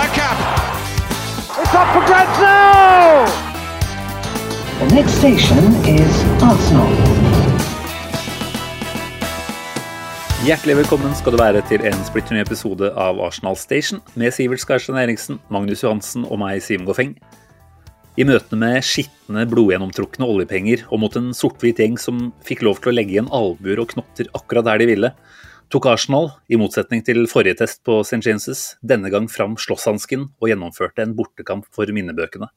[0.00, 0.40] Bergkamp.
[1.60, 3.26] It's up for grabs now!
[4.80, 6.88] The next station is Arsenal.
[10.46, 14.64] Hjertelig velkommen skal du være til en splitter ny episode av Arsenal Station med Sivert
[14.64, 17.12] Skarstein Eriksen, Magnus Johansen og meg, Simen Goffeng.
[18.16, 22.94] I møtene med skitne, blodgjennomtrukne oljepenger og mot en sort-hvit gjeng som fikk lov til
[22.94, 25.12] å legge igjen albuer og knotter akkurat der de ville,
[25.70, 28.18] tok Arsenal, i motsetning til forrige test på St.
[28.26, 32.48] James', denne gang fram slåsshansken og gjennomførte en bortekamp for minnebøkene.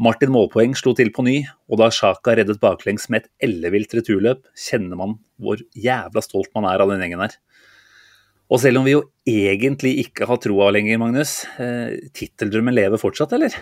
[0.00, 4.46] Martin Målpoeng slo til på ny, og da Sjaka reddet baklengs med et ellevilt returløp,
[4.56, 7.36] kjenner man hvor jævla stolt man er av den gjengen her.
[8.50, 13.36] Og selv om vi jo egentlig ikke har troa lenger, Magnus, eh, titteldrømmen lever fortsatt,
[13.36, 13.52] eller?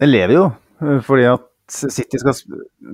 [0.00, 0.48] Den lever jo,
[1.04, 2.34] fordi at City skal,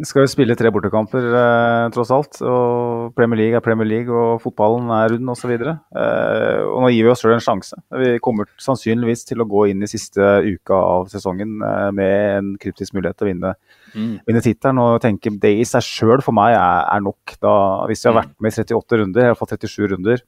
[0.04, 2.38] skal jo spille tre bortekamper eh, tross alt.
[2.44, 5.52] og Premier League er Premier League, og fotballen er rund osv.
[5.56, 7.78] Eh, og nå gir vi oss sjøl en sjanse.
[8.02, 12.52] Vi kommer sannsynligvis til å gå inn i siste uka av sesongen eh, med en
[12.60, 13.54] kryptisk mulighet til å vinne,
[13.96, 14.18] Mm.
[14.28, 14.76] vinne tittelen.
[14.82, 17.38] Og tenke det i seg sjøl for meg er, er nok.
[17.40, 17.52] Da,
[17.88, 20.20] hvis vi har vært med i 38 runder, i har fall 37 runder,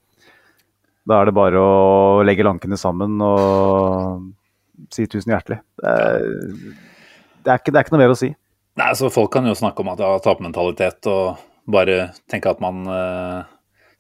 [1.09, 4.25] da er det bare å legge lankene sammen og
[4.95, 5.59] si tusen hjertelig.
[5.85, 6.25] Er,
[7.45, 8.33] det er, ikke, det er ikke noe mer å si.
[8.79, 12.85] Nei, så Folk kan jo snakke om at ja, tapermentalitet og bare tenke at man
[12.89, 13.47] uh,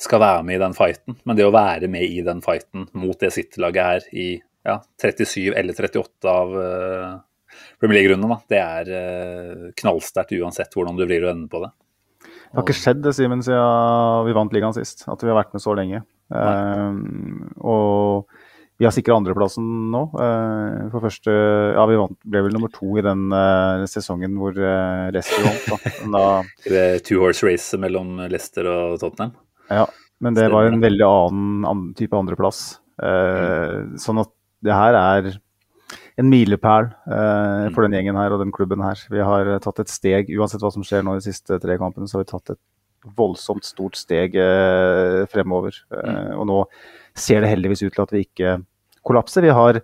[0.00, 1.19] skal være med i den fighten.
[1.27, 4.28] Men det å være med i den fighten mot det City-laget her i
[4.69, 7.19] ja, 37 eller 38 av uh,
[7.80, 11.73] Premier League-rundene, det er uh, knallsterkt uansett hvordan du vrir og ender på det.
[12.48, 15.05] Det har ikke skjedd det, Simen, siden vi vant ligaen sist.
[15.11, 16.01] At vi har vært med så lenge.
[16.33, 16.95] Uh,
[17.61, 18.37] og
[18.78, 20.05] vi har sikra andreplassen nå.
[20.22, 21.33] Eh, for første
[21.74, 25.64] Ja, vi vant, ble vel nummer to i den eh, sesongen hvor uh, Leicester vant.
[25.66, 25.94] Da.
[26.14, 26.27] Da,
[26.70, 29.34] I two horse race mellom Leicester og Tottenham.
[29.67, 29.88] ja,
[30.22, 32.78] men det var en veldig annen, annen type andreplass.
[33.02, 34.30] Eh, sånn at
[34.67, 35.28] det her er
[36.18, 39.02] en milepæl eh, for den gjengen her og den klubben her.
[39.11, 42.18] Vi har tatt et steg, uansett hva som skjer nå de siste tre kampene, så
[42.18, 42.62] har vi tatt et
[43.18, 44.38] voldsomt stort steg
[45.34, 45.83] fremover.
[45.98, 46.62] Eh, og nå
[47.20, 48.58] ser det heldigvis ut til at vi ikke
[49.06, 49.45] kollapser.
[49.46, 49.80] Vi har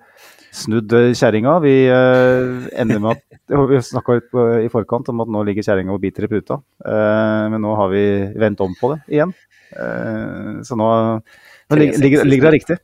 [0.55, 1.59] snudd kjerringa.
[1.65, 4.19] Vi uh, ender med at Vi snakka
[4.65, 6.61] i forkant om at nå ligger kjerringa og biter i puta.
[6.85, 8.05] Uh, men nå har vi
[8.41, 9.35] vendt om på det igjen.
[9.75, 10.91] Uh, så nå,
[11.21, 12.79] nå ligger, ligger, det riktig.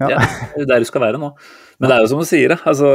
[0.00, 0.12] Ja.
[0.12, 0.22] Ja,
[0.54, 1.32] det er der du skal være nå.
[1.80, 2.60] Men det er jo som du sier, det.
[2.68, 2.88] Altså,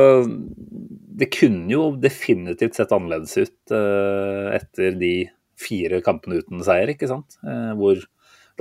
[1.21, 5.13] det kunne jo definitivt sett annerledes ut etter de
[5.61, 7.37] fire kampene uten seier, ikke sant.
[7.77, 8.01] Hvor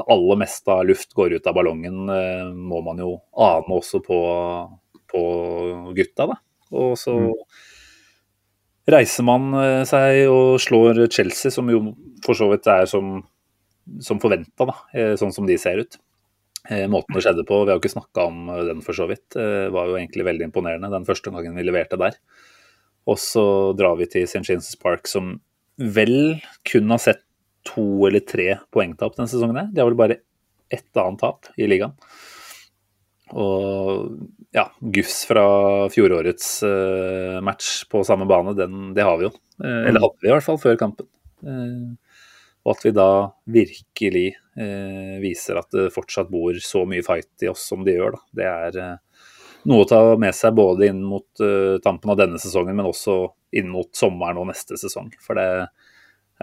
[0.00, 4.02] det aller meste av luft går ut av ballongen, eh, må man jo ane også
[4.04, 4.20] på,
[5.10, 5.22] på
[5.96, 6.38] gutta, da.
[6.80, 7.16] Og så
[8.90, 11.82] reiser man eh, seg og slår Chelsea, som jo
[12.24, 13.18] for så vidt er som,
[14.02, 16.00] som forventa, eh, Sånn som de ser ut.
[16.70, 19.88] Måten det skjedde på, vi har jo ikke snakka om den for så vidt, var
[19.88, 22.18] jo egentlig veldig imponerende den første gangen vi leverte der.
[23.08, 23.44] Og så
[23.74, 24.44] drar vi til St.
[24.44, 25.38] James' Park, som
[25.80, 26.36] vel
[26.68, 27.24] kun har sett
[27.66, 29.58] to eller tre poengtap denne sesongen.
[29.60, 29.70] her.
[29.72, 30.20] De har vel bare
[30.70, 31.96] ett annet tap i ligaen.
[33.30, 34.10] Og
[34.54, 35.44] ja, gufs fra
[35.92, 39.34] fjorårets uh, match på samme bane, den, det har vi jo.
[39.62, 41.06] Uh, eller hadde vi i hvert fall før kampen.
[41.46, 41.94] Uh,
[42.66, 43.10] og at vi da
[43.48, 44.28] virkelig
[45.22, 48.12] viser at det fortsatt bor så mye fight i oss som det gjør.
[48.12, 48.18] Da.
[48.36, 48.74] Det er
[49.70, 51.40] noe å ta med seg både inn mot
[51.80, 53.14] tampen av denne sesongen, men også
[53.56, 55.08] inn mot sommeren og neste sesong.
[55.24, 55.46] For det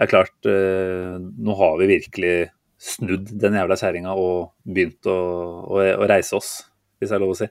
[0.04, 2.34] er klart, eh, nå har vi virkelig
[2.78, 5.16] snudd den jævla kjerringa og begynt å,
[5.66, 6.52] å, å reise oss,
[6.98, 7.50] hvis det er lov å si.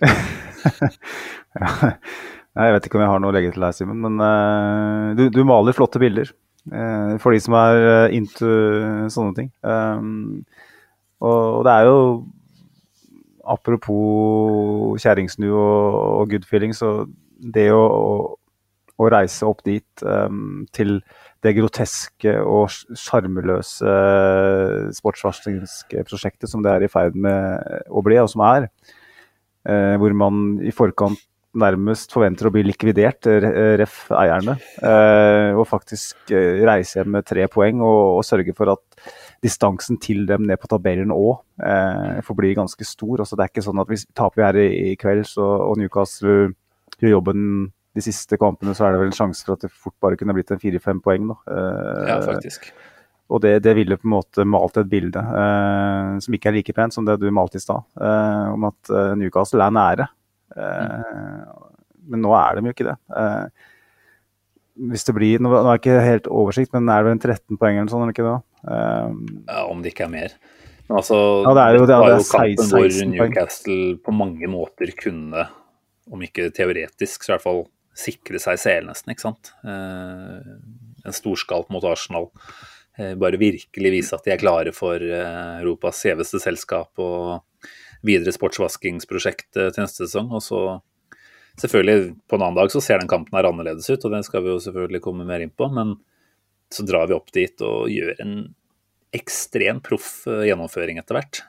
[1.54, 1.68] Ja.
[2.54, 5.24] Jeg vet ikke om jeg har noe å legge til deg, Simen, men eh, du,
[5.30, 6.32] du maler flotte bilder.
[6.70, 8.48] eh, for de som er into
[9.10, 9.50] sånne ting.
[9.62, 10.42] Um,
[11.22, 11.98] og, og det er jo
[13.44, 17.04] Apropos kjerringsnu og, og good feeling, så
[17.54, 18.14] det å, å,
[18.96, 20.94] å reise opp dit um, til
[21.44, 28.18] det groteske og sjarmløse uh, sportsvarslingsprosjektet prosjektet som det er i ferd med å bli,
[28.22, 28.68] og som er,
[29.68, 31.20] eh, hvor man i forkant
[31.54, 34.10] nærmest forventer å bli likvidert, eh, ref.
[34.10, 38.82] eierne, eh, og faktisk eh, reise hjem med tre poeng og, og sørge for at
[39.42, 43.20] distansen til dem ned på tabellen òg eh, får bli ganske stor.
[43.20, 45.78] Altså, det er ikke sånn at hvis taper vi her i, i kveld så, og
[45.78, 46.54] Newcastle
[46.98, 49.94] gjør jobben de siste kampene, så er det vel en sjanse for at det fort
[50.02, 51.28] bare kunne blitt en fire-fem poeng.
[51.30, 51.36] Da.
[51.54, 52.72] Eh, Ja, faktisk.
[53.30, 56.74] og det, det ville på en måte malt et bilde eh, som ikke er like
[56.74, 60.08] pent som det du malte i stad, eh, om at eh, Newcastle er nære.
[60.56, 61.44] Eh,
[62.06, 62.96] Men nå er de jo ikke det.
[63.16, 63.46] Eh,
[64.90, 67.56] hvis det blir, Nå har jeg ikke helt oversikt, men er det vel en 13
[67.60, 68.40] poeng eller sånn, eller ikke det?
[69.48, 70.34] Ja, om det ikke er mer.
[70.88, 73.30] Men altså, Ja, det er jo- det er- det er jo kampen hvor 16 poeng.
[73.30, 75.46] Newcastle på mange måter kunne,
[76.12, 77.62] om ikke teoretisk, så i hvert fall
[77.94, 79.52] sikre seg CL nesten, ikke sant.
[79.66, 80.54] Eh,
[81.04, 82.30] en storskalp mot Arsenal.
[82.98, 87.70] Eh, bare virkelig vise at de er klare for eh, Europas gjeveste selskap og
[88.04, 90.32] videre sportsvaskingsprosjekt til neste sesong.
[90.34, 90.64] Og så
[91.62, 94.44] selvfølgelig, på en annen dag så ser den kampen her annerledes ut, og det skal
[94.44, 95.70] vi jo selvfølgelig komme mer inn på.
[95.72, 95.96] men
[96.74, 98.38] så drar vi opp dit og gjør en
[99.14, 101.42] ekstremt proff gjennomføring etter hvert.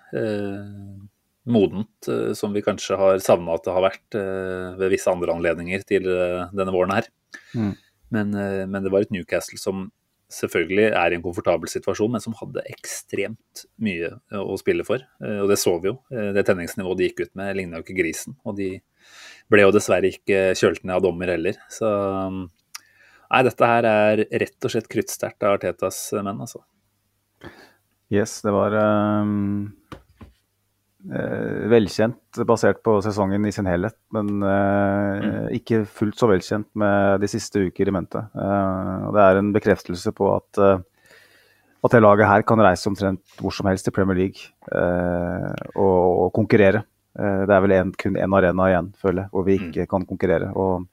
[1.45, 5.35] Modent, eh, som vi kanskje har savna at det har vært eh, ved visse andre
[5.35, 7.09] anledninger til denne våren her.
[7.53, 7.75] Mm.
[8.15, 9.87] Men, eh, men det var et Newcastle som
[10.33, 15.03] selvfølgelig er i en komfortabel situasjon, men som hadde ekstremt mye å spille for.
[15.21, 15.99] Og det så vi jo.
[16.09, 18.33] Det tenningsnivået de gikk ut med, ligna jo ikke grisen.
[18.43, 18.71] Og de
[19.53, 21.61] ble jo dessverre ikke kjølt ned av dommer heller.
[21.71, 22.47] Så um,
[23.29, 26.65] Nei, dette her er rett og slett kruttsterkt av Artetas menn, altså.
[28.13, 29.31] Yes, det var eh,
[31.05, 37.29] velkjent basert på sesongen i sin helhet, men eh, ikke fullt så velkjent med de
[37.29, 38.23] siste uker i mente.
[38.33, 40.81] Eh, det er en bekreftelse på at, eh,
[41.85, 46.25] at det laget her kan reise omtrent hvor som helst i Premier League eh, og,
[46.25, 46.85] og konkurrere.
[47.19, 50.09] Eh, det er vel en, kun én arena igjen, føler jeg, hvor vi ikke kan
[50.09, 50.51] konkurrere.
[50.57, 50.89] Og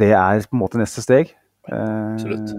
[0.00, 1.34] det er på en måte neste steg.
[1.66, 2.54] Eh, Absolutt.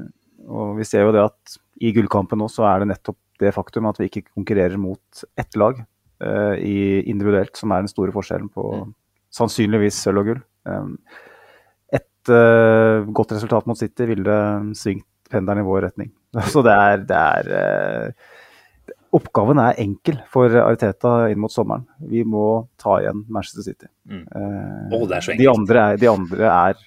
[0.49, 3.87] og vi ser jo det at i gullkampen nå så er det nettopp det faktum
[3.89, 5.81] at vi ikke konkurrerer mot ett lag
[6.23, 6.77] eh, i
[7.11, 8.69] individuelt, som er den store forskjellen på
[9.35, 10.41] sannsynligvis sølv og gull.
[10.65, 10.95] Um,
[11.93, 14.37] et uh, godt resultat mot City ville
[14.77, 16.11] svingt pendelen i vår retning.
[16.53, 18.33] Så det er, det er eh,
[19.15, 21.85] Oppgaven er enkel for Ariteta inn mot sommeren.
[22.11, 23.87] Vi må ta igjen Manchester City.
[24.11, 24.25] Mm.
[24.91, 26.81] Så de andre er, de andre er,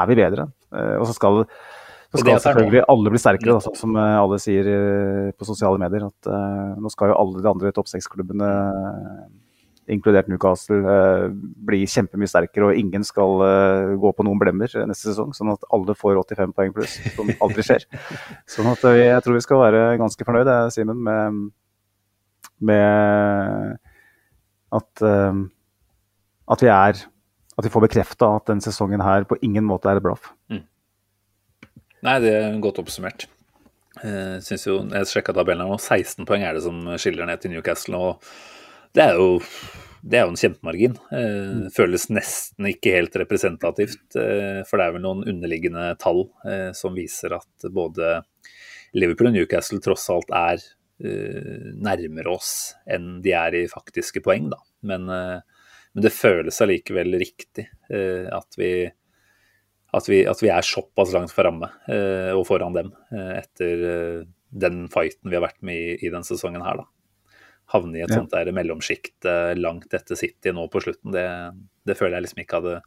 [0.00, 0.54] er vi bedre enn.
[0.72, 1.42] Og så skal,
[2.12, 5.80] så skal selvfølgelig alle bli sterkere, da, sånn som eh, alle sier eh, på sosiale
[5.80, 6.10] medier.
[6.10, 8.48] At uh, nå skal jo alle de andre topp seks-klubbene,
[9.92, 11.30] inkludert Newcastle, uh,
[11.68, 12.68] bli kjempemye sterkere.
[12.68, 16.52] Og ingen skal uh, gå på noen blemmer neste sesong, sånn at alle får 85
[16.58, 17.88] poeng pluss, som aldri skjer.
[18.52, 21.40] Sånn at jeg tror vi skal være ganske fornøyd, Simen, med,
[22.60, 23.80] med
[24.76, 25.06] at,
[26.52, 27.02] at vi er
[27.52, 30.30] at vi får bekrefta at denne sesongen her på ingen måte er et blaff.
[32.02, 33.28] Nei, det er godt oppsummert.
[34.02, 37.52] Jeg, synes jo, Jeg sjekka tabellen nå, 16 poeng er det som skiller ned til
[37.52, 38.00] Newcastle.
[38.00, 38.24] og
[38.96, 39.36] Det er jo,
[40.02, 40.96] det er jo en kjempemargin.
[41.12, 44.02] Det føles nesten ikke helt representativt.
[44.18, 48.18] Eh, for det er vel noen underliggende tall eh, som viser at både
[48.98, 54.50] Liverpool og Newcastle tross alt er eh, nærmere oss enn de er i faktiske poeng,
[54.50, 54.58] da.
[54.90, 55.38] Men, eh,
[55.94, 58.72] men det føles allikevel riktig eh, at vi
[59.92, 64.22] at vi, at vi er såpass langt framme eh, og foran dem eh, etter eh,
[64.52, 66.82] den fighten vi har vært med i, i denne sesongen her.
[66.82, 67.36] da.
[67.72, 68.20] Havne i et Ja.
[68.20, 69.24] sånt der mellomsjikt
[69.56, 71.26] langt etter City nå på slutten, det,
[71.88, 72.80] det føler jeg liksom ikke hadde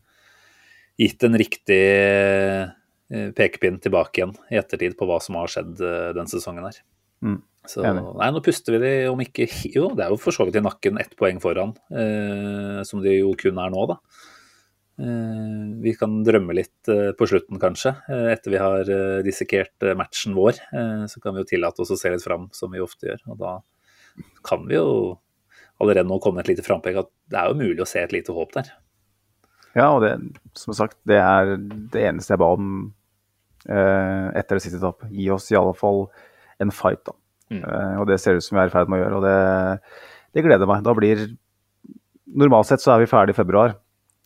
[1.01, 6.11] gitt en riktig eh, pekepinn tilbake igjen i ettertid på hva som har skjedd eh,
[6.17, 6.79] den sesongen her.
[7.25, 7.41] Mm.
[7.65, 10.59] Så nei, nå puster vi de om ikke Jo, det er jo for så vidt
[10.59, 13.97] i nakken ett poeng foran, eh, som de jo kun er nå, da.
[15.01, 17.95] Eh, Vi kan drømme litt eh, på slutten, kanskje.
[18.09, 18.91] Eh, Etter vi har
[19.25, 20.61] dissekert matchen vår,
[21.11, 23.21] så kan vi jo tillate oss å se litt fram, som vi ofte gjør.
[23.33, 23.53] Og da
[24.45, 25.17] kan vi jo
[25.81, 28.33] allerede nå komme et lite frampek at det er jo mulig å se et lite
[28.35, 28.69] håp der.
[29.75, 30.13] Ja, og det,
[30.55, 32.69] som sagt, det er det eneste jeg ba om
[33.67, 35.11] eh, etter det siste tapet.
[35.11, 36.05] Gi oss i alle fall
[36.63, 37.15] en fight, da.
[37.51, 37.59] Mm.
[37.61, 40.05] Eh, og det ser ut som vi er i ferd med å gjøre, og det,
[40.37, 40.85] det gleder meg.
[40.85, 41.27] Da blir
[42.35, 43.75] Normalt sett så er vi ferdig i februar.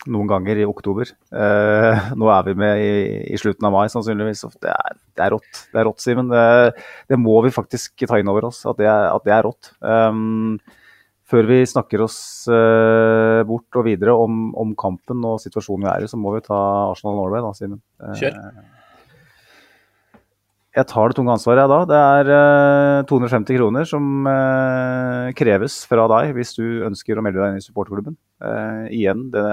[0.07, 1.09] Noen ganger i oktober.
[1.35, 2.91] Eh, nå er vi med i,
[3.35, 4.45] i slutten av mai, sannsynligvis.
[4.63, 6.31] Det er, det er rått, det er rått, Simen.
[6.31, 6.43] Det,
[7.11, 9.73] det må vi faktisk ta inn over oss, at det er, at det er rått.
[9.83, 10.55] Um,
[11.29, 16.07] før vi snakker oss uh, bort og videre om, om kampen og situasjonen vi er
[16.07, 17.83] i, så må vi ta Arsenal Norway, da, Simen.
[17.99, 18.39] Eh, Kjør.
[20.77, 21.79] Jeg tar det tunge ansvaret, jeg da.
[21.89, 27.41] Det er eh, 250 kroner som eh, kreves fra deg hvis du ønsker å melde
[27.41, 28.17] deg inn i supporterklubben.
[28.45, 29.45] Eh, igjen, det,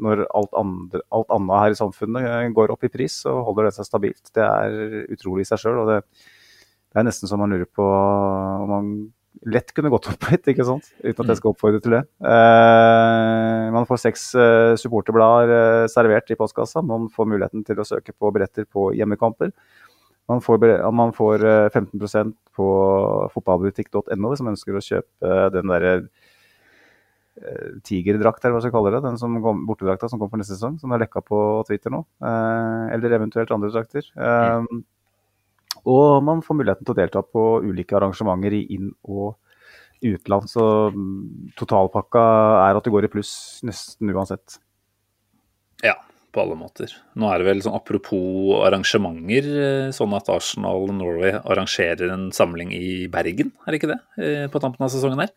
[0.00, 3.68] når alt, andre, alt annet her i samfunnet eh, går opp i pris, så holder
[3.68, 4.32] det seg stabilt.
[4.32, 5.82] Det er utrolig i seg sjøl.
[5.84, 6.00] Og det,
[6.90, 8.92] Det er nesten så man lurer på om man
[9.48, 10.88] lett kunne gått opp litt, ikke sant?
[11.00, 12.02] uten at jeg skal oppfordre til det.
[12.26, 16.82] Eh, man får seks eh, supporterblader eh, servert i postkassa.
[16.84, 19.54] Man får muligheten til å søke på billetter på hjemmekamper.
[20.30, 21.44] Man får, man får
[21.74, 22.66] 15% på
[23.34, 25.94] fotballbutikk.no hvis man ønsker å kjøpe den derre
[27.86, 29.02] tigerdrakt, eller hva skal vi kalle det.
[29.06, 32.02] Den som kom, bortedrakta som kommer for neste sesong, som er lekka på Twitter nå.
[32.20, 34.06] eller eventuelt andre drakter.
[34.16, 34.82] Mm.
[35.88, 39.38] Og man får muligheten til å delta på ulike arrangementer i inn- og
[40.04, 40.50] utland.
[40.50, 42.24] Så mm, totalpakka
[42.66, 43.32] er at det går i pluss
[43.66, 44.58] nesten uansett.
[45.84, 45.96] Ja,
[46.32, 46.92] på alle måter.
[47.18, 52.72] Nå er det vel sånn apropos arrangementer, eh, sånn at Arsenal Norway arrangerer en samling
[52.76, 54.00] i Bergen, er det ikke det?
[54.22, 55.34] Eh, på tampen av sesongen her.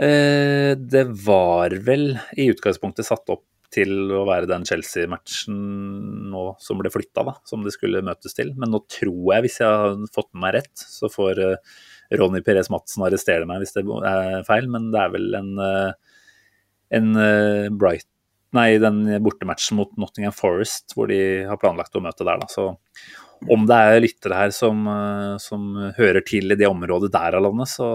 [0.00, 5.58] Eh, det var vel i utgangspunktet satt opp til å være den Chelsea-matchen
[6.32, 8.54] nå som ble flytta, da, som det skulle møtes til.
[8.58, 11.38] Men nå tror jeg, hvis jeg har fått med meg rett, så får
[12.18, 15.52] Ronny Perez Madsen arrestere meg hvis det er feil, men det er vel en,
[16.98, 17.12] en
[17.78, 18.08] Bright
[18.56, 22.48] Nei, den bortematchen mot Nottingham Forest hvor de har planlagt å møte der, da.
[22.50, 22.72] Så
[23.50, 24.82] om det er lyttere her som,
[25.40, 27.88] som hører til i det området der av landet, så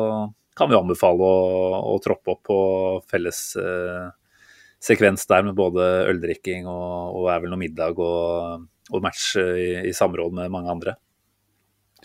[0.56, 2.60] kan vi anbefale å, å troppe opp på
[3.12, 4.08] felles eh,
[4.84, 9.90] sekvens der med både øldrikking og, og er vel noe middag og, og match i,
[9.90, 10.96] i, samråd med mange andre.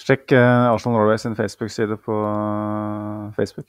[0.01, 3.67] Sjekk uh, Arsenal Norway sin Facebook-side på uh, Facebook.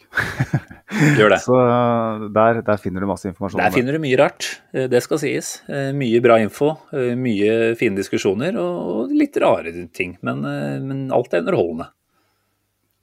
[1.18, 1.40] Gjør det.
[1.44, 3.60] Så uh, der, der, finner du masse informasjon.
[3.60, 5.54] Der finner du mye rart, det skal sies.
[5.98, 6.74] Mye bra info,
[7.20, 10.16] mye fine diskusjoner og litt rare ting.
[10.24, 10.46] Men,
[10.86, 11.90] men alt er underholdende.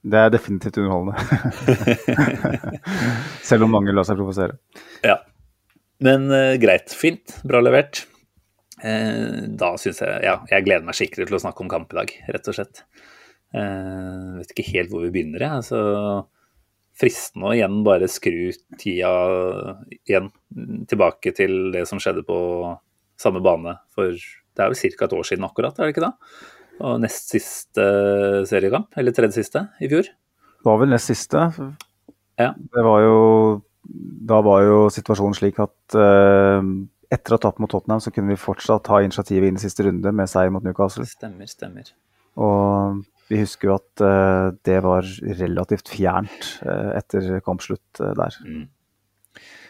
[0.09, 1.19] Det er definitivt underholdende.
[3.51, 4.57] Selv om mange lar seg provosere.
[5.05, 5.19] Ja.
[6.01, 6.31] Men
[6.63, 6.95] greit.
[6.97, 7.43] Fint.
[7.45, 8.07] Bra levert.
[8.79, 12.19] Da syns jeg Ja, jeg gleder meg skikkelig til å snakke om kamp i dag,
[12.31, 12.85] rett og slett.
[13.55, 15.63] Uh, vet ikke helt hvor vi begynner, jeg.
[15.63, 15.81] Altså,
[16.99, 18.51] fristende å igjen bare skru
[18.81, 19.13] tida
[20.03, 20.33] igjen
[20.91, 22.39] tilbake til det som skjedde på
[23.19, 24.15] samme bane for
[24.59, 25.07] det er vel ca.
[25.07, 26.13] et år siden akkurat, er det ikke da?
[26.89, 27.85] Og nest siste
[28.51, 30.11] seriekamp, eller tredje siste, i fjor?
[30.59, 31.45] Det var vel nest siste.
[32.39, 32.53] Ja.
[32.55, 33.19] Det var jo
[34.29, 36.67] da var jo situasjonen slik at eh,
[37.09, 39.87] etter å ha tapt mot Tottenham, så kunne vi fortsatt ha initiativet inn i siste
[39.87, 41.07] runde med seier mot Newcastle.
[41.09, 41.89] Stemmer, stemmer.
[42.37, 45.07] Og vi husker jo at uh, det var
[45.41, 48.39] relativt fjernt uh, etter kampslutt der.
[48.45, 48.67] Mm.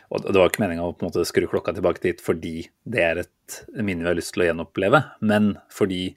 [0.08, 3.02] Og Det var ikke meninga å på en måte skru klokka tilbake dit fordi det
[3.04, 6.14] er et minne vi har lyst til å gjenoppleve, men fordi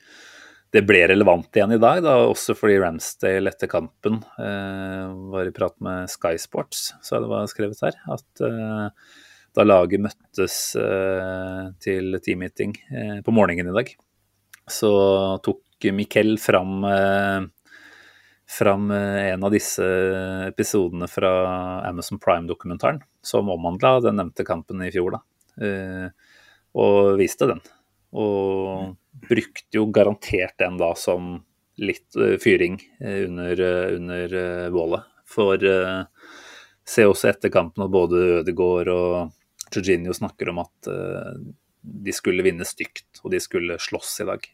[0.71, 5.51] det ble relevant igjen i dag, da, også fordi Ramsdale etter kampen eh, var i
[5.55, 9.17] prat med Sky Sports, så det var skrevet her, at eh,
[9.57, 13.91] da laget møttes eh, til teammeeting eh, på morgenen i dag,
[14.71, 14.93] så
[15.43, 17.41] tok Mikkel fram, eh,
[18.49, 19.85] fram eh, en av disse
[20.47, 21.31] episodene fra
[21.89, 25.21] Amazon Prime-dokumentaren som omhandla den nevnte kampen i fjor, da,
[26.73, 27.59] og viste den.
[28.17, 28.95] Og
[29.29, 31.35] brukte jo garantert den da som
[31.81, 33.61] litt fyring under,
[33.97, 34.33] under
[34.73, 35.05] bålet.
[35.29, 35.61] For
[36.87, 40.89] se også etter kampen at både Ødegaard og Jorginho snakker om at
[41.81, 44.49] de skulle vinne stygt, og de skulle slåss i dag.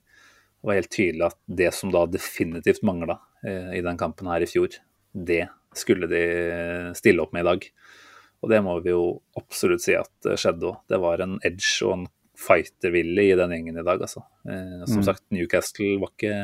[0.58, 4.50] Det var helt tydelig at det som da definitivt mangla i den kampen her i
[4.50, 4.74] fjor,
[5.14, 5.46] det
[5.78, 6.22] skulle de
[6.98, 7.68] stille opp med i dag.
[8.42, 9.04] Og det må vi jo
[9.38, 10.80] absolutt si at skjedde òg.
[10.90, 14.24] Det var en edge og en fightervilje i den gjengen i dag, altså.
[14.48, 15.06] Eh, som mm.
[15.08, 16.38] sagt, Newcastle var ikke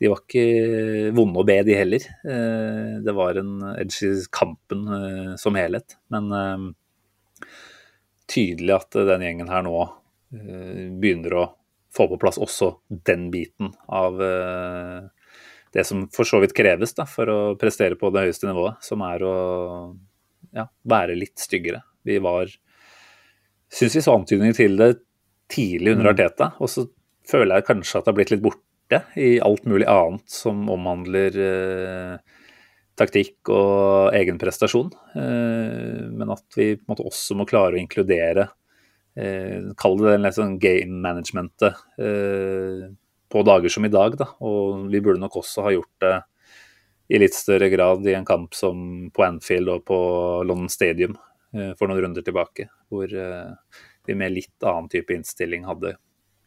[0.00, 2.04] de var ikke vonde å be, de heller.
[2.28, 5.98] Eh, det var en edge i kampen eh, som helhet.
[6.12, 6.66] Men eh,
[8.30, 11.46] tydelig at den gjengen her nå eh, begynner å
[11.94, 15.06] få på plass også den biten av eh,
[15.76, 19.02] det som for så vidt kreves da, for å prestere på det høyeste nivået, som
[19.04, 19.34] er å
[20.56, 21.82] ja, være litt styggere.
[22.06, 22.50] Vi var
[23.66, 24.92] Syns vi så antydninger til det
[25.50, 26.10] tidlig under mm.
[26.12, 26.46] Arteta.
[26.62, 26.86] Og så
[27.26, 31.38] føler jeg kanskje at det har blitt litt borte i alt mulig annet som omhandler
[31.42, 32.36] eh,
[32.96, 34.92] taktikk og egen prestasjon.
[35.18, 38.48] Eh, men at vi på en måte også må klare å inkludere
[39.16, 42.86] eh, Kall det det sånn game managementet eh,
[43.32, 44.16] på dager som i dag.
[44.20, 44.30] Da.
[44.46, 46.14] Og vi burde nok også ha gjort det
[47.08, 49.98] i litt større grad i en kamp som på Anfield og på
[50.46, 51.14] London Stadium
[51.54, 52.68] eh, for noen runder tilbake.
[52.90, 55.96] Hvor eh, vi med litt annen type innstilling hadde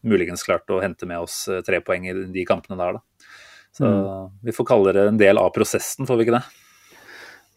[0.08, 3.00] muligens klart å hente med oss eh, tre poeng i de kampene der.
[3.00, 3.30] Da.
[3.76, 4.42] Så mm.
[4.48, 6.46] vi får kalle det en del av prosessen, får vi ikke det?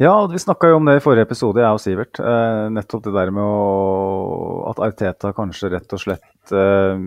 [0.01, 2.19] Ja, vi snakka jo om det i forrige episode, jeg og Sivert.
[2.19, 7.03] Eh, nettopp det der med å, at Arteta kanskje rett og slett eh,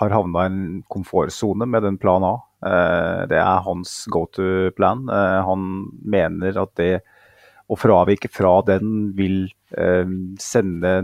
[0.00, 0.60] har havna i en
[0.90, 2.34] komfortsone med den plan A.
[2.66, 5.06] Eh, det er hans go to-plan.
[5.14, 5.70] Eh, han
[6.02, 6.92] mener at det
[7.70, 9.44] å fravike fra den vil
[9.78, 10.10] eh,
[10.42, 10.94] sende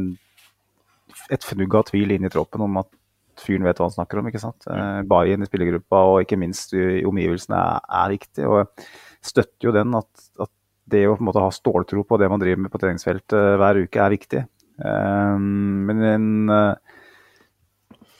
[1.31, 2.91] et fnugg av tvil inn i troppen om at
[3.39, 4.29] fyren vet hva han snakker om.
[4.31, 4.67] ikke sant?
[4.67, 8.51] Eh, Bayen i spillergruppa og ikke minst i omgivelsene er, er, viktig.
[8.51, 8.87] og
[9.27, 10.11] støtter jo den at,
[10.43, 10.53] at
[10.91, 13.83] det å på en måte ha ståltro på det man driver med på treningsfeltet hver
[13.83, 14.43] uke, er viktig.
[14.77, 16.29] Um, men en,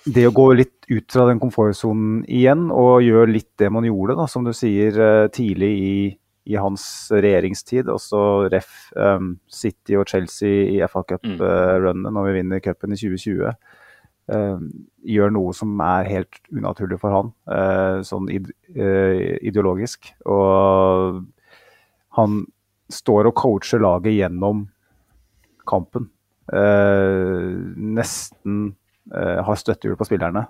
[0.07, 4.17] det å gå litt ut fra den komfortsonen igjen og gjøre litt det man gjorde,
[4.19, 4.99] da, som du sier,
[5.35, 5.97] tidlig i,
[6.47, 8.21] i hans regjeringstid, også
[8.53, 12.13] ref um, City og Chelsea i FA Cup-runnet mm.
[12.15, 13.51] når vi vinner cupen i 2020.
[14.27, 14.59] Uh,
[15.07, 20.13] gjør noe som er helt unaturlig for han, uh, sånn ide uh, ideologisk.
[20.31, 21.25] Og
[22.19, 22.45] han
[22.93, 24.67] står og coacher laget gjennom
[25.67, 26.11] kampen.
[27.77, 28.77] nesten
[29.11, 30.45] har støttehjul på spillerne,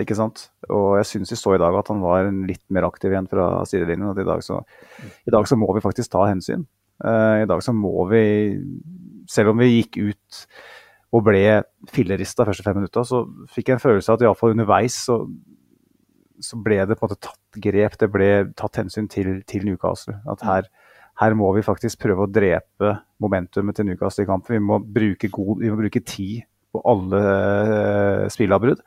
[0.00, 0.50] ikke sant.
[0.68, 3.64] Og jeg syns vi så i dag at han var litt mer aktiv igjen fra
[3.68, 4.10] sidelinjen.
[4.12, 4.60] At i dag så,
[5.24, 6.66] i dag så må vi faktisk ta hensyn.
[7.00, 8.24] I dag så må vi,
[9.28, 10.46] selv om vi gikk ut
[11.14, 11.42] og ble
[11.92, 13.22] fillerista første fem minutta, så
[13.52, 15.20] fikk jeg en følelse av at iallfall underveis så,
[16.42, 20.18] så, ble det på en måte tatt grep, det ble tatt hensyn til, til Newcastle.
[20.30, 20.70] At her,
[21.20, 24.58] her, må vi faktisk prøve å drepe momentumet til Newcastle i kampen.
[24.58, 26.44] Vi må bruke, god, vi må bruke tid
[26.74, 28.82] på alle uh, spillavbrudd.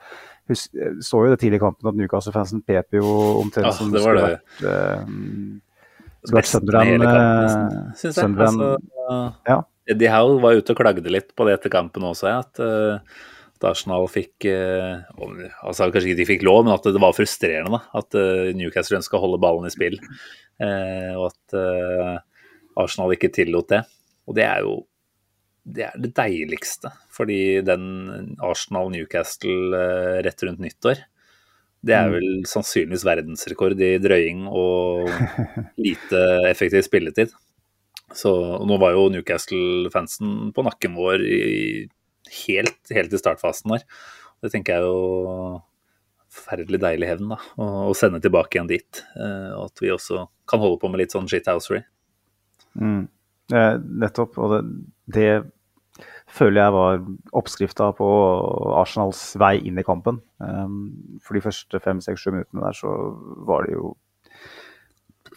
[0.50, 3.10] Husk, så jo det tidlig i kampen at Newcastle-fansen pep jo
[3.40, 5.02] omtrent ja, som det skulle vært uh,
[6.30, 7.04] Sunderland.
[8.46, 8.70] Altså,
[9.50, 9.60] ja.
[9.90, 13.02] Eddie Howe var ute og klagde litt på det etter kampen også, at, uh,
[13.60, 18.16] Arsenal fikk altså Kanskje ikke de fikk lov, men at det var frustrerende da, at
[18.56, 19.98] Newcastle ønska å holde ballen i spill.
[20.60, 21.54] Og at
[22.80, 23.80] Arsenal ikke tillot det.
[24.28, 24.74] Og det er jo
[25.63, 29.84] det, er det deiligste, fordi den Arsenal-Newcastle
[30.25, 31.04] rett rundt nyttår
[31.86, 32.16] det er mm.
[32.18, 35.08] vel sannsynligvis verdensrekord i drøying og
[35.86, 37.32] lite effektiv spilletid.
[38.16, 38.32] Så
[38.68, 41.42] nå var jo Newcastle-fansen på nakken vår i,
[42.46, 43.86] helt, helt, i startfasen der.
[44.43, 45.60] Det tenker jeg jo
[46.34, 47.39] forferdelig deilig hevn, da.
[47.60, 49.04] Å, å sende tilbake igjen dit.
[49.18, 51.82] Eh, og at vi også kan holde på med litt sånn shithousery.
[52.80, 53.08] Mm.
[53.54, 54.38] Eh, nettopp.
[54.42, 54.60] Og det,
[55.15, 55.30] det,
[56.30, 57.00] føler jeg var
[57.39, 58.08] oppskrifta på
[58.78, 60.20] Arsenals vei inn i kampen.
[60.38, 62.92] Um, for de første fem, seks, sju minuttene der så
[63.50, 63.96] var det jo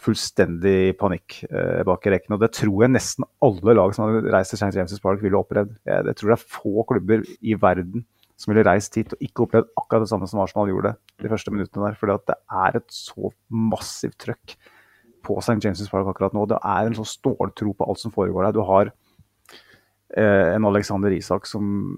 [0.02, 2.36] fullstendig panikk eh, bak i rekken.
[2.36, 4.74] Og det tror jeg nesten alle lag som hadde reist til St.
[4.76, 5.74] James' Park, ville opplevd.
[5.88, 8.04] Jeg, jeg, tror det er få klubber i verden
[8.42, 11.52] som ville reist hit og ikke opplevd akkurat det samme som Arsenal gjorde de første
[11.54, 11.98] minuttene der.
[11.98, 14.56] fordi det er et så massivt trøkk
[15.22, 15.60] på St.
[15.62, 16.48] James' Park akkurat nå.
[16.50, 18.56] Det er en sånn ståltro på alt som foregår der.
[18.56, 21.94] Du har eh, en Alexander Isak som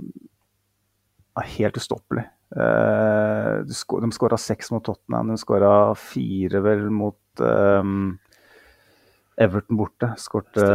[1.41, 2.27] er helt ustoppelig.
[2.55, 7.93] Eh, de skåra seks mot Tottenham, de skåra fire vel mot eh,
[9.49, 10.13] Everton borte.
[10.21, 10.69] Skårte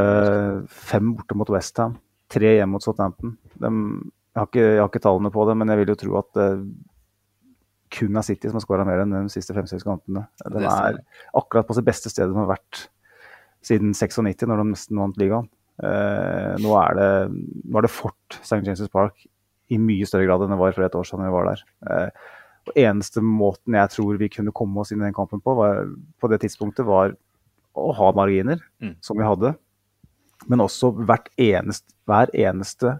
[0.68, 2.00] fem borte mot Westham.
[2.30, 3.38] Tre hjemme mot Southampton.
[3.62, 3.70] De,
[4.30, 6.32] jeg, har ikke, jeg, har ikke, tallene på det, men jeg vil jo tro at
[6.38, 6.48] det
[7.90, 10.28] kun er City som har skåra mer enn de siste fem-seks kampene.
[10.46, 11.00] Den er
[11.38, 12.84] akkurat på sitt beste sted den har vært
[13.66, 15.50] siden 96, når de nesten vant ligaen.
[15.84, 17.10] Eh, nå, er det,
[17.66, 18.62] nå er det Fort St.
[18.68, 19.26] James' Park
[19.70, 21.64] i mye større grad enn det var for et år siden vi var der.
[21.90, 22.30] Eh,
[22.70, 25.88] og eneste måten jeg tror vi kunne komme oss inn i den kampen på, var,
[26.22, 27.16] på det tidspunktet, var
[27.78, 28.98] å ha marginer, mm.
[29.06, 29.54] som vi hadde.
[30.50, 30.94] Men også
[31.40, 32.98] eneste, hver eneste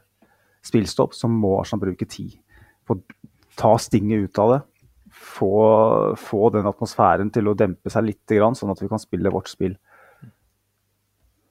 [0.70, 2.38] spillstopp så må Arsenal bruke tid.
[2.88, 3.02] på å
[3.60, 4.60] ta stinget ut av det.
[5.20, 5.52] Få,
[6.18, 9.76] få, den atmosfæren til å dempe seg litt, sånn at vi kan spille vårt spill.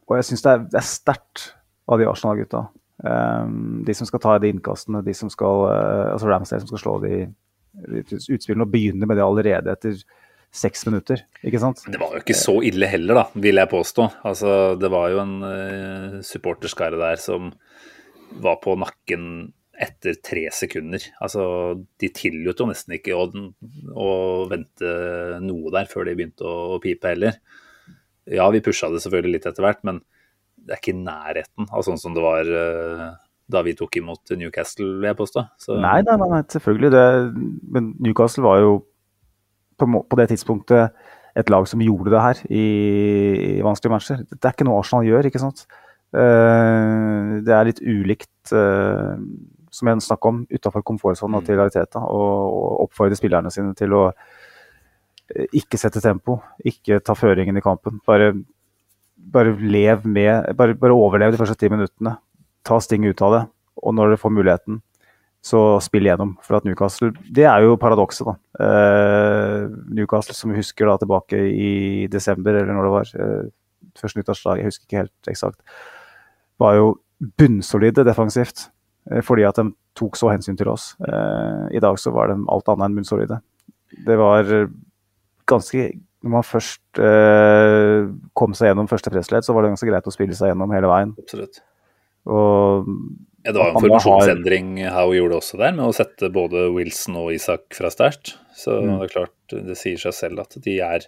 [0.09, 1.51] Og jeg syns det er, er sterkt
[1.89, 2.65] av de Arsenal-gutta.
[2.99, 6.83] Um, de som skal ta de innkastene, de som skal, uh, altså Ramsdale som skal
[6.83, 7.19] slå de
[7.79, 10.01] utspillene og begynne med det allerede etter
[10.51, 11.23] seks minutter.
[11.45, 11.85] ikke sant?
[11.87, 14.09] Det var jo ikke så ille heller, da, vil jeg påstå.
[14.27, 17.53] Altså, det var jo en uh, supporterskare der som
[18.43, 19.25] var på nakken
[19.79, 21.03] etter tre sekunder.
[21.23, 21.43] Altså,
[22.01, 23.29] de tillot jo nesten ikke å,
[23.95, 24.11] å,
[24.51, 24.93] vente
[25.45, 27.39] noe der før de begynte å, pipe heller.
[28.29, 30.03] Ja, vi pusha det selvfølgelig litt etter hvert, men
[30.59, 33.07] det er ikke i nærheten av sånn som det var uh,
[33.49, 35.45] da vi tok imot Newcastle, vil jeg påstå.
[35.63, 35.79] Så...
[35.81, 36.91] Nei, nei, nei, selvfølgelig.
[36.93, 37.05] Det,
[37.77, 38.73] men Newcastle var jo
[39.79, 40.99] på, på, det tidspunktet
[41.39, 42.67] et lag som gjorde det her i,
[43.55, 44.25] i vanskelige matcher.
[44.35, 45.65] Det er ikke noe Arsenal gjør, ikke sant.
[46.15, 49.17] Uh, det er litt ulikt, uh,
[49.71, 51.99] som jeg snakket om, utafor komfortsonen og til realitet.
[52.01, 58.01] Og, oppfordre spillerne sine til å uh, ikke sette tempo, ikke ta føringen i kampen.
[58.09, 58.33] Bare,
[59.19, 62.17] bare lev med Bare, bare overlev de første ti minuttene
[62.69, 63.45] ta Sting ut av det.
[63.85, 64.83] Og når dere får muligheten,
[65.45, 66.33] Så spill gjennom.
[66.43, 68.35] For at Newcastle Det er jo paradokset, da.
[68.59, 73.51] Uh, Newcastle, som vi husker da tilbake i desember, eller når det var, Uh,
[73.99, 75.61] første nyttårsdag, jeg husker ikke helt eksakt,
[76.61, 76.89] var jo
[77.39, 78.69] bunnsolide defensivt.
[79.11, 80.93] Eh, fordi at de tok så hensyn til oss.
[81.03, 83.41] Eh, I dag så var de alt annet enn bunnsolide.
[84.07, 84.45] Det var
[85.49, 85.87] ganske
[86.19, 90.13] Når man først eh, kom seg gjennom første pressledd, så var det ganske greit å
[90.13, 91.13] spille seg gjennom hele veien.
[91.23, 91.61] Absolutt.
[92.27, 92.89] Og
[93.47, 97.31] Ja, det var en formasjonsendring Howe gjorde også der, med å sette både Wilson og
[97.37, 98.35] Isak fra start.
[98.53, 98.99] Så Mm.
[98.99, 99.37] det er klart,
[99.71, 101.07] det sier seg selv at de er,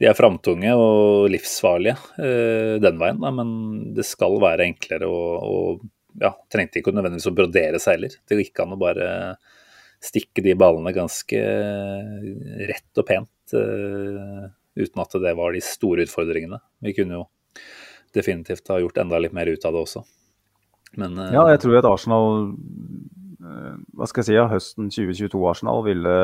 [0.00, 3.50] de er framtunge og livsfarlige eh, den veien, da, men
[3.94, 5.58] det skal være enklere å, å
[6.20, 8.16] ja, Trengte ikke nødvendigvis å brodere seg heller.
[8.22, 9.08] Det gikk an å bare
[10.04, 11.40] stikke de ballene ganske
[12.68, 14.44] rett og pent, eh,
[14.78, 16.60] uten at det var de store utfordringene.
[16.84, 17.24] Vi kunne jo
[18.14, 20.04] definitivt ha gjort enda litt mer ut av det også.
[21.00, 22.28] Men eh, Ja, jeg tror at Arsenal
[23.42, 26.16] eh, Hva skal jeg si, høsten 2022-Arsenal ville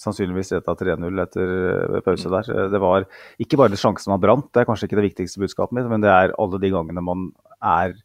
[0.00, 1.52] sannsynligvis leda 3-0 etter
[1.98, 2.50] eh, pause der.
[2.72, 3.06] Det var
[3.42, 6.12] ikke bare sjansen man brant, det er kanskje ikke det viktigste budskapet mitt, men det
[6.12, 7.30] er alle de gangene man
[7.64, 7.96] er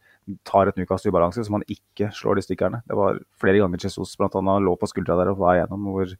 [0.45, 2.83] tar et nykast ubalanse så man ikke slår de stikkerne.
[2.85, 6.13] Det var flere ganger Jesus annet lå på skuldra der og var igjennom hvor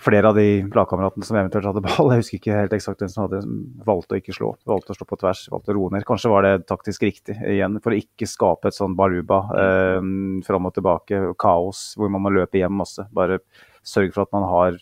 [0.00, 3.26] flere av de lagkameratene som eventuelt hadde ball, jeg husker ikke helt eksakt hvem som
[3.26, 3.40] hadde,
[3.84, 4.54] valgte å ikke slå.
[4.68, 6.06] Valgte å slå på tvers, valgte å roe ned.
[6.08, 9.98] Kanskje var det taktisk riktig igjen, for å ikke skape et sånn baluba eh,
[10.46, 13.04] fram og tilbake, kaos hvor man må løpe hjem masse.
[13.12, 13.42] Bare
[13.86, 14.80] sørg for at man har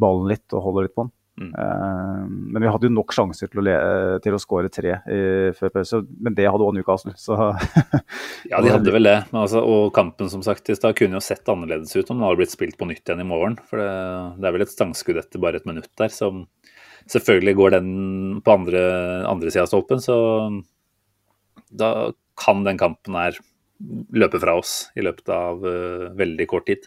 [0.00, 1.12] ballen litt og holder litt på den.
[1.40, 1.52] Mm.
[1.56, 3.76] Uh, men vi hadde jo nok sjanser til å, le,
[4.24, 7.14] til å skåre tre eh, før pause, men det hadde òg Newcastle.
[7.16, 7.38] Så
[8.50, 9.16] Ja, de hadde vel det.
[9.30, 12.26] Men altså, og kampen som sagt i stad kunne jo sett annerledes ut om den
[12.26, 13.56] hadde blitt spilt på nytt igjen i morgen.
[13.70, 13.92] For det,
[14.42, 16.34] det er vel et stangskudd etter bare et minutt der Så
[17.10, 17.88] Selvfølgelig går den
[18.46, 18.82] på andre,
[19.26, 20.14] andre sida av stolpen, så
[21.74, 23.38] da kan den kampen her
[24.14, 26.86] løpe fra oss i løpet av uh, veldig kort tid.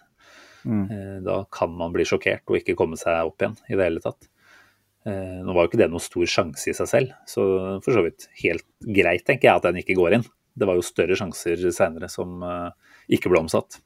[0.66, 0.86] Mm.
[0.92, 4.02] Eh, da kan man bli sjokkert og ikke komme seg opp igjen i det hele
[4.04, 4.28] tatt.
[5.06, 7.46] Eh, nå var jo ikke det noen stor sjanse i seg selv, så
[7.86, 10.26] for så vidt helt greit, tenker jeg, at den ikke går inn.
[10.56, 13.82] Det var jo større sjanser seinere som eh, ikke ble omsatt.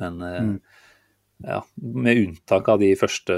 [0.00, 0.54] Men Mm.
[1.42, 3.34] Ja, med unntak av de første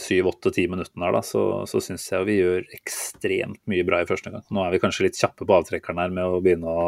[0.00, 4.02] syv, åtte, ti minuttene her, da, så, så syns jeg vi gjør ekstremt mye bra
[4.02, 4.44] i første gang.
[4.54, 6.86] Nå er vi kanskje litt kjappe på avtrekkeren her med å begynne å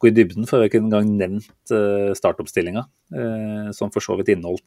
[0.00, 4.16] gå i dybden, for vi har ikke engang nevnt uh, startoppstillinga, uh, som for så
[4.20, 4.66] vidt inneholdt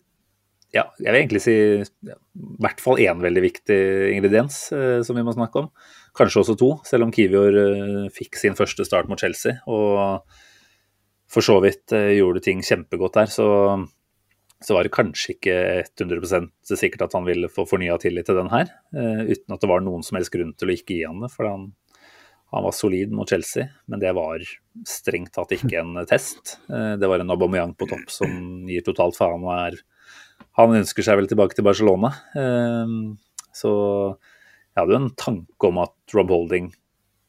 [0.69, 1.53] ja, jeg vil egentlig si
[2.05, 3.77] ja, i hvert fall én veldig viktig
[4.13, 5.71] ingrediens eh, som vi må snakke om.
[6.13, 7.57] Kanskje også to, selv om Kivior
[8.13, 10.21] fikk sin første start mot Chelsea og
[11.29, 13.47] for så vidt gjorde ting kjempegodt der, så,
[14.61, 18.49] så var det kanskje ikke 100% sikkert at han ville få fornya tillit til den
[18.51, 21.21] her, eh, uten at det var noen som helst grunn til å ikke gi han
[21.23, 21.31] det.
[21.31, 21.69] For han,
[22.51, 24.43] han var solid mot Chelsea, men det var
[24.87, 26.57] strengt tatt ikke en test.
[26.67, 29.79] Eh, det var en Aubameyang på topp som gir totalt faen og er
[30.59, 32.11] han ønsker seg vel tilbake til Barcelona.
[32.35, 33.17] Ehm,
[33.55, 33.69] Så
[34.75, 36.69] jeg hadde jo en tanke om at Rob Holding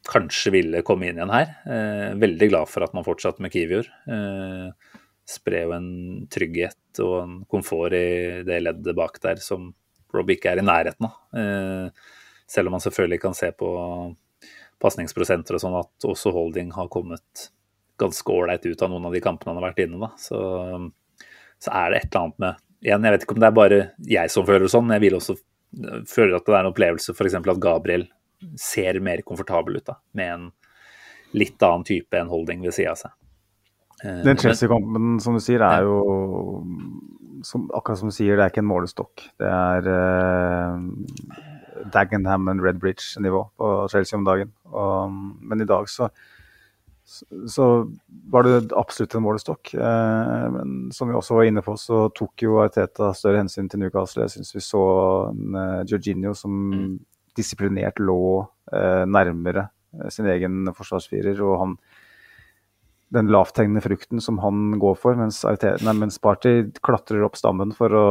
[0.06, 1.52] kanskje ville komme inn igjen her.
[1.66, 3.86] Eh, Veldig glad for at man fortsatte med Kivior.
[4.08, 4.70] Eh,
[5.30, 5.90] Sprer jo en
[6.32, 9.70] trygghet og en komfort i det leddet bak der som
[10.10, 11.20] Rob ikke er i nærheten av.
[11.38, 12.08] Eh,
[12.50, 13.68] Selv om man selvfølgelig kan se på
[14.82, 17.44] pasningsprosenter og sånn at også Holding har kommet
[18.00, 20.00] ganske ålreit ut av noen av de kampene han har vært inne.
[20.00, 20.08] da.
[20.18, 20.40] Så,
[21.62, 23.80] så er det et eller annet med igjen, Jeg vet ikke om det er bare
[24.08, 25.36] jeg som føler det sånn, men jeg vil også
[26.10, 27.38] føle at det er en opplevelse f.eks.
[27.38, 28.08] at Gabriel
[28.58, 30.50] ser mer komfortabel ut da, med en
[31.36, 33.14] litt annen type enn Holding ved sida av seg.
[34.04, 36.64] Eh, Den Chelsea-kampen, som du sier, er jo
[37.44, 39.24] som, Akkurat som du sier, det er ikke en målestokk.
[39.40, 41.46] Det er eh,
[41.92, 44.52] Dagenham and Redbridge-nivå på Chelsea om dagen.
[44.72, 46.10] Og, men i dag så,
[47.04, 47.68] så, så
[48.32, 49.74] var det absolutt en målestokk.
[49.74, 53.82] Eh, men som vi også var inne på, så tok jo Arteta større hensyn til
[53.84, 54.26] Newcastle.
[54.26, 54.84] Jeg syns vi så
[55.30, 56.54] en uh, Jorginho som
[57.38, 58.20] disiplinert lå
[58.74, 59.70] eh, nærmere
[60.10, 61.40] sin egen forsvarsfirer.
[61.42, 61.76] og han
[63.10, 66.52] den lavthengende frukten som han går for, mens, nei, mens Party
[66.86, 68.04] klatrer opp stammen for å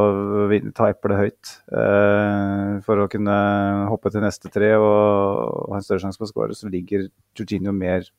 [0.75, 1.51] ta eplet høyt.
[1.71, 3.37] Eh, for å kunne
[3.91, 7.07] hoppe til neste tre og, og ha en større sjanse på å skåre, så ligger
[7.37, 8.09] Jorginho mer,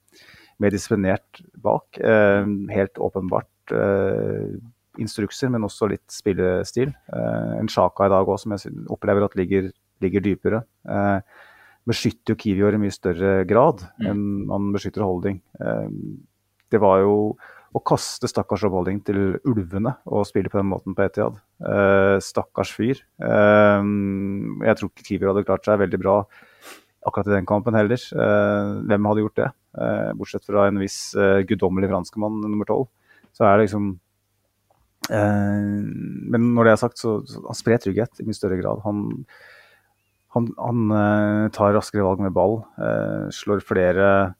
[0.62, 2.00] mer disiplinert bak.
[2.00, 4.56] Eh, helt åpenbart eh,
[5.04, 6.96] instrukser, men også litt spillestil.
[7.12, 9.68] Eh, en Sjaka i dag òg, som jeg opplever at ligger,
[10.00, 10.64] ligger dypere.
[10.88, 11.46] Eh,
[11.90, 15.40] beskytter jo Kiwior i mye større grad enn man beskytter Holding.
[16.70, 17.14] Det var jo
[17.70, 21.36] å kaste stakkars Rob Holding til ulvene og spille på den måten på Etiad.
[21.62, 22.98] Eh, stakkars fyr.
[23.22, 23.90] Eh,
[24.66, 26.16] jeg tror ikke Kivior hadde klart seg veldig bra
[27.06, 28.00] akkurat i den kampen heller.
[28.00, 29.50] Eh, hvem hadde gjort det?
[30.18, 31.12] Bortsett fra en viss
[31.46, 32.88] guddommelig franskmann nummer tolv.
[33.30, 33.92] så er det liksom
[35.10, 38.82] Men når det er sagt, så, så han sprer trygghet i mye større grad.
[38.82, 39.24] Han,
[40.34, 42.60] han, han tar raskere valg med ball,
[43.30, 44.34] slår flere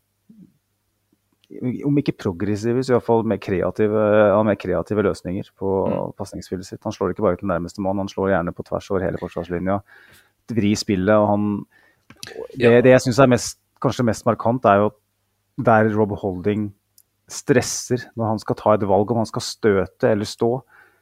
[1.87, 6.13] om ikke progressive, så iallfall mer kreative, har mer kreative løsninger på mm.
[6.21, 6.83] pasningsspillet sitt.
[6.87, 9.81] Han slår ikke bare til nærmeste mann, han slår gjerne på tvers over hele forsvarslinja.
[10.51, 11.47] Vri spillet, og han
[12.59, 14.89] Det, det jeg syns er mest, kanskje mest markant, er jo
[15.65, 16.71] der Rob Holding
[17.31, 20.51] stresser når han skal ta et valg om han skal støte eller stå.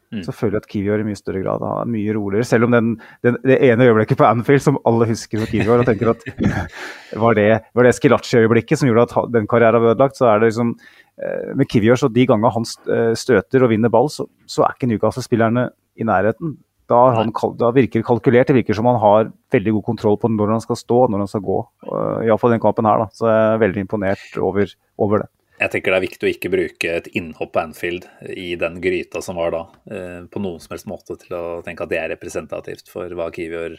[0.09, 0.23] Mm.
[0.25, 2.47] Så føler jeg at Kiwior i mye større grad er mye roligere.
[2.49, 2.95] Selv om den,
[3.27, 6.25] den, det ene øyeblikket på Anfield som alle husker for Kiwior, og tenker at
[7.25, 10.49] var det, var det Skilacci-øyeblikket som gjorde at den karrieren var ødelagt, så er det
[10.49, 10.73] liksom
[11.21, 14.79] eh, Med Kiwior, så de gangene han eh, støter og vinner ball, så, så er
[14.79, 15.69] ikke Newcastle-spillerne
[16.01, 16.57] i nærheten.
[16.89, 18.49] Da, han, da, virker kalkulert.
[18.49, 21.29] Det virker som han har veldig god kontroll på når han skal stå når han
[21.29, 21.59] skal gå.
[21.85, 23.13] Uh, Iallfall den kampen her, da.
[23.13, 25.29] Så jeg er veldig imponert over, over det.
[25.59, 29.23] Jeg tenker det er viktig å ikke bruke et innhopp på Anfield i den gryta
[29.25, 32.13] som var da, eh, på noen som helst måte til å tenke at det er
[32.15, 33.75] representativt for hva Kiwior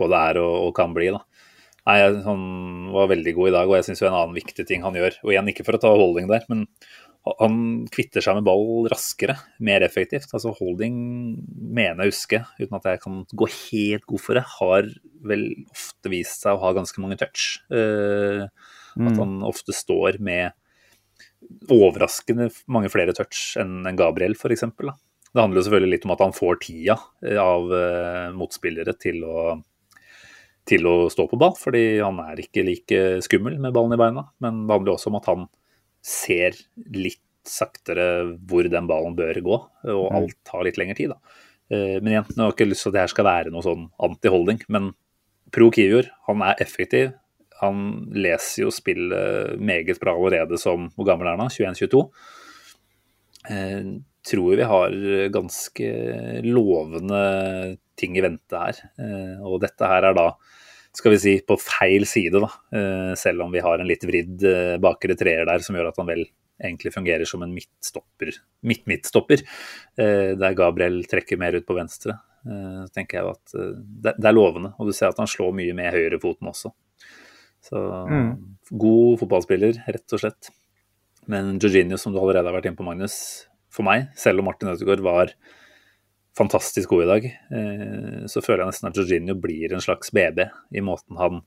[0.00, 1.12] både er og, og, kan bli.
[1.14, 1.22] da.
[1.86, 2.42] Nei, Han
[2.90, 5.34] var veldig god i dag, og jeg syns en annen viktig ting han gjør Og
[5.34, 6.66] igjen, ikke for å ta holding der, men
[7.24, 10.28] han kvitter seg med ball raskere, mer effektivt.
[10.36, 10.96] Altså Holding
[11.56, 14.90] mener jeg huske, uten at jeg kan gå helt god for det, har
[15.24, 17.62] vel ofte vist seg å ha ganske mange touch.
[17.72, 18.44] Uh,
[18.98, 19.08] mm.
[19.08, 20.52] At han ofte står med
[21.72, 24.64] overraskende mange flere touch enn Gabriel f.eks.
[25.34, 29.24] Det handler jo selvfølgelig litt om at han får tida eh, av uh, motspillere til
[29.26, 29.56] å,
[30.68, 34.28] til å stå på ball, fordi han er ikke like skummel med ballen i beina.
[34.44, 35.48] Men det handler også om at han
[36.04, 36.60] ser
[36.94, 38.06] litt saktere
[38.46, 39.58] hvor den ballen bør gå,
[39.90, 40.20] og mm.
[40.20, 41.16] alt tar litt lengre tid.
[41.16, 41.40] da.
[41.72, 43.88] Uh, men igjen, jeg har ikke lyst til at det her skal være noe sånn
[44.06, 44.92] anti-holding, men
[45.54, 47.12] Pro Kivior, han er effektiv,
[47.60, 51.52] han leser jo spillet meget bra allerede som Hvor gammel er han?
[51.52, 52.02] 21-22?
[53.50, 54.98] Eh, tror vi har
[55.32, 55.88] ganske
[56.46, 57.24] lovende
[57.98, 58.78] ting i vente her.
[58.98, 60.28] Eh, og dette her er da,
[60.94, 62.50] skal vi si, på feil side, da.
[62.76, 66.00] Eh, selv om vi har en litt vridd eh, bakre treer der som gjør at
[66.00, 66.24] han vel
[66.64, 68.30] egentlig fungerer som en midtstopper,
[68.66, 69.42] midt-midtstopper.
[69.98, 72.16] Eh, der Gabriel trekker mer ut på venstre.
[72.46, 74.74] Eh, så tenker jeg at det, det er lovende.
[74.78, 76.72] Og du ser at han slår mye med høyrefoten også.
[77.64, 78.30] Så mm.
[78.80, 80.50] god fotballspiller, rett og slett.
[81.30, 83.16] Men Jorginho, som du allerede har vært inne på, Magnus,
[83.72, 85.32] for meg, selv om Martin Ødegaard var
[86.36, 90.42] fantastisk god i dag, eh, så føler jeg nesten at Jorginho blir en slags BB
[90.74, 91.42] i måten han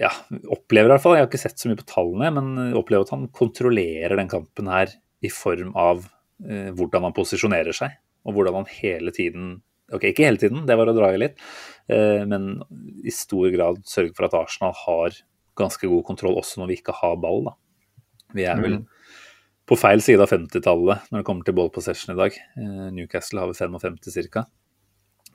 [0.00, 0.10] ja,
[0.50, 3.12] opplever i hvert fall, jeg har ikke sett så mye på tallene, men opplever at
[3.14, 4.90] han kontrollerer den kampen her
[5.24, 6.08] i form av
[6.42, 9.54] eh, hvordan han posisjonerer seg, og hvordan han hele tiden
[9.92, 11.40] Ok, ikke hele tiden, det var å dra i litt,
[11.92, 12.62] eh, men
[13.04, 15.18] i stor grad sørge for at Arsenal har
[15.58, 17.50] ganske god kontroll også når vi ikke har ball.
[17.50, 17.54] da.
[18.34, 18.84] Vi er vel mm.
[19.68, 22.38] på feil side av 50-tallet når det kommer til ball possession i dag.
[22.56, 24.46] Eh, Newcastle har vel 55 ca.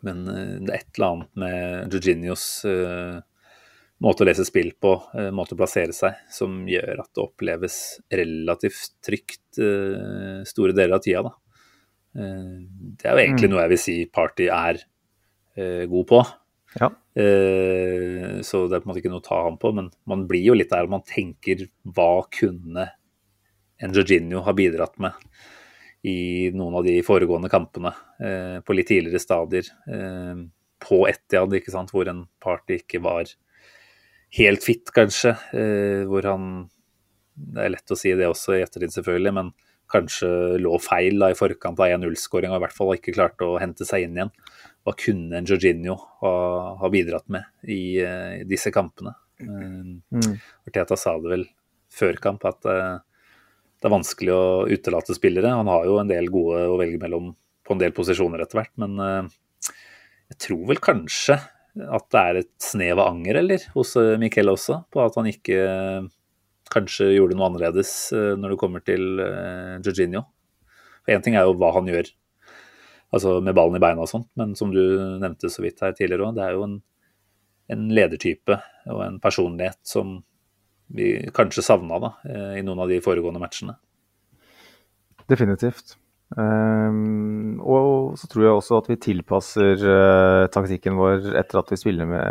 [0.07, 2.45] Men eh, det er et eller annet med Jorginhos
[3.99, 4.93] måte å lese spill på,
[5.35, 7.75] måte å plassere seg, som gjør at det oppleves
[8.15, 9.59] relativt trygt
[10.47, 11.25] store deler av tida.
[11.27, 11.48] da.
[12.17, 12.61] Eh,
[12.97, 13.53] det er jo egentlig mm.
[13.53, 14.81] noe jeg vil si Party er
[15.59, 16.21] uh, god på.
[16.79, 16.91] Ja.
[17.19, 20.25] Uh, så det er på en måte ikke noe å ta ham på, men man
[20.29, 22.89] blir jo litt der man tenker hva kunne
[23.79, 25.15] en Jorginho ha bidratt med
[26.07, 29.67] i noen av de foregående kampene uh, på litt tidligere stadier.
[30.79, 33.27] på Etiad, ikke sant, hvor en Party ikke var
[34.37, 35.33] helt fit, kanskje.
[36.07, 36.69] hvor han
[37.33, 39.51] Det er lett å si det også i ettertid, selvfølgelig, men
[39.89, 40.30] kanskje
[40.62, 43.88] lå feil da, i forkant av 1-0-skåringa, og i hvert fall ikke klarte å hente
[43.88, 44.32] seg inn igjen.
[44.86, 46.34] Hva kunne en Jorginho ha,
[46.80, 49.15] ha, bidratt med i, i disse kampene?
[49.41, 50.34] Uh, mm.
[50.67, 51.45] Arteta sa det vel
[51.93, 52.99] før kamp at uh,
[53.80, 55.56] det er vanskelig å utelate spillere.
[55.56, 57.34] Han har jo en del gode å velge mellom
[57.65, 58.97] på en del posisjoner etter hvert, men
[60.32, 61.36] jeg tror vel kanskje
[61.86, 65.60] at det er et snev av anger eller, hos Miquel også, på at han ikke
[66.73, 70.25] kanskje gjorde noe annerledes eh, når det kommer til uh, Jorginho.
[71.10, 72.12] Én ting er jo hva han gjør
[73.15, 74.82] altså med ballen i beina og sånt, men som du
[75.21, 76.75] nevnte så vidt her tidligere òg, det er jo en,
[77.73, 80.19] en, ledertype og en personlighet som
[80.93, 83.77] vi kanskje savna da, eh, i noen av de foregående matchene.
[85.29, 85.97] Definitivt.
[86.38, 91.79] Um, og så tror jeg også at vi tilpasser uh, taktikken vår etter at vi
[91.82, 92.21] spiller med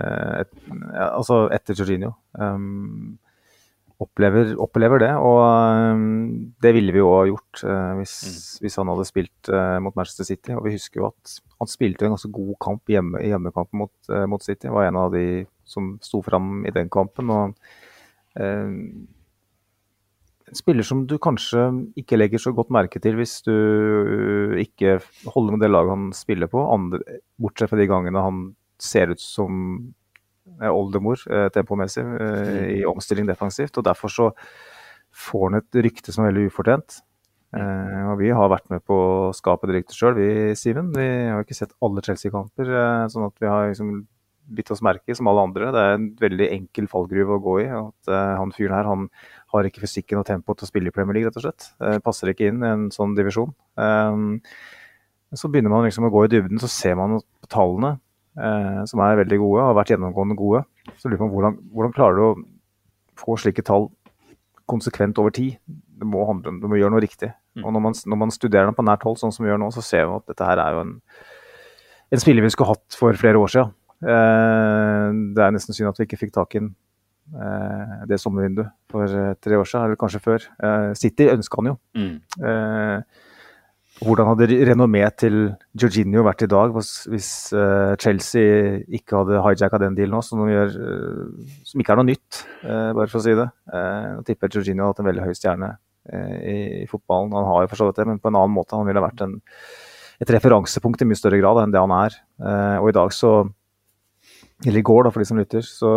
[0.45, 2.13] et, ja, Altså etter Jorginho.
[2.39, 3.17] Um,
[4.03, 5.11] opplever, opplever det.
[5.19, 6.07] Og um,
[6.63, 8.39] det ville vi jo ha gjort uh, hvis, mm.
[8.65, 10.55] hvis, han hadde spilt uh, mot Manchester City.
[10.57, 13.95] Og vi husker jo at han spilte en ganske god kamp hjemme, i hjemmekampen mot,
[14.13, 14.71] uh, mot City.
[14.73, 15.27] Var en av de
[15.69, 17.35] som sto fram i den kampen.
[17.35, 17.55] og
[18.39, 19.09] en
[20.57, 21.65] spiller som du kanskje
[21.99, 26.51] ikke legger så godt merke til hvis du ikke holder med det laget han spiller
[26.51, 27.01] på, andre,
[27.41, 28.45] bortsett fra de gangene han
[28.81, 29.98] ser ut som eh,
[30.73, 33.79] oldemor eh, tempomessig eh, i omstilling defensivt.
[33.79, 34.31] og Derfor så
[35.15, 37.01] får han et rykte som er veldig ufortjent.
[37.57, 40.93] Eh, og Vi har vært med på å skape det ryktet sjøl, vi Siven.
[40.97, 44.07] Vi har ikke sett alle Chelsea-kamper, eh, sånn at vi har liksom
[44.49, 45.71] bitt oss merke som alle andre.
[45.73, 47.69] Det er en veldig enkel fallgruve å gå i.
[47.69, 48.09] at
[48.41, 49.11] Han fyren her han
[49.53, 52.03] har ikke fysikken og tempoet til å spille i Premier League, rett og slett.
[52.03, 53.53] Passer ikke inn i en sånn divisjon.
[55.37, 57.99] Så begynner man liksom å gå i dybden, så ser man på tallene,
[58.39, 60.63] uh, som er veldig gode, og har vært gjennomgående gode.
[60.97, 62.33] Så lurer man hvordan, hvordan klarer du å
[63.19, 63.91] få slike tall
[64.71, 65.59] konsekvent over tid?
[65.69, 67.33] Det må handle om, du må gjøre noe riktig.
[67.59, 67.65] Mm.
[67.67, 69.73] Og når man, når man studerer den på nært hold, sånn som vi gjør nå,
[69.75, 70.95] så ser vi at dette her er jo en,
[72.15, 73.75] en spiller vi skulle hatt for flere år siden.
[73.99, 76.71] Eh, det er nesten synd at vi ikke fikk tak i den
[77.35, 80.47] eh, det sommervinduet for eh, tre år siden, eller kanskje før.
[80.99, 81.79] City ønska han jo.
[81.99, 82.15] Mm.
[83.99, 85.37] Hvordan hadde renommeet til
[85.79, 87.31] Jorginho vært i dag hvis
[87.99, 90.71] Chelsea ikke hadde hijacka den dealen nå, som, gjør,
[91.67, 93.49] som ikke er noe nytt, bare for å si det.
[93.75, 95.73] Jeg tipper Jorginho har hatt en veldig høy stjerne
[96.09, 97.35] i, fotballen.
[97.35, 98.79] Han har jo forstått det, men på en annen måte.
[98.79, 99.35] Han ville vært en,
[100.23, 102.19] et referansepunkt i mye større grad enn det han er.
[102.79, 103.33] Og i dag så
[104.67, 105.89] eller i går, da, for de som lytter, så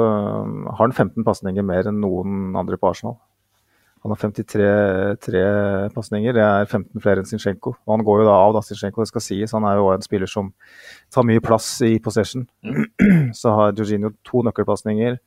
[0.70, 3.18] har han 15 pasninger mer enn noen andre på Arsenal.
[4.02, 7.76] Han har 53 pasninger, det er 15 flere enn Zinchenko.
[7.86, 9.54] Og han går jo da av, da, Zinchenko, det skal sies.
[9.54, 10.50] Han er jo en spiller som
[11.14, 12.48] tar mye plass i possession.
[13.38, 15.20] Så har Jorginho to nøkkelpasninger,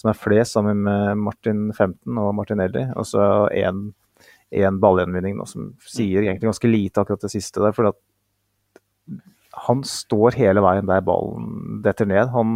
[0.00, 2.86] som er flest, sammen med Martin 15 og Martinelli.
[2.96, 7.76] Og så én ballgjenvinning, som sier egentlig ganske lite akkurat det siste der.
[7.76, 8.00] for at
[9.64, 12.32] han står hele veien der ballen detter ned.
[12.34, 12.48] Han,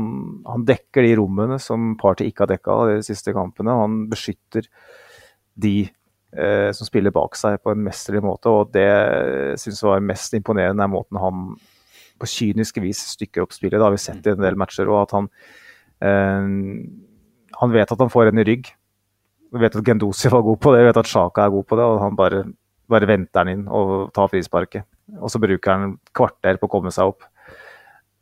[0.48, 3.76] han dekker de rommene som Party ikke har dekka de siste kampene.
[3.84, 4.66] Han beskytter
[5.58, 8.88] de eh, som spiller bak seg på en mesterlig måte, og det
[9.60, 11.50] syns jeg var mest imponerende, er måten han
[12.18, 13.78] på kynisk vis stykker opp spillet.
[13.78, 14.88] Det har vi sett i en del matcher.
[14.88, 15.30] og at han,
[16.02, 16.48] eh,
[17.60, 18.72] han vet at han får en i rygg.
[19.52, 21.76] Vi vet at Gendosi var god på det, vi vet at Sjaka er god på
[21.76, 22.44] det, og han bare,
[22.88, 24.84] bare venter han inn og tar frisparket.
[25.20, 27.24] Og så bruker han kvarter på å komme seg opp.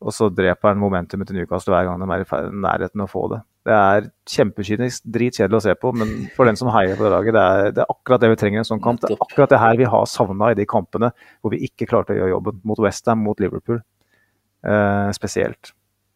[0.01, 3.11] Og så dreper han momentumet til Newcastle hver gang de er i nærheten av å
[3.11, 3.41] få det.
[3.67, 7.35] Det er kjempekynisk, dritkjedelig å se på, men for den som heier på det laget,
[7.35, 9.01] det er, det er akkurat det vi trenger i en sånn kamp.
[9.03, 12.15] Det er akkurat det her vi har savna i de kampene hvor vi ikke klarte
[12.15, 12.61] å gjøre jobben.
[12.69, 15.73] Mot Westham, mot Liverpool eh, spesielt.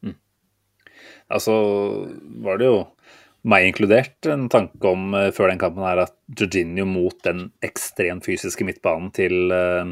[0.06, 0.14] Mm.
[1.34, 1.56] Altså
[2.46, 2.78] var det jo
[3.50, 8.26] meg inkludert en tanke om uh, før den kampen her at Jorginho mot den ekstremt
[8.28, 9.88] fysiske midtbanen til uh,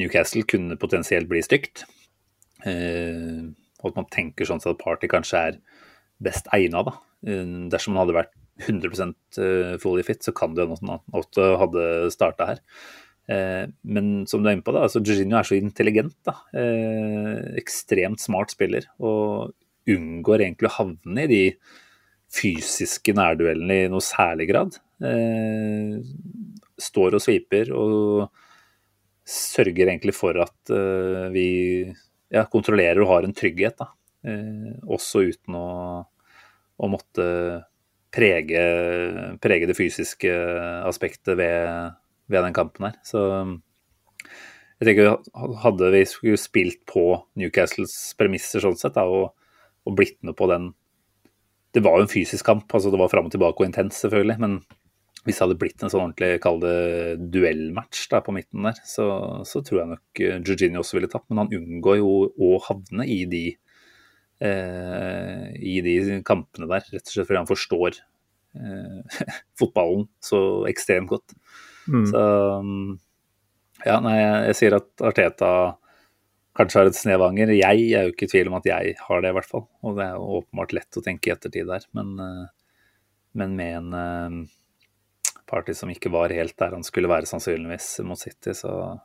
[0.00, 1.84] Newcastle kunne potensielt bli stygt.
[2.66, 5.60] Uh, og at man tenker sånn at Party kanskje er
[6.22, 6.96] best egna, da.
[7.26, 9.08] Eh, dersom han hadde vært 100
[9.42, 12.62] eh, fully fit, så kan det hende at han også hadde starta her.
[13.26, 16.14] Men som du er inne på, da, altså Jorginho er så intelligent.
[16.22, 16.36] da,
[17.58, 18.86] Ekstremt smart spiller.
[19.02, 19.50] Og
[19.90, 21.40] unngår egentlig å havne i de
[22.30, 24.78] fysiske nærduellene i noe særlig grad.
[26.86, 28.30] Står og sviper og
[29.26, 30.76] sørger egentlig for at
[31.34, 31.48] vi
[32.30, 33.82] ja, kontrollerer og har en trygghet.
[33.82, 33.90] Da.
[34.26, 35.66] Uh, også uten å,
[36.76, 37.26] å måtte
[38.16, 38.62] prege,
[39.42, 40.32] prege, det fysiske
[40.86, 41.92] aspektet ved,
[42.30, 42.96] ved, den kampen her.
[43.06, 43.22] Så
[44.80, 45.18] jeg tenker
[45.62, 47.08] hadde vi skulle spilt på
[47.38, 49.36] Newcastles premisser sånn sett, da, og,
[49.86, 50.72] og blitt med på den
[51.76, 54.38] Det var jo en fysisk kamp, altså det var fram og tilbake og intens, selvfølgelig.
[54.40, 54.60] men
[55.26, 56.60] hvis det hadde blitt en sånn ordentlig, kall
[57.34, 59.06] duellmatch da, på midten der, så,
[59.48, 61.26] så tror jeg nok eh, Jorginho også ville tapt.
[61.30, 63.42] Men han unngår jo å havne i de,
[64.42, 67.98] eh, i de kampene der, rett og slett fordi han forstår
[68.58, 69.18] eh,
[69.60, 71.36] fotballen så ekstremt godt.
[71.86, 72.06] Mm.
[72.10, 72.22] Så
[73.86, 75.50] ja, nei, jeg, jeg, sier at Arteta
[76.56, 77.52] kanskje har et snev anger.
[77.54, 79.66] Jeg er jo ikke i tvil om at jeg har det, i hvert fall.
[79.84, 82.46] Og det er jo åpenbart lett å tenke i ettertid der, men, eh,
[83.36, 84.38] men med en eh,
[85.46, 88.96] Party som ikke var helt der han skulle være sannsynligvis mot City, så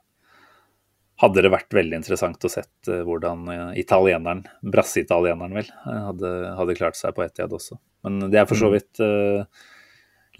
[1.21, 6.31] hadde det vært veldig interessant å sett eh, hvordan eh, italieneren, brasseitalieneren vel, eh, hadde,
[6.57, 7.77] hadde, klart seg på Etiad også.
[8.07, 8.73] Men det er for så mm.
[8.73, 9.67] vidt uh,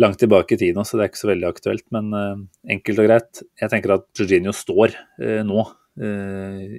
[0.01, 1.85] langt tilbake i tid nå, så det er ikke så veldig aktuelt.
[1.93, 2.39] Men uh,
[2.73, 5.67] enkelt og greit, jeg tenker at Jorginho står uh, nå.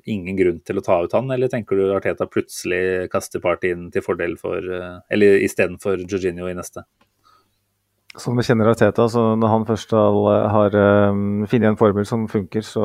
[0.09, 3.91] ingen grunn til å ta ut han, eller tenker du Arteta plutselig kaster Party inn
[3.93, 4.65] til fordel for
[5.13, 6.87] Eller istedenfor Jorginho i neste?
[8.21, 12.61] Som vi kjenner Arteta, så når han først har um, funnet en formel som funker,
[12.61, 12.85] så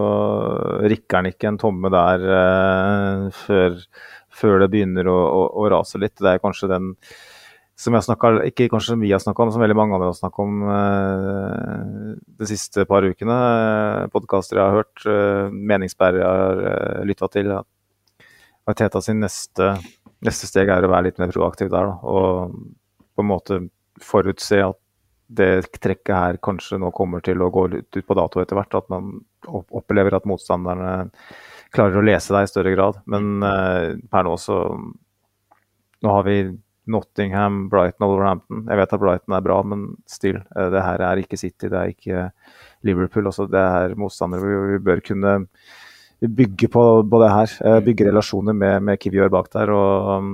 [0.88, 3.76] rikker han ikke en tomme der uh, før,
[4.32, 6.16] før, det begynner å, å, å, rase litt.
[6.16, 6.94] Det er kanskje den
[7.78, 10.18] som jeg snakket, ikke kanskje som vi har snakka om, som veldig mange andre har
[10.18, 10.64] snakka om
[12.40, 13.36] de siste par ukene.
[14.16, 17.54] Podkaster jeg har hørt, meningsbærere jeg har uh, lytta til.
[18.72, 19.74] Teta sin neste,
[20.24, 21.92] neste, steg er å være litt mer proaktiv der.
[21.92, 22.58] Da, og
[23.12, 23.64] på en måte
[24.00, 24.80] forutse at
[25.28, 28.78] det trekket her kanskje nå kommer til å gå ut på dato etter hvert.
[28.80, 29.18] At man
[29.48, 31.10] opplever at motstanderne
[31.76, 33.02] klarer å lese deg i større grad.
[33.06, 33.44] Men
[34.12, 34.62] per nå så
[35.98, 36.36] Nå har vi
[36.88, 38.64] Nottingham, Brighton og Wolverhampton.
[38.68, 40.40] Jeg vet at Brighton er bra, men still.
[40.56, 42.30] Uh, det her er ikke City, det er ikke
[42.88, 43.28] Liverpool.
[43.32, 43.48] Også.
[43.52, 45.36] Det er motstandere vi, vi bør kunne
[46.18, 47.58] bygge på, på det her.
[47.62, 49.74] Uh, bygge relasjoner med, med Kivior bak der.
[49.76, 50.32] og um,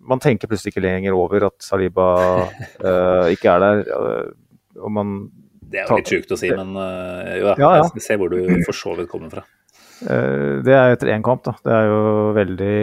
[0.00, 2.08] Man tenker plutselig ikke lenger over at Saliba
[2.48, 3.82] uh, ikke er der.
[3.90, 5.14] Uh, og man
[5.70, 7.88] det er jo litt sjukt å si, men uh, jo, ja, ja.
[7.94, 9.44] jeg ser hvor du for så vidt kommer fra.
[10.00, 11.52] Det er etter én kamp, da.
[11.60, 11.98] Det er jo
[12.32, 12.76] veldig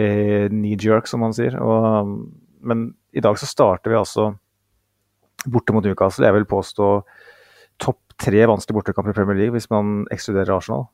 [0.52, 1.56] knee jerk, som man sier.
[1.58, 2.12] Og,
[2.62, 4.28] men i dag så starter vi altså
[5.50, 6.28] borte mot Newcastle.
[6.28, 6.92] Jeg vil påstå
[7.82, 10.86] topp tre vanskelige bortekamper i Premier League hvis man ekskluderer Arsenal.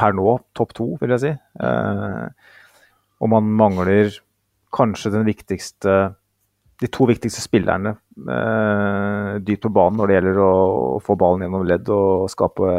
[0.00, 1.32] Per nå topp to, vil jeg si.
[1.60, 2.26] Uh,
[3.20, 4.14] og man mangler
[4.74, 6.00] kanskje den viktigste
[6.80, 10.52] de to viktigste spillerne eh, dypt på banen når det gjelder å,
[10.96, 12.70] å få ballen gjennom ledd og skape,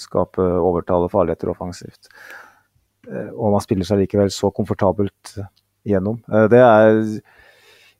[0.00, 2.10] skape overtale farligheter offensivt.
[3.08, 5.38] Eh, og man spiller seg likevel så komfortabelt
[5.88, 6.20] gjennom.
[6.28, 7.00] Eh, det er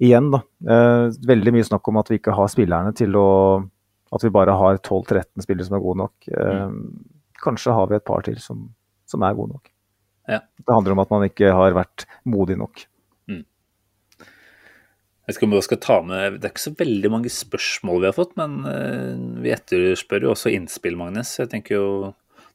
[0.01, 3.29] igjen da, eh, veldig mye snakk om at vi ikke har spillerne til å
[4.11, 6.25] At vi bare har 12-13 spillere som er gode nok.
[6.27, 6.79] Eh, mm.
[7.45, 8.65] Kanskje har vi et par til som,
[9.07, 9.71] som er gode nok.
[10.31, 10.41] Ja.
[10.63, 12.85] Det handler om at man ikke har vært modig nok.
[13.31, 13.43] Mm.
[14.23, 18.03] Jeg vet ikke om vi skal ta med, Det er ikke så veldig mange spørsmål
[18.05, 18.61] vi har fått, men
[19.43, 21.37] vi etterspør jo også innspill, Magnus.
[21.43, 21.91] Jeg tenker jo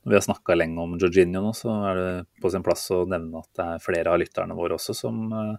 [0.05, 2.09] når vi har snakka lenge om Georginio nå, så er det
[2.41, 5.55] på sin plass å nevne at det er flere av lytterne våre også som uh,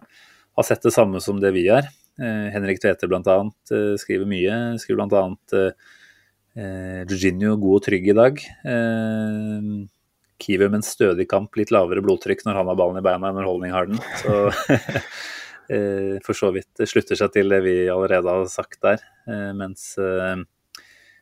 [0.55, 1.89] har sett det samme som det vi har.
[2.15, 3.35] Uh, Henrik Tveter bl.a.
[3.99, 4.55] Skriver mye.
[4.79, 5.65] Skriver bl.a.
[6.55, 8.39] Georginio god og trygg i dag.
[10.47, 13.47] Med en stødig kamp, litt lavere blodtrykk når han har ballen i beina enn når
[13.49, 14.01] Holdning har den.
[14.21, 14.35] Så
[16.23, 19.01] for så vidt slutter seg til det vi allerede har sagt der.
[19.57, 19.89] mens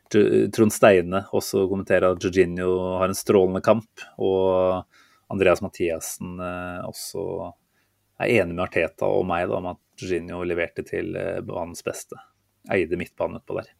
[0.06, 4.04] Trond Steine også kommenterer at Jorginho har en strålende kamp.
[4.22, 4.84] Og
[5.32, 7.24] Andreas Mathiassen eh, også
[8.22, 12.18] er enig med Arteta og meg da, om at Jorginho leverte til eh, banens beste.
[12.72, 13.72] Eide midtbanen utpå der.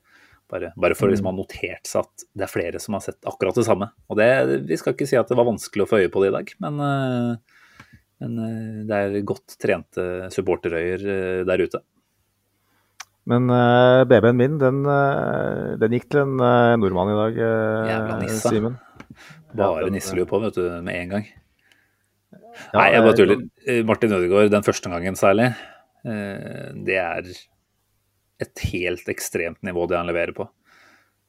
[0.47, 3.18] Bare, bare for liksom å ha notert seg at det er flere som har sett
[3.26, 3.88] akkurat det samme.
[4.07, 4.28] Og det,
[4.68, 6.53] Vi skal ikke si at det var vanskelig å få øye på det i dag,
[6.62, 8.36] men, eh, men
[8.86, 11.03] det er godt trente supporterøyer
[11.49, 11.82] der ute.
[13.26, 14.84] Men uh, BB-en min, den,
[15.82, 18.76] den, gikk til en uh, nordmann i dag, uh, Simen.
[19.59, 21.26] Bare nisselue på, vet du, med en gang.
[22.70, 23.42] Ja, Nei, jeg bare tuller.
[23.88, 25.51] Martin Ødegaard, den første gangen særlig,
[26.07, 27.26] det er
[28.43, 30.49] et helt ekstremt nivå det han leverer på.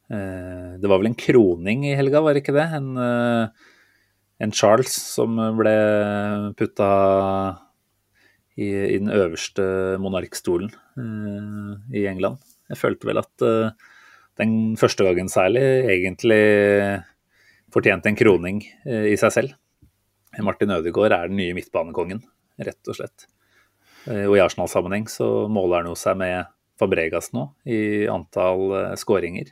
[0.07, 2.63] Det var vel en kroning i helga, var det ikke det?
[2.77, 2.93] En,
[4.39, 5.73] en Charles som ble
[6.55, 6.87] putta
[8.55, 9.65] i, i den øverste
[9.99, 12.39] monarkstolen uh, i England.
[12.71, 13.47] Jeg følte vel at
[14.39, 16.41] den første gangen særlig egentlig
[17.73, 19.55] fortjente en kroning i seg selv.
[20.43, 22.19] Martin Ødegaard er den nye midtbanekongen,
[22.59, 23.27] rett og slett.
[24.07, 29.49] og i Arsenal-sammenheng så måler han jo seg med Fabregas nå i antall skåringer.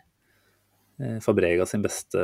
[1.25, 2.21] Fabregas sin beste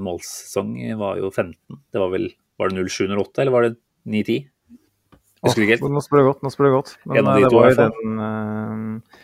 [0.00, 1.56] målsesong var jo 15.
[1.92, 3.74] Det var vel Var det 0708, eller var det
[4.08, 4.46] 9-10?
[5.46, 5.88] Husker ikke helt.
[5.94, 6.44] Nå spør du godt.
[6.44, 6.94] nå spør du godt.
[7.06, 9.18] Men en av de eh, det var jo den uh,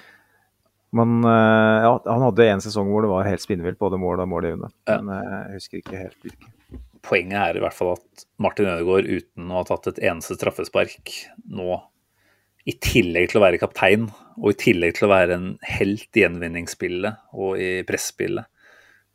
[0.94, 4.30] Men uh, ja, han hadde en sesong hvor det var helt spinnvilt, både mål og
[4.30, 4.70] målgivende.
[4.88, 5.00] Ja.
[5.00, 6.52] Men jeg husker ikke helt hvilken.
[7.04, 11.10] Poenget er i hvert fall at Martin Ødegaard, uten å ha tatt et eneste straffespark,
[11.52, 11.82] nå
[12.64, 14.08] i tillegg til å være kaptein,
[14.40, 18.48] og i tillegg til å være en helt i gjenvinningsspillet og i presspillet,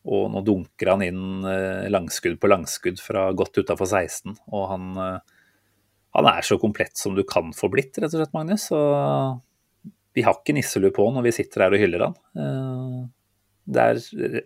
[0.10, 1.48] og nå dunker han inn
[1.92, 5.20] langskudd på langskudd fra godt utafor 16, og han
[6.18, 8.70] han er så komplett som du kan få blitt, rett og slett, Magnus.
[8.74, 12.18] Og vi har ikke nisselue på når vi sitter her og hyller han.
[12.34, 12.98] Eh,
[13.70, 14.02] det er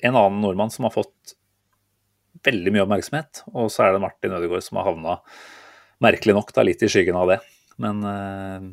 [0.10, 1.38] en annen nordmann som har fått
[2.44, 5.20] veldig mye oppmerksomhet, og så er det Martin Ødegaard som har havna,
[6.04, 7.40] merkelig nok, da, litt i skyggen av det.
[7.80, 8.66] Men eh,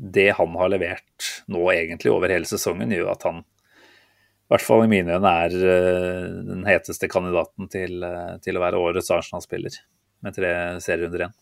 [0.00, 4.82] det han har levert nå egentlig over hele sesongen, gjør at han i hvert fall
[4.82, 8.00] i mine øyne er eh, den heteste kandidaten til,
[8.42, 9.76] til å være årets Arsenal-spiller,
[10.24, 11.38] med tre serierunder igjen.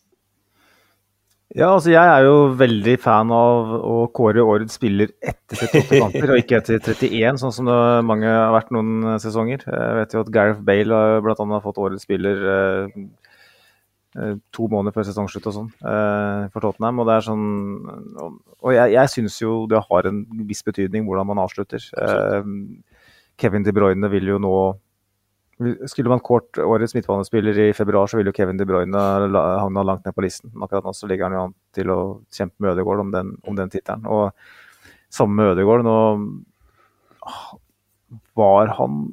[1.57, 6.33] Ja, altså jeg er jo veldig fan av å kåre årets spiller etter 38 kamper,
[6.35, 9.63] og ikke etter 31, sånn som det mange har vært noen sesonger.
[9.65, 11.61] Jeg vet jo at Gareth Bale har bl.a.
[11.63, 13.07] fått årets spiller eh, eh,
[14.15, 17.01] to måneder før sesongslutt og sånn eh, for Tottenham.
[17.01, 17.47] Og det er sånn
[18.25, 21.83] Og jeg, jeg syns jo det har en viss betydning hvordan man avslutter.
[21.93, 22.53] Eh,
[23.39, 24.53] Kevin De Bruyne vil jo nå
[25.91, 30.05] skulle man kort årets midtbanespiller i februar, så ville jo Kevin De Bruyne havna langt
[30.07, 30.53] ned på listen.
[30.55, 31.99] Akkurat nå så ligger han jo an til å
[32.31, 34.07] kjempe med Ødegaard om den, om den tittelen.
[34.07, 34.31] Og
[35.11, 35.83] samme med Ødegaard.
[35.83, 35.97] Nå
[38.39, 39.03] var han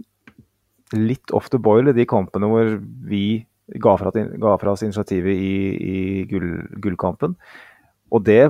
[0.95, 2.77] litt off the boil i de kampene hvor
[3.11, 3.27] vi
[3.67, 5.99] ga fra, ga fra oss initiativet i, i
[6.31, 6.51] gull,
[6.83, 7.37] gullkampen.
[8.15, 8.45] Og det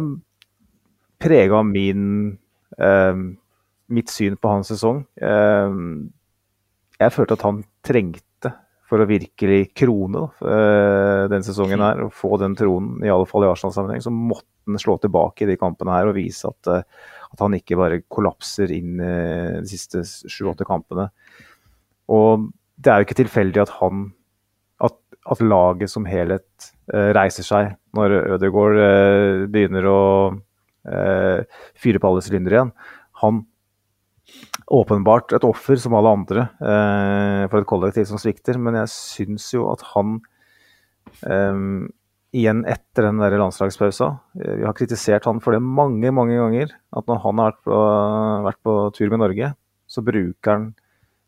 [1.22, 2.36] prega min
[2.76, 3.22] eh,
[3.96, 5.04] mitt syn på hans sesong.
[5.16, 5.80] Eh,
[7.00, 8.52] jeg følte at han trengte,
[8.86, 10.56] for å virkelig krone da,
[11.26, 14.78] den sesongen her, og få den tronen, i alle fall i Arsenal-sammenheng, så måtte han
[14.78, 18.72] slå tilbake i de kampene her og vise at, uh, at han ikke bare kollapser
[18.74, 21.08] inn uh, de siste sju-åtte kampene.
[22.12, 24.10] Og det er jo ikke tilfeldig at han
[24.84, 24.96] at,
[25.26, 26.72] at laget som helhet
[27.16, 30.00] reiser seg når Ødegaard begynner å
[31.80, 32.72] fyre på alle sylindere igjen.
[33.22, 33.40] Han
[34.66, 39.52] åpenbart et offer som alle andre eh, for et kollektiv som svikter, men jeg syns
[39.54, 40.16] jo at han
[41.22, 41.60] eh,
[42.36, 44.10] igjen etter den der landslagspausa
[44.40, 46.74] eh, Vi har kritisert han for det mange, mange ganger.
[46.96, 47.78] At når han har vært på,
[48.48, 49.52] vært på tur med Norge,
[49.86, 50.70] så bruker han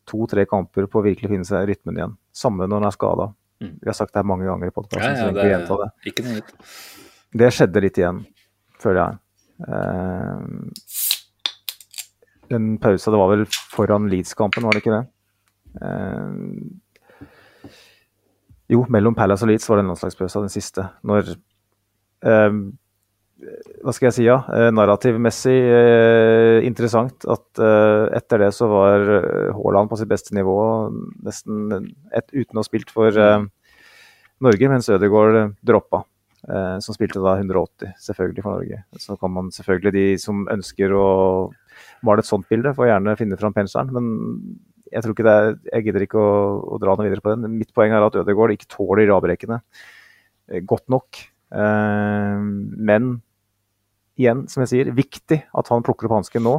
[0.09, 2.17] to-tre kamper på å virkelig finne seg rytmen igjen.
[2.35, 3.29] Samme når han er skada.
[3.59, 3.73] Mm.
[3.81, 5.89] Vi har sagt det mange ganger i podkasten, ja, ja, så jeg det.
[6.11, 6.51] Ikke noe nytt.
[7.39, 8.19] Det skjedde litt igjen,
[8.79, 9.13] føler jeg.
[9.67, 10.39] Uh,
[12.49, 13.43] den pausa, det var vel
[13.75, 15.05] foran Leeds-kampen, var det ikke det?
[15.83, 17.27] Uh,
[18.69, 20.83] jo, mellom Palace og Leeds var det en landslagspause, den siste.
[21.09, 22.57] Når eh,
[23.39, 24.41] Hva skal jeg si, ja?
[24.51, 29.05] Eh, narrativmessig eh, interessant at eh, etter det så var
[29.55, 30.57] Haaland på sitt beste nivå,
[31.23, 31.71] nesten
[32.11, 33.15] et, uten å ha spilt for
[34.39, 36.05] Norge, mens Ødegaard droppa.
[36.79, 38.77] som spilte da 180, selvfølgelig, for Norge.
[39.03, 41.07] Så kan man selvfølgelig, de som ønsker å
[41.51, 43.91] det et sånt bilde, får gjerne finne fram penselen.
[43.91, 44.05] Men
[44.89, 46.29] jeg tror ikke det er, jeg gidder ikke å,
[46.63, 47.57] å, dra noe videre på den.
[47.59, 49.59] Mitt poeng er at Ødegaard ikke tåler avbrekkene
[50.67, 51.19] godt nok.
[51.51, 53.19] Men
[54.19, 56.57] igjen, som jeg sier, viktig at han plukker opp hansken nå.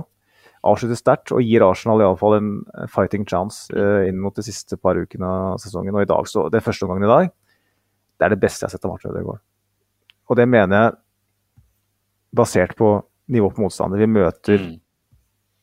[0.66, 2.50] Avslutter sterkt og gir Arsenal iallfall en
[2.92, 5.94] fighting chance uh, inn mot de siste par ukene av sesongen.
[5.96, 7.30] Og i dag, så, det første omgangen i dag,
[8.20, 9.40] det er det beste jeg har sett av Martin Ødegaard.
[10.28, 10.98] Og det mener jeg
[12.36, 12.92] basert på
[13.32, 14.00] nivå på motstander.
[14.00, 14.78] Vi møter mm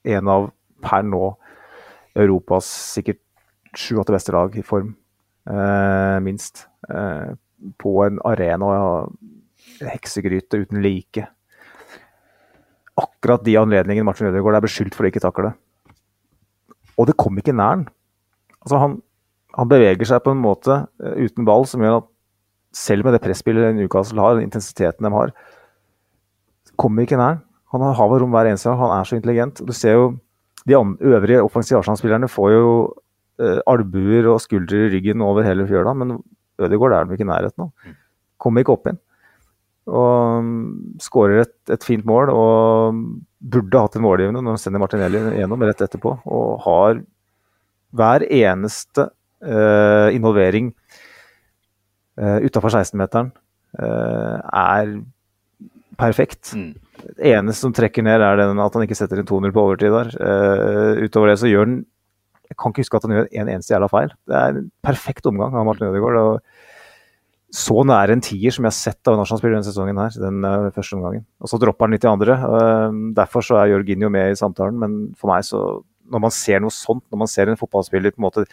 [0.08, 0.50] en av
[0.84, 1.24] per nå
[2.18, 3.22] Europas sikkert
[3.78, 4.95] sju-åtte beste lag i form,
[5.50, 6.68] eh, minst.
[6.89, 7.36] Eh,
[7.78, 9.18] på en arena og
[9.82, 11.28] heksegryte uten like.
[12.98, 15.54] Akkurat de anledningene Martin Ødegaard er beskyldt for å ikke takle.
[16.98, 17.88] Og det kom ikke nær han.
[18.64, 18.95] Altså han,
[19.58, 22.08] han, beveger seg på en måte uh, uten ball som gjør at
[22.76, 25.34] selv med det presspillet Newcastle har, den intensiteten de har,
[26.78, 27.39] kommer ikke nær
[27.74, 27.84] han.
[27.84, 28.82] Har hav rom hver eneste gang.
[28.82, 29.62] Han er så intelligent.
[29.66, 30.16] Du ser jo
[30.68, 32.72] De øvrige offensive Arsenal-spillerne får jo
[33.39, 36.18] eh, albuer og skuldre i ryggen over hele fjøla, men
[36.60, 37.93] Ødegaard er de ikke i nærheten av.
[38.36, 38.98] Kommer ikke opp inn.
[39.88, 40.48] Og
[41.00, 42.98] skårer et, et, fint mål og
[43.40, 46.18] burde hatt en målgivende når han sender Martinelli gjennom rett etterpå.
[46.28, 47.00] Og har
[47.98, 50.74] hver eneste uh, involvering
[52.20, 53.32] uh, utafor 16-meteren
[53.80, 54.98] uh, er
[55.98, 56.52] perfekt.
[56.54, 56.74] Mm.
[56.98, 59.94] Det eneste som trekker ned, er den at han ikke setter en 2-0 på overtid
[59.94, 60.12] der.
[60.20, 61.78] Uh, utover det så gjør han
[62.48, 64.12] Jeg kan ikke huske at han gjør en eneste jævla feil.
[64.28, 66.20] Det er en perfekt omgang av Martin Ødegaard.
[66.22, 66.76] Og
[67.58, 70.45] så nære en tier som jeg har sett av en nasjonalspiller denne sesongen her, den
[70.45, 71.24] uh, første omgangen.
[71.41, 72.38] Og så dropper han litt i andre.
[72.38, 75.62] Uh, derfor så er Jorginho med i samtalen, men for meg så
[76.08, 78.45] Når man ser noe sånt, når man ser en fotballspiller på en måte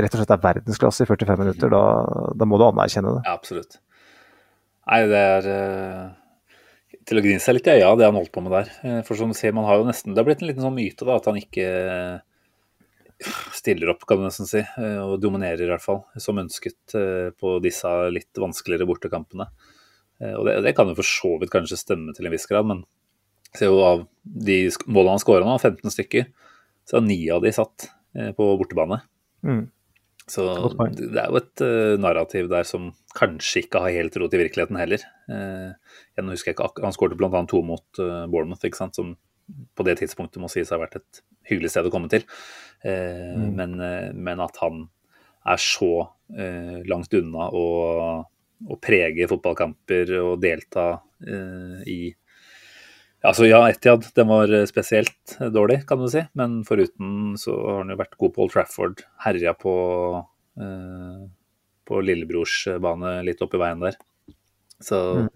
[0.00, 1.82] rett og slett er verdensklasse i 45 minutter, da,
[2.34, 3.26] da må du anerkjenne det.
[3.26, 3.76] Ja, absolutt.
[4.88, 5.50] Nei, det er
[7.08, 8.70] til å grine seg litt i øya, det han holdt på med der.
[8.84, 10.76] Eh, for som du ser, man har jo nesten, Det har blitt en liten sånn
[10.76, 11.66] myte da, at han ikke
[13.54, 17.30] stiller opp, kan du nesten si, eh, og dominerer i hvert fall, som ønsket eh,
[17.38, 19.48] på disse litt vanskeligere bortekampene.
[20.24, 22.84] Og det, det kan jo for så vidt kanskje stemme til en viss grad, men
[23.52, 26.28] se jo av de målene han skåra nå, 15 stykker,
[26.86, 27.88] så har ni av de satt
[28.38, 29.00] på bortebane.
[29.44, 29.64] Mm.
[30.30, 30.44] Så
[30.96, 34.78] det er jo et uh, narrativ der som kanskje ikke har helt rot i virkeligheten
[34.80, 35.02] heller.
[35.28, 35.76] Uh,
[36.16, 37.42] jeg husker ikke, Han skåret bl.a.
[37.50, 38.96] to mot uh, Bournemouth, ikke sant?
[38.96, 39.14] som
[39.76, 42.24] på det tidspunktet må sies å ha vært et hyggelig sted å komme til.
[42.84, 43.50] Mm.
[43.56, 43.74] Men,
[44.16, 44.82] men, at han
[45.48, 45.90] er så
[46.88, 47.64] langt unna å,
[48.24, 50.90] å, prege fotballkamper og delta
[51.88, 51.98] i
[53.24, 56.20] Altså ja, Etiad den var spesielt dårlig, kan du si.
[56.36, 59.00] Men foruten så har han jo vært god på Old Trafford.
[59.24, 59.72] Herja på
[60.20, 61.22] uh,
[61.88, 63.98] på lillebrorsbane litt oppi veien der.
[64.80, 65.28] Så Mm.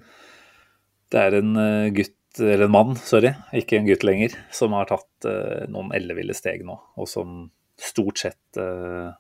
[1.11, 4.89] det er en eh, gutt, eller en mann, sorry, ikke en gutt lenger, som har
[4.91, 9.11] tatt uh, noen elleville steg nå, og som stort sett uh,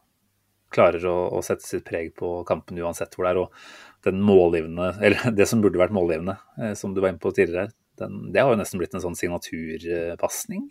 [0.75, 3.43] klarer å, å sette sitt preg på kampen uansett hvor det er.
[3.45, 7.35] Og den målgivende, eller det som burde vært målgivende, uh, som du var inne på
[7.37, 10.69] tidligere, den, det har jo nesten blitt en sånn signaturpasning.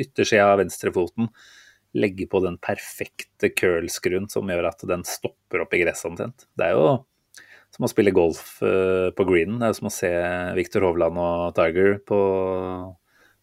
[0.00, 1.28] Yttersida av venstrefoten
[1.92, 6.46] legger på den perfekte curl-skruen som gjør at den stopper opp i gresset omtrent.
[6.56, 6.86] Det er jo
[7.72, 9.60] som å spille golf eh, på greenen.
[9.62, 10.12] Det er som å se
[10.58, 12.20] Viktor Hovland og Tiger på,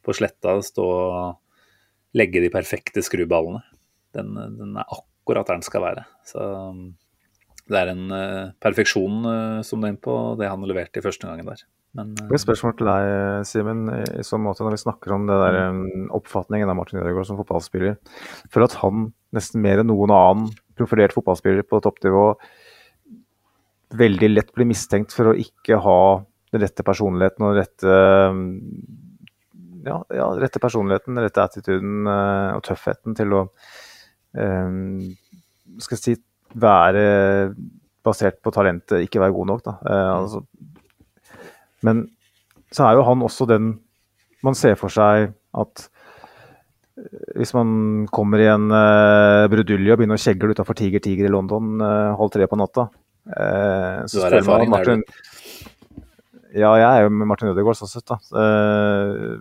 [0.06, 3.64] på sletta stå og legge de perfekte skruballene.
[4.18, 6.06] Den, den er akkurat der den skal være.
[6.26, 6.88] Så um,
[7.70, 10.98] det er en eh, perfeksjon eh, som du er inne på, det han har levert
[10.98, 11.62] i første gangen der.
[11.98, 13.10] Men eh, Det er spørsmål til deg,
[13.50, 17.30] Simen, i sånn måte når vi snakker om det der, um, oppfatningen av Martin Ødegaard
[17.30, 18.00] som fotballspiller.
[18.50, 20.50] For at han nesten mer enn noen annen
[20.80, 22.26] profilert fotballspiller på toppnivå
[23.98, 26.02] veldig lett blir mistenkt for å ikke ha
[26.54, 27.96] den rette personligheten og den rette
[28.30, 28.44] um,
[29.86, 33.44] ja, ja, rette personligheten, den rette attituden eh, og tøffheten til å
[34.36, 35.06] um,
[35.80, 36.16] skal jeg si,
[36.60, 37.04] være
[38.06, 39.64] basert på talentet, ikke være god nok.
[39.66, 39.76] Da.
[39.86, 40.44] Eh, altså,
[41.88, 42.04] men
[42.74, 43.72] så er jo han også den
[44.46, 45.86] man ser for seg at
[47.00, 51.28] eh, hvis man kommer i en uh, brudulje og begynner å kjegle utafor Tiger Tiger
[51.28, 52.88] i London uh, halv tre på natta
[53.38, 55.04] eh, Du så har spør man erfaring der, Martin,
[56.58, 58.18] Ja, jeg er jo med Martin Ødegaard sånn sett, da.
[58.42, 59.38] Eh,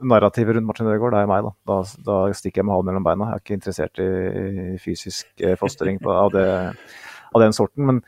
[0.00, 1.52] narrativet rundt Martin Ødegaard, det er meg, da.
[1.68, 1.78] da.
[2.06, 3.30] Da stikker jeg med halen mellom beina.
[3.30, 6.46] Jeg er ikke interessert i, i fysisk fostering fostring på, av, det,
[7.34, 7.88] av den sorten.
[7.88, 8.02] Men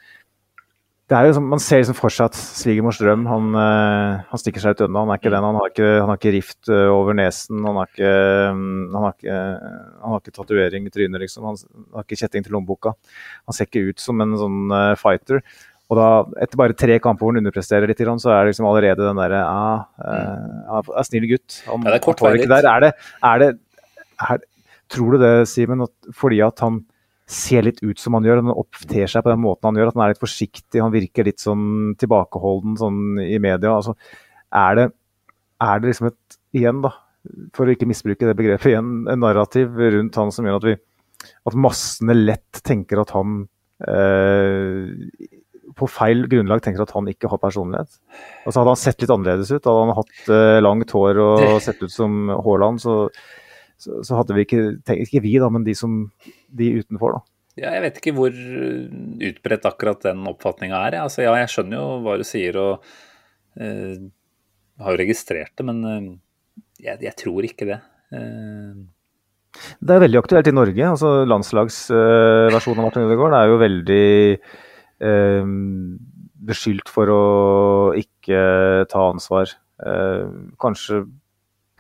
[1.10, 4.40] det er jo sånn, man ser liksom for seg at svigermors drøm han, eh, han
[4.40, 5.02] stikker seg ut unna.
[5.02, 5.44] Han er ikke den.
[5.44, 7.58] Han har ikke, han har ikke rift eh, over nesen.
[7.66, 8.12] Han har ikke,
[8.56, 9.40] mm, han har ikke,
[9.98, 11.50] han har ikke tatovering i trynet, liksom.
[11.50, 11.58] Han,
[11.98, 12.94] har ikke kjetting til lommeboka.
[13.50, 15.42] Han ser ikke ut som en sånn eh, fighter.
[15.92, 16.06] Og da,
[16.46, 19.42] etter bare tre kamper hvor han underpresterer litt, så er det liksom allerede den derre
[19.44, 21.58] ah, uh, er snill gutt.
[21.66, 22.48] Han, Ja, det er kort vei dit.
[22.48, 22.94] Er det,
[23.28, 23.50] er det,
[24.24, 24.46] er,
[24.94, 25.84] tror du det, Simen,
[26.16, 26.80] fordi at han
[27.32, 29.98] ser litt ut som han gjør, han oppter seg på den måten han gjør, at
[29.98, 33.74] han er litt forsiktig, han virker litt sånn tilbakeholden sånn i media.
[33.74, 33.96] altså
[34.52, 34.86] er det,
[35.64, 36.92] er det liksom et, igjen da,
[37.56, 40.74] for å ikke misbruke det begrepet igjen, en narrativ rundt han som gjør at vi,
[41.48, 43.44] at massene lett tenker at han
[43.88, 44.90] eh,
[45.78, 47.94] på feil grunnlag tenker at han ikke har personlighet.
[48.44, 51.80] Altså Hadde han sett litt annerledes ut, hadde han hatt eh, langt hår og sett
[51.84, 52.96] ut som Haaland, så,
[53.82, 54.62] så, så hadde vi ikke
[54.94, 56.04] Ikke vi, da, men de som
[56.54, 57.22] de utenfor, da.
[57.60, 60.94] Ja, jeg vet ikke hvor utbredt akkurat den oppfatninga er.
[61.02, 62.86] Altså, ja, jeg skjønner jo hva du sier og
[63.60, 63.96] uh,
[64.80, 66.06] har jo registrert det, men uh,
[66.80, 67.76] jeg, jeg tror ikke det.
[68.08, 68.88] Uh,
[69.84, 70.86] Det er veldig aktuelt i Norge.
[70.94, 74.06] altså Landslagsversjonen av Martin Ødegaard er jo veldig
[76.48, 77.22] beskyldt for å
[77.98, 78.40] ikke
[78.88, 79.50] ta ansvar.
[80.62, 81.02] Kanskje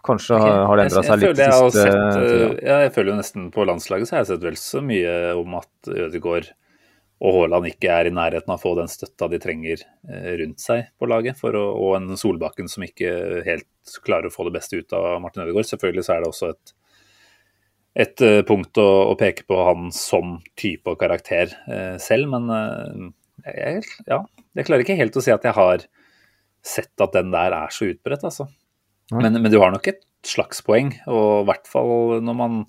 [0.06, 2.48] kanskje har, har det endra seg litt jeg siste uh, tida.
[2.66, 5.56] ja, jeg føler jo nesten på landslaget så har jeg sett vel så mye om
[5.60, 6.50] at Ødegaard
[7.22, 10.62] og Haaland ikke er i nærheten av å få den støtta de trenger eh, rundt
[10.62, 13.12] seg på laget, å, og en Solbakken som ikke
[13.46, 15.68] helt klarer å få det beste ut av Martin Ødegaard.
[15.70, 16.74] Selvfølgelig så er det også et,
[18.06, 22.50] et eh, punkt å, å peke på han som type og karakter eh, selv, men
[22.58, 23.06] eh,
[23.52, 24.24] jeg, ja,
[24.58, 25.86] jeg klarer ikke helt å si at jeg har
[26.62, 28.48] sett at den der er så utbredt, altså.
[29.10, 32.60] Men, men du har nok et slags poeng, og i hvert fall når man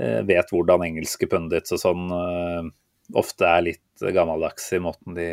[0.00, 2.70] eh, vet hvordan engelske pundits og sånn eh,
[3.20, 5.28] ofte er litt gammeldags i måten de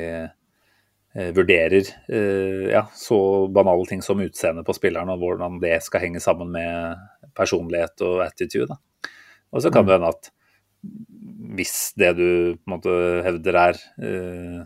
[1.18, 3.20] eh, vurderer eh, ja, så
[3.54, 8.26] banale ting som utseende på spilleren, og hvordan det skal henge sammen med personlighet og
[8.26, 8.70] attitude.
[8.74, 9.12] Da.
[9.54, 10.32] Og så kan det hende at
[11.58, 14.60] hvis det du på en måte hevder er, eh,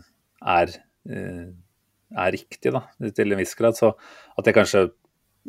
[0.56, 0.74] er,
[1.08, 1.46] eh,
[2.12, 2.84] er riktig, da,
[3.14, 3.94] til en viss grad, så
[4.36, 4.90] at det kanskje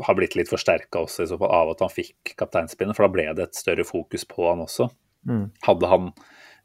[0.01, 3.13] har blitt litt forsterka også i så fall av at han fikk kapteinspinnet, for da
[3.13, 4.89] ble det et større fokus på han også.
[5.29, 5.45] Mm.
[5.67, 6.09] Hadde han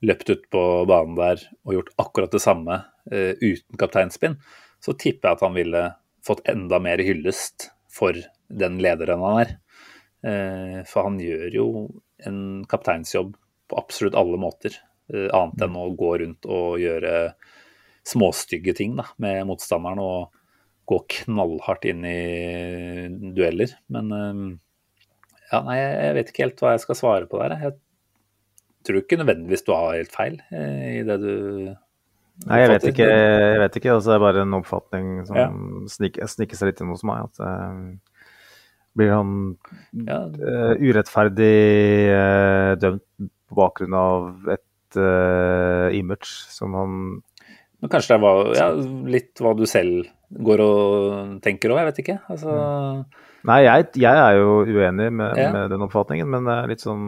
[0.05, 2.81] løpt ut på banen der og gjort akkurat det samme
[3.13, 4.39] uh, uten kapteinspinn,
[4.81, 5.85] så tipper jeg at han ville
[6.27, 8.17] fått enda mer hyllest for
[8.49, 9.55] den lederen han er.
[10.25, 11.69] Uh, for han gjør jo
[12.27, 13.35] en kapteinsjobb
[13.69, 14.75] på absolutt alle måter,
[15.13, 17.33] uh, annet enn å gå rundt og gjøre
[18.09, 20.38] småstygge ting da, med motstanderen og
[20.89, 22.19] gå knallhardt inn i
[23.37, 23.75] dueller.
[23.93, 24.41] Men eh,
[25.53, 27.57] ja, nei, jeg vet ikke helt hva jeg skal svare på der.
[27.63, 27.77] Jeg
[28.89, 31.35] tror ikke nødvendigvis du har helt feil eh, i det du
[32.47, 33.07] Nei, jeg vet ikke.
[33.11, 35.49] jeg vet ikke, altså Det er bare en oppfatning som Ja.
[35.91, 37.25] sniker, sniker seg litt inn hos meg.
[37.27, 38.21] at eh,
[38.99, 39.33] Blir han
[40.07, 41.57] Ja, uh, urettferdig
[42.15, 43.03] uh, dømt
[43.49, 46.95] på bakgrunn av et uh, image som han
[47.83, 48.71] Men kanskje det var ja,
[49.11, 52.19] litt hva du selv går og tenker òg, jeg vet ikke.
[52.29, 52.55] Altså,
[53.49, 55.53] Nei, jeg, jeg er jo uenig med, Ja.
[55.55, 57.05] med den oppfatningen, men det er litt sånn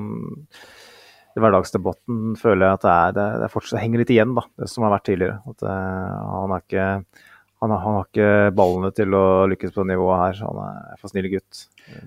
[1.36, 4.68] I hverdagsdebatten føler jeg at det, er, det, det fortsatt, henger litt igjen, da, det
[4.70, 5.36] som har vært tidligere.
[5.46, 5.74] At det,
[6.30, 6.86] han er ikke
[7.60, 10.38] han, har- han har ikke ballene til å lykkes på det nivået her.
[10.48, 11.66] Han er for snill gutt.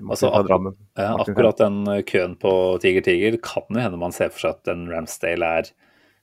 [0.09, 0.49] Altså, ak-
[0.97, 4.57] ja, akkurat den eh, køen på Tiger Tiger kan jo hende man ser for seg
[4.57, 5.69] at en Ramsdale er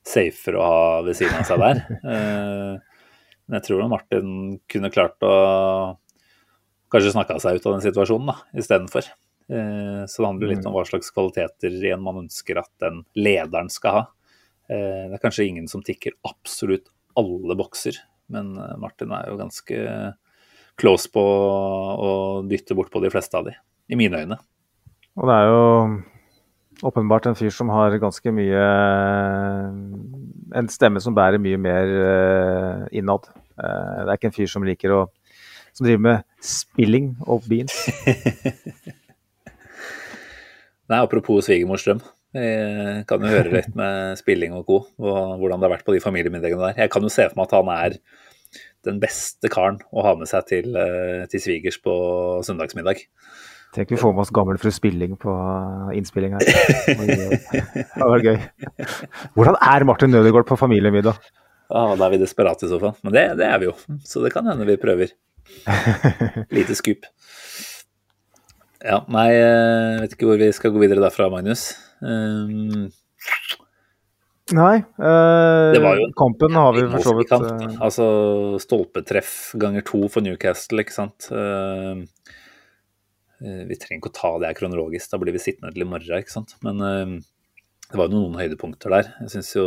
[0.03, 1.85] safer å ha ved siden av seg der.
[3.51, 4.29] Men jeg tror Martin
[4.71, 5.35] kunne klart å
[6.91, 9.09] kanskje snakka seg ut av den situasjonen da, istedenfor.
[9.51, 13.71] Eh, Så det handler litt om hva slags kvaliteter igjen man ønsker at den lederen
[13.71, 14.05] skal ha.
[14.71, 16.87] Eh, Det er kanskje ingen som tikker absolutt
[17.19, 17.99] alle bokser,
[18.31, 20.15] men eh, Martin er jo ganske
[20.79, 23.57] close på å dytte bort på de fleste av de,
[23.91, 24.39] i mine øyne.
[25.19, 25.65] Og det er jo
[26.87, 28.63] åpenbart en fyr som har ganske mye
[30.57, 33.29] En stemme som bærer mye mer eh, innad.
[33.61, 35.01] Eh, det er ikke en fyr som liker å
[35.71, 37.77] Som driver med spilling of beans.
[40.91, 42.01] Nei, apropos svigermors drøm.
[42.35, 44.81] Jeg kan jo høre litt med spilling og co.
[44.99, 46.83] og hvordan det har vært på de familiemiddagene der.
[46.83, 47.97] Jeg kan jo se for meg at han er
[48.87, 51.95] den beste karen å ha med seg til, eh, til svigers på
[52.47, 53.05] søndagsmiddag.
[53.75, 55.33] Tenk vi får med oss gammel fru Spilling på
[55.95, 56.47] innspilling her.
[56.91, 58.41] Det var gøy.
[59.37, 61.21] Hvordan er Martin Nødegaard på familiemiddag?
[61.71, 62.97] Ja, da er vi desperate i så fall.
[63.07, 65.15] Men det, det er vi jo, så det kan hende vi prøver.
[66.57, 67.07] Lite skup.
[68.81, 71.71] Ja, nei, jeg vet ikke hvor vi skal gå videre derfra, Magnus.
[72.01, 72.89] Um,
[74.57, 78.07] Nei, eh, Det var jo kampen har vi for så vidt eh, Altså
[78.63, 81.29] stolpetreff ganger to for Newcastle, ikke sant.
[81.31, 82.01] Eh, eh,
[83.41, 86.21] vi trenger ikke å ta det her kronologisk, da blir vi sittende til i morgen,
[86.21, 86.57] ikke sant.
[86.67, 87.15] Men eh,
[87.91, 89.13] det var jo noen høydepunkter der.
[89.25, 89.67] Jeg syns jo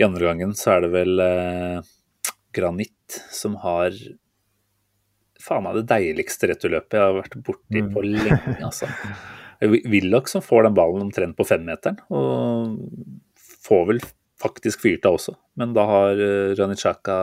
[0.00, 1.88] i andre gangen så er det vel eh,
[2.56, 3.96] Granit som har
[5.40, 8.90] faen meg det deiligste returløpet jeg har vært borti på lenge, altså.
[9.60, 12.76] Willoch som får den ballen omtrent på femmeteren, og
[13.64, 14.00] får vel
[14.40, 15.34] faktisk fyrt av også.
[15.60, 16.22] Men da har
[16.56, 17.16] Granit Xhaka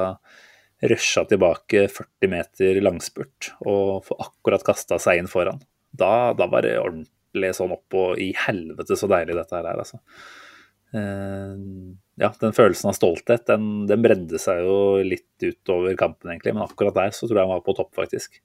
[0.81, 5.61] rusha tilbake 40 meter langspurt og få akkurat kasta seg inn foran.
[5.89, 9.81] Da, da var det ordentlig sånn opp og i helvete så deilig dette her er,
[9.81, 10.01] altså.
[10.95, 11.57] Uh,
[12.21, 16.53] ja, den følelsen av stolthet, den, den bredde seg jo litt utover kampen, egentlig.
[16.55, 18.39] Men akkurat der så tror jeg han var på topp, faktisk.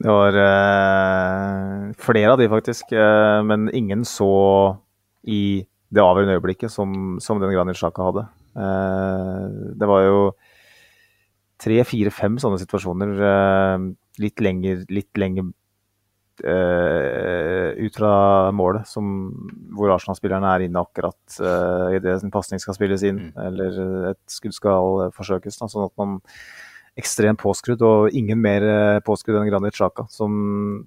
[0.00, 2.92] Det var uh, flere av de, faktisk.
[2.94, 4.30] Uh, men ingen så
[5.26, 8.28] i det avgjørende øyeblikket som, som den Granit Sjaka hadde.
[9.80, 10.20] Det var jo
[11.60, 13.88] tre, fire, fem sånne situasjoner eh,
[14.24, 15.52] litt lenger, litt lenger
[16.40, 18.10] Uh, ut fra
[18.56, 19.04] målet, som,
[19.76, 23.76] hvor Arsenal-spillerne er inne akkurat uh, idet en pasning skal spilles inn, eller
[24.14, 25.58] et skudd skal eh, forsøkes.
[25.60, 26.14] Da, sånn at man
[26.98, 30.32] ekstremt påskrudd, og ingen mer eh, påskrudd enn Granit Xhaka, som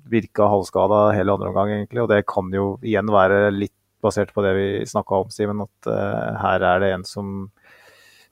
[0.10, 2.04] virka halvskada hele andre omgang, egentlig.
[2.04, 5.88] Og det kan jo igjen være litt basert på det vi snakka om, Simen, at
[5.88, 7.30] uh, her er det en som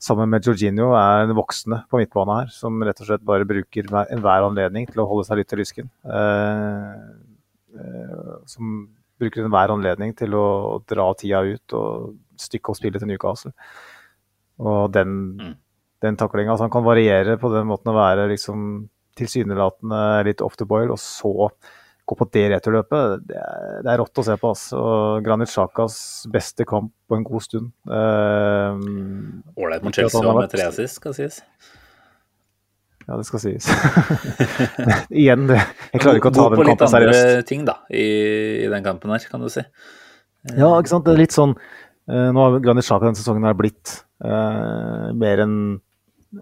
[0.02, 3.86] sammen med Jorginho er en voksne på midtbane her, som rett og slett bare bruker
[4.02, 5.90] enhver anledning til å holde seg litt til lysken.
[6.02, 6.96] Eh,
[7.78, 8.88] eh, som
[9.22, 10.46] bruker enhver anledning til å
[10.90, 13.52] dra tida ut og stykke opp spillet til Newcastle.
[14.62, 15.54] Og den, Mm.
[16.02, 20.56] den taklinga altså Han kan variere på den måten å være liksom tilsynelatende litt off
[20.56, 21.50] the boil, og så
[22.08, 23.26] gå på det returløpet.
[23.28, 24.50] Det er, det er rått å se på.
[24.54, 24.64] Ass.
[24.76, 25.96] Og Granit Xhakas
[26.32, 27.70] beste kamp på en god stund.
[27.86, 28.82] Eh,
[29.62, 31.40] Ålreit mot Chelsea med tre assist, skal sies.
[33.06, 33.66] Ja, det skal sies.
[35.22, 35.58] Igjen, det.
[35.90, 36.62] jeg klarer ikke å ta den kampen seriøst.
[36.62, 38.06] Gå på litt andre ting, da, i,
[38.62, 39.64] i den kampen her, kan du si.
[40.54, 41.06] Ja, ikke sant.
[41.06, 45.42] Det er litt sånn eh, Nå har Granit Xhaka denne sesongen her blitt uh, mer
[45.44, 45.56] enn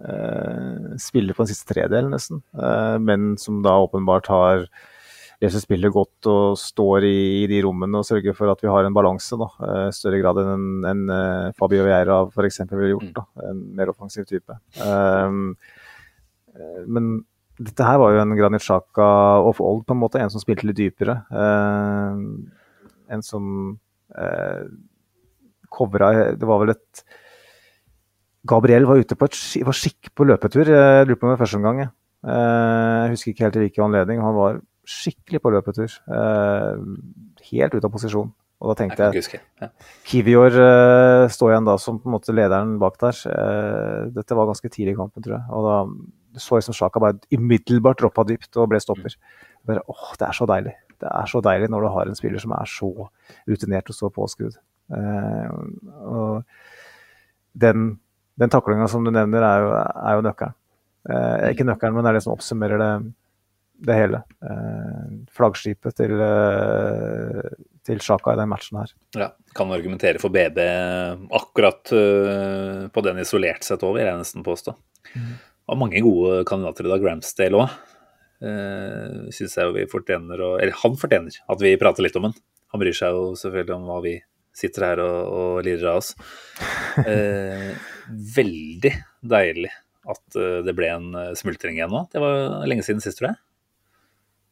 [0.01, 2.41] uh, spiller på den siste tredelen, nesten.
[2.57, 4.65] Uh, men som da åpenbart har
[5.41, 8.85] leser spillet godt og står i, i de rommene og sørger for at vi har
[8.85, 9.37] en balanse.
[9.39, 12.61] da, eh, større grad enn en, en Fabio Vieira f.eks.
[12.69, 13.11] ville gjort.
[13.17, 14.57] da, En mer offensiv type.
[14.85, 15.55] Um,
[16.53, 17.11] eh, men
[17.61, 19.07] dette her var jo en Granit Sjaka
[19.45, 20.21] of old, på en måte.
[20.21, 21.19] En som spilte litt dypere.
[21.29, 22.21] Eh,
[23.11, 23.75] en som
[24.15, 24.63] uh,
[25.71, 27.03] covra Det var vel et
[28.47, 29.37] Gabriel var ute på et
[29.67, 30.65] var skikk på løpetur.
[30.65, 31.81] Jeg lurer på om det var første omgang.
[31.83, 31.91] jeg.
[32.25, 34.21] Eh, Jeg husker ikke helt i hvilken anledning.
[34.21, 35.97] Han var skikkelig på løpetur.
[36.11, 36.85] Eh,
[37.51, 38.31] Helt ute av posisjon.
[38.61, 39.41] Og da tenkte jeg, jeg.
[39.57, 39.67] Ja.
[40.05, 43.17] Kivior eh, står igjen da som på en måte lederen bak der.
[43.31, 45.45] Eh, dette var ganske tidlig i kampen, tror jeg.
[45.49, 45.77] Og da
[46.39, 49.17] så jeg som Sjaka bare umiddelbart droppa dypt og ble stopper.
[49.67, 50.75] Bare, åh, det er så deilig.
[51.01, 52.91] Det er så deilig når du har en spiller som er så
[53.49, 54.59] rutinert og så påskrudd.
[54.93, 55.57] Eh,
[56.05, 56.45] og
[57.65, 57.95] den,
[58.39, 60.57] den taklinga som du nevner, er jo, er jo nøkkelen.
[61.09, 62.91] Eh, ikke nøkkelen, men det er det som oppsummerer det,
[63.81, 64.21] det hele.
[64.45, 67.53] Eh, flaggskipet til, eh,
[67.87, 68.93] til Sjaka i den matchen her.
[69.17, 70.59] Ja, kan argumentere for BB
[71.33, 74.75] akkurat uh, på den isolert sett vil jeg nesten påstå.
[75.15, 75.31] Mm.
[75.71, 77.79] Og mange gode kandidater i dag, Ramsdale òg.
[78.41, 82.33] Syns jeg vi fortjener å Eller han fortjener at vi prater litt om han.
[82.73, 84.15] Han bryr seg jo selvfølgelig om hva vi
[84.57, 86.15] sitter her og, og lirer av oss.
[87.07, 87.69] Eh,
[88.35, 88.89] veldig
[89.23, 89.69] deilig
[90.11, 92.01] at det ble en smultring igjen nå.
[92.11, 93.39] Det var lenge siden sist, tror jeg.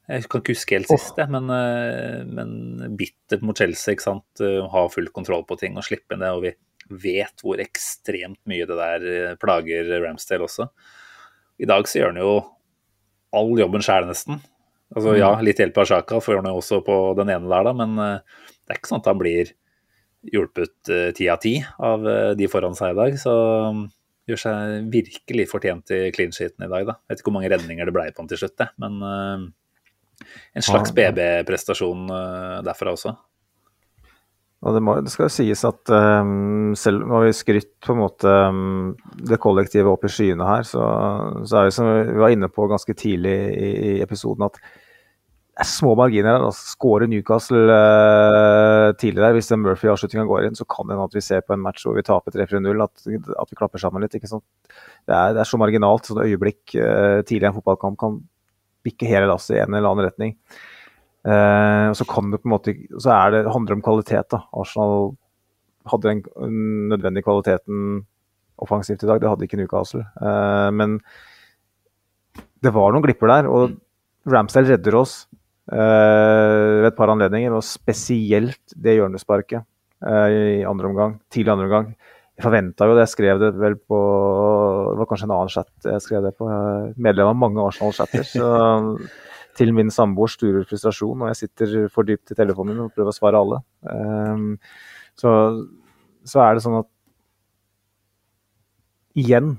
[0.09, 1.29] Jeg kan ikke huske helt sist, oh.
[1.29, 3.93] men, eh, men bittert mot Chelsea.
[3.93, 4.41] ikke sant?
[4.41, 6.31] Eh, ha full kontroll på ting og slippe inn det.
[6.33, 6.53] Og vi
[7.03, 10.69] vet hvor ekstremt mye det der eh, plager Ramsdale også.
[11.61, 12.33] I dag så gjør han jo
[13.37, 14.41] all jobben sjæl, nesten.
[14.95, 15.45] Altså ja, mm.
[15.45, 18.73] litt hjelp av Sjaka får han jo også på den ene der, da, men det
[18.73, 19.51] er ikke sånn at han blir
[20.33, 20.89] hjulpet
[21.19, 21.51] ti av ti
[21.85, 22.07] av
[22.39, 23.19] de foran seg i dag.
[23.21, 23.35] Så
[23.69, 23.83] um,
[24.25, 26.97] gjør seg virkelig fortjent i clean sheeten i dag, da.
[27.03, 28.71] Jeg vet ikke hvor mange redninger det ble på han til slutt, det.
[28.81, 28.97] men
[30.55, 33.15] en slags BB-prestasjon uh, derfra også.
[34.59, 38.01] Og det, må, det, skal jo sies at um, selv vi har skrytt på en
[38.01, 40.83] måte um, det kollektive opp i skyene her, så,
[41.47, 45.63] så er vi som vi var inne på ganske tidlig i, i episoden, at det
[45.63, 46.43] er små marginer her.
[46.47, 51.15] Altså, Skårer Newcastle uh, tidligere, hvis den Murphy-avslutninga går inn, så kan det hende at
[51.15, 54.15] vi ser på en match hvor vi taper 3-4-0, at, at, vi klapper sammen litt.
[54.15, 54.45] ikke sant?
[55.07, 56.07] Det er, det er så marginalt.
[56.07, 58.19] Sånne øyeblikk uh, tidlig i en fotballkamp kan
[58.85, 60.35] bikke hele lasset i en eller annen retning.
[61.27, 64.29] Eh, så kan det på en måte så er det, handler det om kvalitet.
[64.31, 64.43] da.
[64.55, 65.11] Arsenal
[65.89, 66.23] hadde den
[66.91, 68.05] nødvendige kvaliteten
[68.59, 69.19] offensivt i dag.
[69.21, 70.05] Det hadde ikke Newcastle.
[70.21, 70.99] Eh, men
[72.63, 73.49] det var noen glipper der.
[73.49, 73.75] Og
[74.29, 75.23] Ramsdale redder oss
[75.71, 79.63] eh, ved et par anledninger, og spesielt det hjørnesparket
[80.05, 81.91] eh, i andre omgang, tidlig andre omgang.
[82.39, 85.87] Jeg forventa jo det, jeg skrev det vel på Det var kanskje en annen chat
[85.89, 86.45] jeg skrev det på.
[86.47, 88.23] Jeg er medlem av mange Arsenal-chatter.
[88.23, 88.45] så
[89.59, 93.11] Til min samboers store frustrasjon, og jeg sitter for dypt i telefonen min og prøver
[93.11, 93.57] å svare alle.
[93.83, 94.53] Um,
[95.19, 95.33] så,
[96.23, 96.87] så er det sånn at
[99.19, 99.57] Igjen,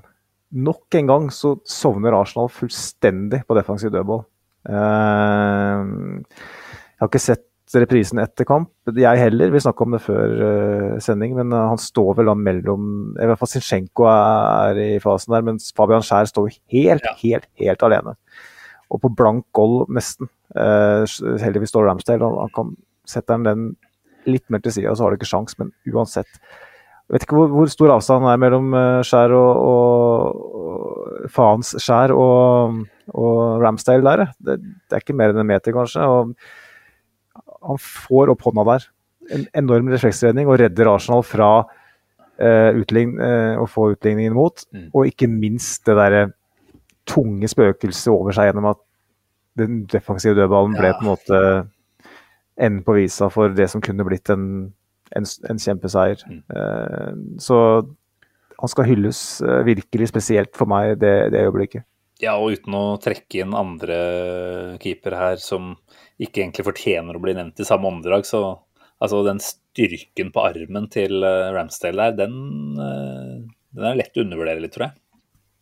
[0.49, 4.23] nok en gang så sovner Arsenal fullstendig på defensiv dødball.
[4.65, 7.45] Um, jeg har ikke sett
[7.79, 8.69] reprisen etter kamp.
[8.97, 12.35] Jeg heller, vi snakka om det før uh, sending, men uh, han står vel da
[12.37, 17.13] mellom I hvert fall Zinchenko er i fasen der, mens Fabian Skjær står helt, ja.
[17.23, 18.15] helt, helt alene.
[18.91, 20.29] Og på blank goal, nesten.
[20.55, 21.05] Uh,
[21.39, 22.73] heldigvis står Ramsdale, han, han kan
[23.07, 23.71] sette den
[24.27, 26.29] litt mer til sida, så har du ikke sjans, men uansett.
[27.07, 28.75] Jeg vet ikke hvor, hvor stor avstand er mellom
[29.07, 32.83] Skjær og, og, og Faens Skjær og,
[33.15, 34.35] og Ramsdale der.
[34.39, 36.05] Det, det, er ikke mer enn en meter, kanskje.
[36.07, 36.35] og
[37.61, 38.87] han får opp hånda der.
[39.35, 41.51] En enorm refleksredning og redder Arsenal fra
[42.41, 44.63] eh, utlign, eh, å få utligningen mot.
[44.73, 44.89] Mm.
[44.91, 46.23] Og ikke minst det derre
[47.09, 48.81] tunge spøkelset over seg gjennom at
[49.59, 51.39] den defensive dødballen ble på en måte
[52.61, 54.45] enden på visa for det som kunne blitt en,
[55.17, 56.23] en, en kjempeseier.
[56.29, 56.43] Mm.
[56.55, 57.57] Eh, så
[58.61, 59.19] han skal hylles
[59.65, 61.85] virkelig spesielt for meg det, det øyeblikket.
[62.21, 63.97] Ja, og uten å trekke inn andre
[64.81, 65.73] keeper her som
[66.21, 68.41] ikke egentlig fortjener å bli nevnt i samme åndedrag, så
[69.01, 72.35] altså den styrken på armen til uh, Ramsdale der, den,
[72.77, 73.39] uh,
[73.73, 74.97] den er lett å undervurdere litt, tror jeg.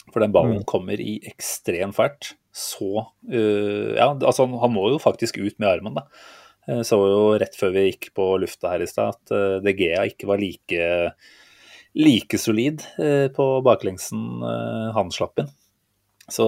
[0.09, 0.67] For den ballen mm.
[0.69, 2.33] kommer i ekstrem fart.
[2.55, 6.07] Så uh, Ja, altså han må jo faktisk ut med armen, da.
[6.69, 9.73] Jeg så jo rett før vi gikk på lufta her i stad at uh, De
[9.73, 10.89] Gea ikke var like,
[11.97, 12.83] like solid
[13.33, 14.43] på baklengsen
[14.93, 15.49] han slapp inn.
[16.33, 16.45] Så,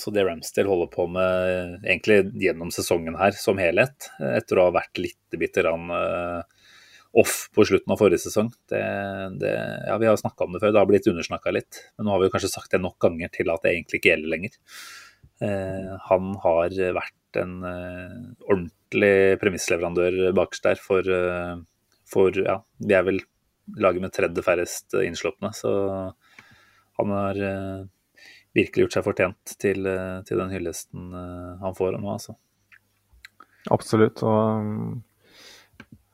[0.00, 4.76] så, det Ramsdale holder på med egentlig gjennom sesongen her som helhet, etter å ha
[4.78, 6.40] vært litt bitte grann uh,
[7.18, 8.82] off på slutten av forrige sesong det,
[9.40, 9.52] det,
[9.88, 11.82] ja, Vi har snakka om det før, det har blitt undersnakka litt.
[11.96, 14.34] Men nå har vi kanskje sagt det nok ganger til at det egentlig ikke gjelder
[14.34, 14.58] lenger.
[15.42, 21.12] Uh, han har vært en uh, ordentlig premissleverandør bakerst der for,
[22.08, 23.20] for ja, vi er vel
[23.78, 25.70] laget med tredje færrest innslupne, så
[26.98, 27.40] han har
[28.58, 32.36] virkelig gjort seg fortjent til, eh, til den hyllesten eh, han får nå, altså.
[33.74, 34.22] Absolutt.
[34.26, 34.92] Og mm,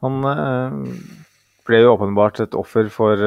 [0.05, 0.79] han eh,
[1.65, 3.21] ble jo åpenbart et offer for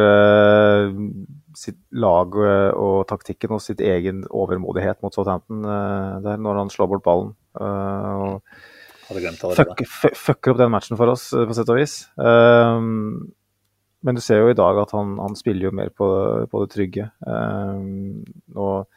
[1.57, 7.05] sitt lag og taktikken og sitt egen overmodighet mot Southampton der når han slår bort
[7.07, 7.31] ballen.
[7.57, 8.45] og
[9.57, 11.95] fucker, fuck opp den matchen for oss, på sett og vis.
[14.07, 16.07] Men du ser jo i dag at han, han spiller jo mer på,
[16.47, 17.09] på det trygge.
[18.55, 18.87] og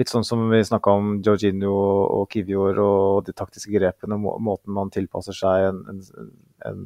[0.00, 4.74] litt sånn som vi snakka om Georginio og Kivior og de taktiske grepene, må, måten
[4.74, 6.32] man tilpasser seg en, en,
[6.70, 6.84] en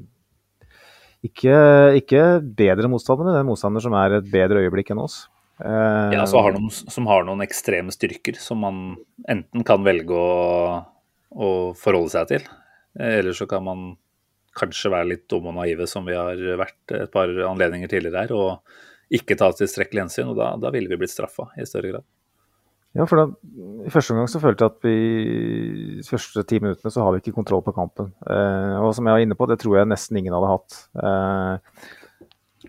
[1.25, 1.57] ikke,
[1.99, 2.23] ikke
[2.59, 5.25] bedre motstander, men en motstander som er et bedre øyeblikk enn oss.
[5.59, 8.83] Uh, ja, har noen, Som har noen ekstreme styrker som man
[9.27, 10.85] enten kan velge å,
[11.35, 11.49] å
[11.79, 12.47] forholde seg til,
[12.95, 13.89] eller så kan man
[14.59, 18.37] kanskje være litt dumme og naive, som vi har vært et par anledninger tidligere her,
[18.37, 20.33] og ikke ta tilstrekkelig hensyn.
[20.33, 22.09] og Da, da ville vi blitt straffa i større grad.
[22.97, 23.25] Ja, for da,
[23.87, 24.97] I første omgang så følte jeg at vi
[26.01, 28.11] de første ti minuttene så har vi ikke kontroll på kampen.
[28.25, 30.79] Eh, og som jeg var inne på, det tror jeg nesten ingen hadde hatt.
[31.05, 31.89] Eh,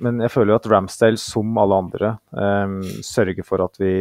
[0.06, 2.76] men jeg føler jo at Ramsdale, som alle andre, eh,
[3.06, 3.94] sørger for at vi,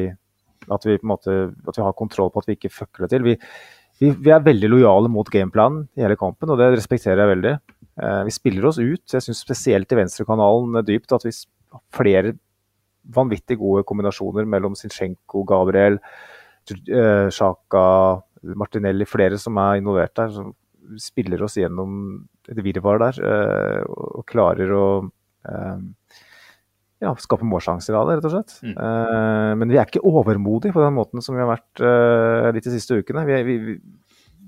[0.69, 3.25] at vi, på en måte, at vi har kontroll på at vi ikke det til.
[3.25, 3.39] Vi,
[4.01, 7.55] vi, vi er veldig lojale mot gameplanen i hele kampen, og det respekterer jeg veldig.
[7.99, 9.05] Eh, vi spiller oss ut.
[9.11, 11.35] Jeg syns spesielt i venstrekanalen dypt at vi
[11.75, 12.37] har flere
[13.15, 15.99] vanvittig gode kombinasjoner mellom Zinchenko, Gabriel,
[16.69, 17.85] Sjaka,
[18.45, 20.33] eh, Martinelli, flere som er involvert der.
[20.35, 20.55] Som
[20.97, 24.87] spiller oss gjennom et virvar der eh, og klarer å
[25.49, 25.83] eh,
[27.05, 28.55] ja, skape målsjanser av det, rett og slett.
[28.67, 28.75] Mm.
[29.61, 31.83] Men vi er ikke overmodige på den måten som vi har vært
[32.57, 33.23] litt de siste ukene.
[33.29, 33.77] Vi, vi,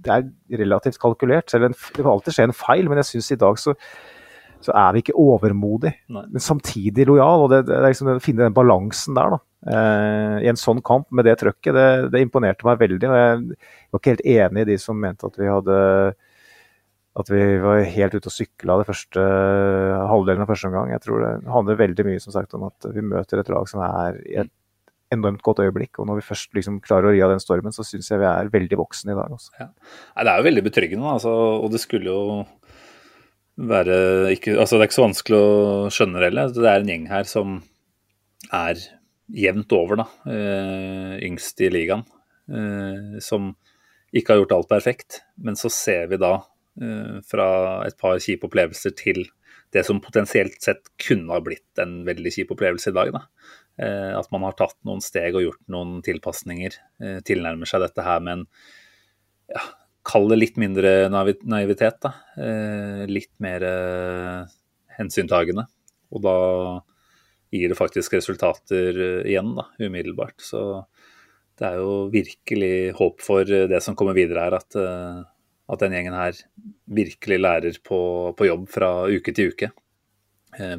[0.03, 1.47] det er relativt kalkulert.
[1.53, 3.77] Selv en, det kan alltid skje en feil, men jeg syns i dag så
[4.61, 5.95] så er vi ikke overmodige.
[6.13, 6.27] Nei.
[6.35, 7.47] men samtidig lojal.
[7.47, 10.79] og det, det er liksom Å finne den balansen der da, Uh, i en sånn
[10.81, 13.11] kamp med det trøkket, det, det, imponerte meg veldig.
[13.11, 13.41] og Jeg
[13.93, 15.75] var ikke helt enig i de som mente at vi hadde
[17.23, 19.25] at vi var helt ute og sykla det første
[20.11, 20.93] halvdelen av første omgang.
[20.95, 23.83] Jeg tror det handler veldig mye som sagt om at vi møter et lag som
[23.87, 24.53] er i et
[25.15, 25.99] enormt godt øyeblikk.
[25.99, 28.29] Og når vi først liksom klarer å ri av den stormen, så syns jeg vi
[28.31, 29.35] er veldig voksne i dag.
[29.35, 29.53] Også.
[29.59, 29.69] Ja.
[30.15, 32.45] Nei, det er jo veldig betryggende, altså, og det skulle jo
[33.61, 33.97] være
[34.33, 36.55] ikke, altså Det er ikke så vanskelig å skjønne det heller.
[36.55, 37.59] Det er en gjeng her som
[38.57, 38.79] er
[39.31, 40.07] jevnt over, da.
[40.31, 42.07] Eh, yngst i ligaen.
[42.51, 43.53] Eh, som
[44.17, 45.21] ikke har gjort alt perfekt.
[45.39, 46.47] Men så ser vi da, eh,
[47.29, 47.47] fra
[47.85, 49.27] et par kjipe opplevelser til
[49.75, 53.13] det som potensielt sett kunne ha blitt en veldig kjip opplevelse i dag.
[53.15, 53.23] Da.
[53.81, 56.79] Eh, at man har tatt noen steg og gjort noen tilpasninger.
[57.03, 58.49] Eh, tilnærmer seg dette her med en
[59.51, 59.63] ja,
[60.11, 62.15] Kall det litt mindre naivitet, da.
[62.41, 64.53] Eh, litt mer eh,
[64.97, 65.67] hensyntagende.
[66.11, 66.37] Og da
[67.53, 70.39] gir det faktisk resultater eh, igjen, da, umiddelbart.
[70.41, 70.63] Så
[71.61, 74.79] det er jo virkelig håp for det som kommer videre her, at,
[75.71, 76.39] at den gjengen her
[76.91, 78.01] virkelig lærer på,
[78.37, 79.71] på, jobb fra uke til uke.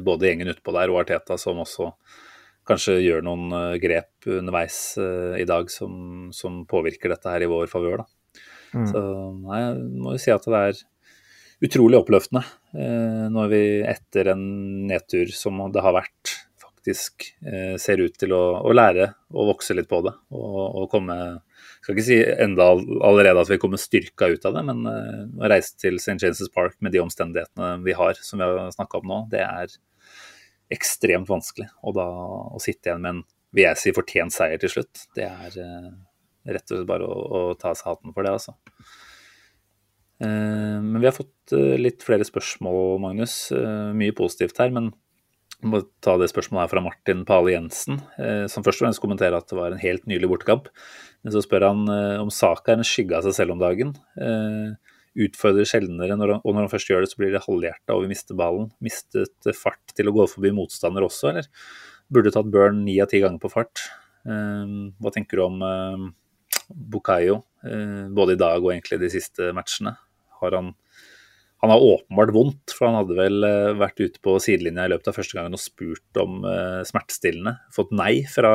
[0.04, 1.88] Både gjengen utpå der og Arteta, som også
[2.68, 4.76] kanskje gjør noen grep underveis
[5.40, 8.04] i dag som, som påvirker dette her i vår favør.
[8.72, 8.84] Mm.
[8.88, 9.00] Så
[9.42, 10.82] nei, jeg må jo si at det er
[11.62, 12.42] utrolig oppløftende
[12.74, 14.44] eh, når vi etter en
[14.88, 16.36] nedtur som det har vært,
[16.82, 20.12] faktisk eh, ser ut til å, å, lære og vokse litt på det.
[20.34, 21.16] Og, og komme
[21.82, 22.68] Skal ikke si enda
[23.06, 26.18] allerede at vi kommer styrka ut av det, men eh, å reise til St.
[26.18, 29.76] James' Park med de omstendighetene vi har, som vi har snakka om nå, det er
[30.72, 31.68] ekstremt vanskelig.
[31.82, 33.22] Og da å sitte igjen med en
[33.52, 35.88] vil jeg si fortjent seier til slutt, det er eh,
[36.50, 38.58] rett og slett bare å, å ta seg hatten for det, altså.
[40.22, 41.50] Men vi har fått
[41.82, 43.32] litt flere spørsmål, Magnus.
[43.50, 44.70] Mye positivt her.
[44.70, 44.92] Men
[45.66, 48.00] må ta det spørsmålet her fra Martin Pale Jensen,
[48.50, 50.70] som først og fremst kommenterer at det var en helt nylig bortekamp.
[51.22, 51.84] Men så spør han
[52.22, 53.92] om Saka er en skygge av seg selv om dagen.
[55.12, 58.38] Utfordrer sjeldnere, og når han først gjør det, så blir det halvhjerta og vi mister
[58.38, 58.72] ballen.
[58.82, 61.50] Mistet fart til å gå forbi motstander også, eller?
[62.12, 63.86] Burde tatt Burn ni av ti ganger på fart.
[64.26, 66.10] Hva tenker du om
[66.72, 69.96] Bukayo, eh, både i dag og egentlig de siste matchene.
[70.40, 70.72] Har han,
[71.62, 75.12] han har åpenbart vondt, for han hadde vel eh, vært ute på sidelinja i løpet
[75.12, 77.54] av første gangen og spurt om uh, smertestillende.
[77.74, 78.50] Fått nei fra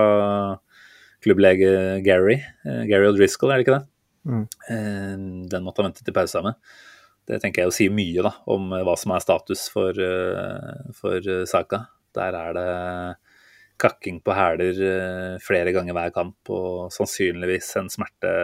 [1.23, 1.69] klubblege
[2.03, 2.35] Gary.
[2.63, 3.87] Gary O'Driscoll, er det ikke det?
[4.27, 4.43] Mm.
[5.49, 6.59] Den måtte han vente til pausa med.
[7.27, 9.97] Det tenker jeg å si mye da, om hva som er status for,
[10.99, 11.79] for Saka.
[12.15, 12.67] Der er det
[13.81, 18.35] kakking på hæler flere ganger hver kamp, og sannsynligvis en smerte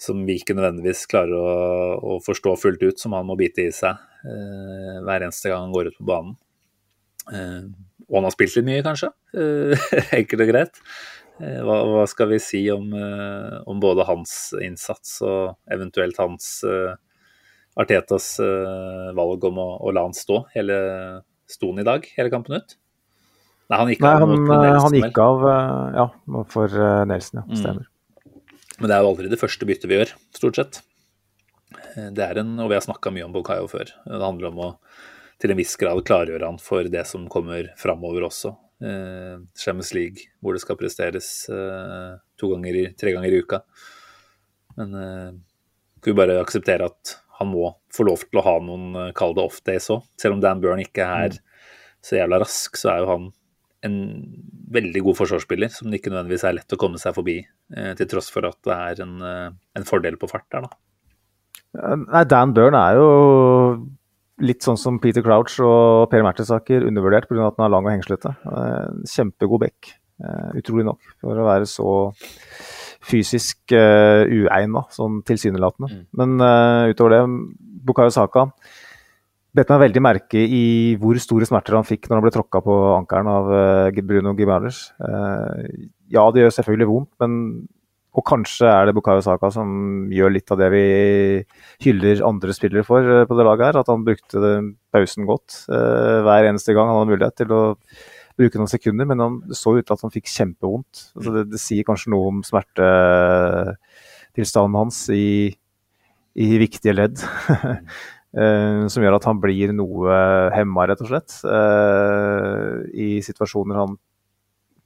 [0.00, 1.50] som vi ikke nødvendigvis klarer å,
[1.96, 3.96] å forstå fullt ut, som han må bite i seg
[4.28, 6.36] eh, hver eneste gang han går ut på banen.
[7.32, 7.62] Eh,
[8.06, 9.10] og han har spilt litt mye, kanskje.
[9.34, 9.86] Eh,
[10.20, 10.82] enkelt og greit.
[11.40, 16.58] Eh, hva, hva, skal vi si om, eh, om, både hans innsats og eventuelt hans
[17.76, 18.38] Artetas
[19.12, 20.76] valg om å, å la han stå hele
[21.44, 22.78] sto i dag, hele kampen ut?
[23.66, 25.44] Nei, han gikk Nei, av, han, Nelson, han gikk av
[25.96, 26.06] ja,
[26.52, 27.44] for eh, Nelson, ja.
[27.48, 27.58] Mm.
[27.58, 27.86] Stemmer.
[27.88, 27.92] Mm.
[28.78, 30.80] Men det er jo aldri det første byttet vi gjør, stort sett.
[31.96, 33.92] Eh, det er en, og vi har snakka mye om Bolkayo før.
[34.04, 34.70] Det handler om å
[35.40, 38.54] til en viss grad klargjøre han for det som kommer framover også.
[38.84, 41.28] Eh, Champions League, hvor det skal presteres
[42.36, 43.62] to ganger tre ganger i uka.
[44.76, 45.30] Men eh,
[46.00, 49.34] skal vi bare akseptere at han må få lov til å ha noen, eh, kall
[49.36, 50.04] det off-days òg.
[50.20, 51.38] Selv om Dan Burn ikke er
[52.04, 53.26] så jævla rask, så er jo han
[53.86, 53.98] en
[54.76, 57.36] veldig god forsvarsspiller som det ikke nødvendigvis er lett å komme seg forbi,
[57.76, 60.70] eh, til tross for at det er en, eh, en fordel på fart der, da.
[61.76, 63.08] Nei, Dan Burn er jo
[64.40, 67.48] litt sånn som Peter Crouch og Per Mertesaker, undervurdert pga.
[67.48, 68.36] at han er lang og hengslete.
[68.46, 69.92] Eh, Kjempegod bekk,
[70.56, 71.90] utrolig nok, for å være så
[73.06, 75.92] fysisk uh, uegna, sånn tilsynelatende.
[75.92, 76.06] Mm.
[76.16, 77.20] Men utover det,
[77.84, 78.48] Bukayo Saka
[79.56, 80.64] bet meg veldig merke i
[81.00, 84.78] hvor store smerter han fikk når han ble tråkka på ankelen av eh, Bruno Gimares.
[85.00, 85.54] Eh,
[86.12, 87.32] ja, det gjør selvfølgelig vondt, men
[88.16, 89.68] og kanskje er det Bukayo Saka som
[90.08, 90.80] gjør litt av det vi
[91.84, 93.76] hyller andre spillere for eh, på det laget her.
[93.82, 94.36] At han brukte
[94.94, 97.62] pausen godt hver eneste gang han hadde mulighet til å
[98.40, 99.04] bruke noen sekunder.
[99.08, 100.94] Men han, så ut til at han fikk kjempevondt.
[101.16, 105.52] Altså det, det sier kanskje noe om smertetilstanden hans i,
[106.40, 107.16] i viktige ledd.
[108.36, 110.16] eh, som gjør at han blir noe
[110.54, 111.38] hemma, rett og slett.
[111.48, 113.96] eh, I situasjoner han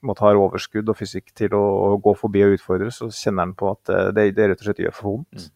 [0.07, 3.73] måtte ha overskudd og fysikk til å, gå forbi og utfordre, så kjenner han på
[3.75, 5.51] at eh, det, det rett og slett gjør for vondt.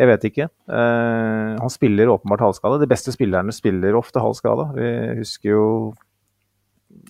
[0.00, 0.44] Jeg vet ikke.
[0.72, 2.78] Han spiller åpenbart halvskade.
[2.80, 4.70] De beste spillerne spiller ofte halvskada.
[4.72, 4.86] Vi
[5.18, 5.64] husker jo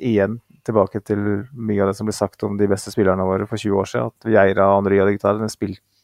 [0.02, 1.20] igjen tilbake til
[1.54, 4.10] mye av det som ble sagt om de beste spillerne våre for 20 år siden.
[4.10, 5.48] At Geira og Andrea Digitale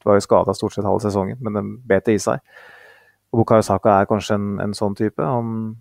[0.07, 2.43] var jo skada stort sett halve sesongen, men de bet det i seg.
[3.37, 5.20] Og Bukayo Saka er kanskje en, en sånn type.
[5.20, 5.74] Han,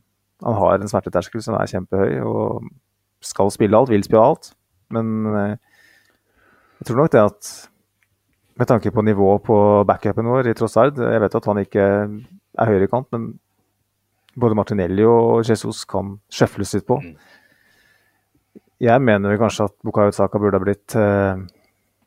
[0.43, 2.65] han har en smerteterskel som er kjempehøy og
[3.23, 4.51] skal spille alt, vil spille alt.
[4.91, 5.55] Men eh,
[6.81, 7.53] jeg tror nok det at
[8.59, 12.69] med tanke på nivået på backupen vår i Trossard Jeg vet at han ikke er
[12.69, 13.33] høyrekant, men
[14.35, 16.99] både Martinelli og Jesus kan sjøfles litt på.
[18.83, 21.39] Jeg mener vel kanskje at Bukayo Saka burde ha blitt eh,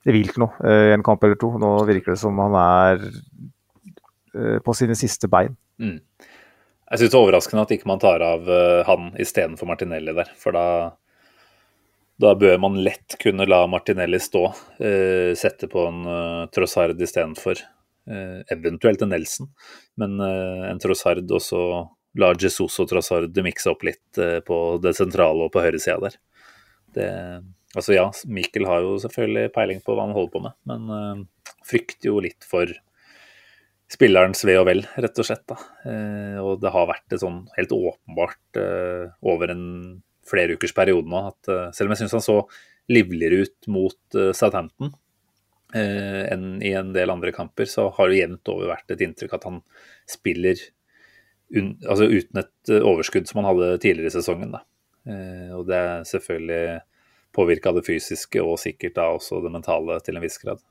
[0.09, 1.55] vilt nå, eh, i en kamp eller to.
[1.61, 3.23] Nå virker det som han er eh,
[4.65, 5.57] på sine siste bein.
[5.83, 5.99] Mm.
[6.89, 10.31] Jeg syns det er overraskende at ikke man tar av uh, han istedenfor Martinelli der.
[10.41, 10.67] For da,
[12.23, 14.47] da bør man lett kunne la Martinelli stå.
[14.81, 17.61] eh, sette på en uh, Trossard istedenfor.
[18.09, 19.51] Uh, eventuelt en Nelson,
[20.01, 21.59] men eh, en Trossard også
[22.17, 26.17] la Jesus og Trossard mikse opp litt eh, på det sentrale og på høyresida der.
[26.97, 27.09] Det,
[27.75, 31.21] altså ja, Mikkel har jo selvfølgelig peiling på hva han holder på med, men eh,
[31.69, 32.73] frykter jo litt for
[33.89, 35.45] spillerens ve og vel, rett og slett.
[35.49, 35.57] Da.
[35.89, 39.67] Eh, og det har vært det sånn helt åpenbart eh, over en
[40.29, 42.39] flere ukers periode nå at eh, selv om jeg syns han så
[42.93, 44.95] livligere ut mot Southampton
[45.77, 49.43] enn i en del andre kamper, så har det jevnt over vært et inntrykk at
[49.45, 49.59] han
[50.09, 50.57] spiller
[51.53, 54.57] un altså uten et overskudd som han hadde tidligere i sesongen.
[54.57, 54.63] Da.
[55.59, 56.63] Og det er selvfølgelig
[57.37, 60.65] påvirka det fysiske og sikkert da også det mentale til en viss grad.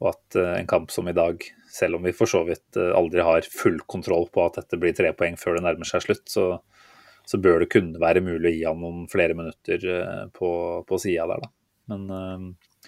[0.00, 2.92] Og at eh, en kamp som i dag, selv om vi for så vidt eh,
[2.96, 6.24] aldri har full kontroll på at dette blir tre poeng før det nærmer seg slutt,
[6.32, 6.46] så,
[7.28, 10.50] så bør det kunne være mulig å gi han noen flere minutter eh, på,
[10.88, 11.52] på sida der, da.
[11.90, 12.86] Men uh,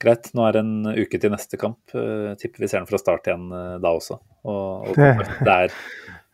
[0.00, 1.80] greit, nå er det en uke til neste kamp.
[1.90, 4.20] Uh, tipper vi ser den fra start igjen uh, da også.
[4.46, 5.00] Og, og
[5.42, 5.74] det er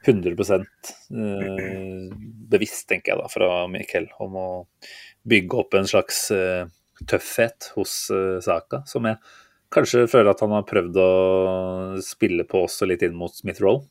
[0.07, 2.12] 100 eh,
[2.52, 4.48] bevisst, tenker jeg da, fra Mikkel, om å
[5.26, 6.20] bygge opp en slags
[7.11, 7.96] tøffhet hos
[8.46, 9.18] Saka, som jeg
[9.73, 11.11] kanskje føler at han har prøvd å
[12.05, 13.83] spille på også litt inn mot Smith Roll,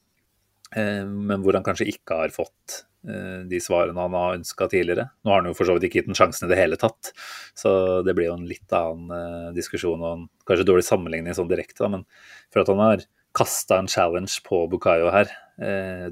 [0.76, 5.10] eh, men hvor han kanskje ikke har fått eh, de svarene han har ønska tidligere.
[5.24, 7.12] Nå har han jo for så vidt ikke gitt den sjansen i det hele tatt,
[7.58, 11.52] så det blir jo en litt annen eh, diskusjon og en kanskje dårlig sammenligning sånn
[11.52, 12.08] direkte, men
[12.54, 15.28] for at han har kasta en challenge på Bukayo her.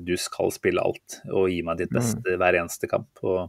[0.04, 3.22] Du skal spille alt og gi meg ditt beste hver eneste kamp.
[3.24, 3.48] og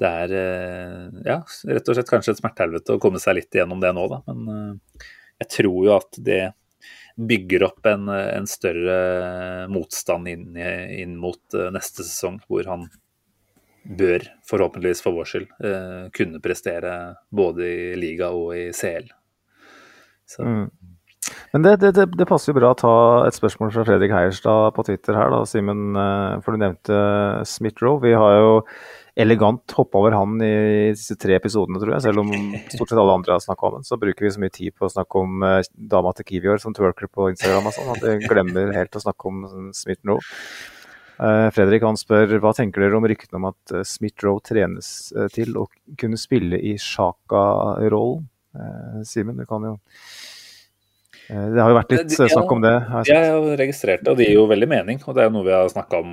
[0.00, 1.38] det er eh, ja,
[1.70, 4.20] rett og slett kanskje et smertehelvete å komme seg litt igjennom det nå, da.
[4.30, 5.08] Men eh,
[5.44, 6.42] jeg tror jo at det
[7.14, 8.96] bygger opp en, en større
[9.70, 12.88] motstand inn, inn mot eh, neste sesong, hvor han
[13.84, 16.94] bør, forhåpentligvis for vår skyld, eh, kunne prestere
[17.30, 19.12] både i liga og i CL.
[20.26, 20.70] Så Mm.
[21.52, 24.84] Men det, det, det, passer jo bra å ta et spørsmål fra Fredrik Heierstad på
[24.84, 25.94] Twitter her, da, Simen.
[25.96, 26.98] eh, For du nevnte
[27.48, 28.02] Smith-Roe.
[28.02, 28.50] Vi har jo
[29.14, 32.04] elegant hoppe over han i disse tre episodene, tror jeg.
[32.08, 32.32] Selv om
[32.72, 34.88] stort sett alle andre har snakka om den, så bruker vi så mye tid på
[34.88, 35.60] å snakke om eh,
[35.94, 39.30] dama til Kiwior som twerker på Instagram og sånn, at vi glemmer helt å snakke
[39.30, 40.18] om sånn Smith-Roe.
[41.22, 45.30] Eh, Fredrik han spør hva tenker dere om ryktene om at eh, Smith-Roe trenes eh,
[45.34, 45.68] til å
[46.00, 48.26] kunne spille i Sjaka-rollen?
[48.58, 49.76] Eh, Simen, du kan jo
[51.28, 52.74] Det har jo vært litt snakk om det.
[53.08, 54.98] jeg har registrert det, og det gir jo veldig mening.
[55.06, 56.10] Og det er noe vi har snakka om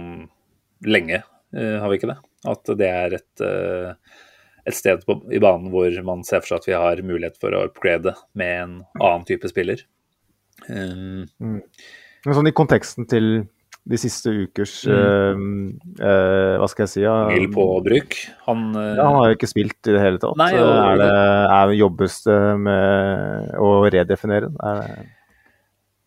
[0.87, 1.23] lenge,
[1.53, 2.19] har vi ikke det?
[2.47, 4.19] At det er et, eh,
[4.65, 7.53] et sted på, i banen hvor man ser for seg at vi har mulighet for
[7.53, 9.83] å upgrade med en annen type spiller.
[10.69, 13.43] Um, Men sånn i konteksten til
[13.81, 14.91] de siste ukers mm.
[14.93, 17.01] uh, uh, Hva skal jeg si?
[17.01, 18.17] Uh, Mil på bruk.
[18.45, 20.37] Han, uh, Ja, han har jo ikke spilt i det hele tatt.
[20.37, 21.09] Nei, er det,
[21.57, 24.51] er, jobbes det med å redefinere?
[24.61, 25.09] Er det,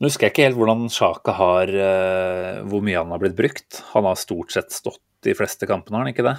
[0.01, 3.83] Nå husker jeg ikke helt hvordan Sjaka har eh, Hvor mye han har blitt brukt.
[3.93, 6.35] Han har stort sett stått de fleste kampene, har han ikke det?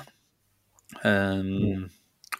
[1.02, 1.88] Um,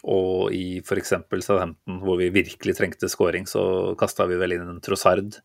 [0.06, 1.16] Og i f.eks.
[1.42, 5.40] Southampton, hvor vi virkelig trengte scoring, så kasta vi vel inn en Trossard.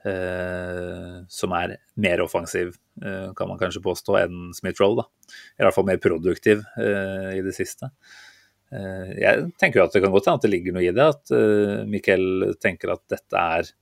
[0.00, 2.72] Uh, som er mer offensiv,
[3.04, 5.02] uh, kan man kanskje påstå, enn Smith-Roll.
[5.60, 7.92] I hvert fall mer produktiv uh, i det siste.
[8.70, 11.02] Jeg tenker jo at det kan godt hende at det ligger noe i det.
[11.02, 11.32] At
[11.90, 13.72] Mikkel tenker at dette er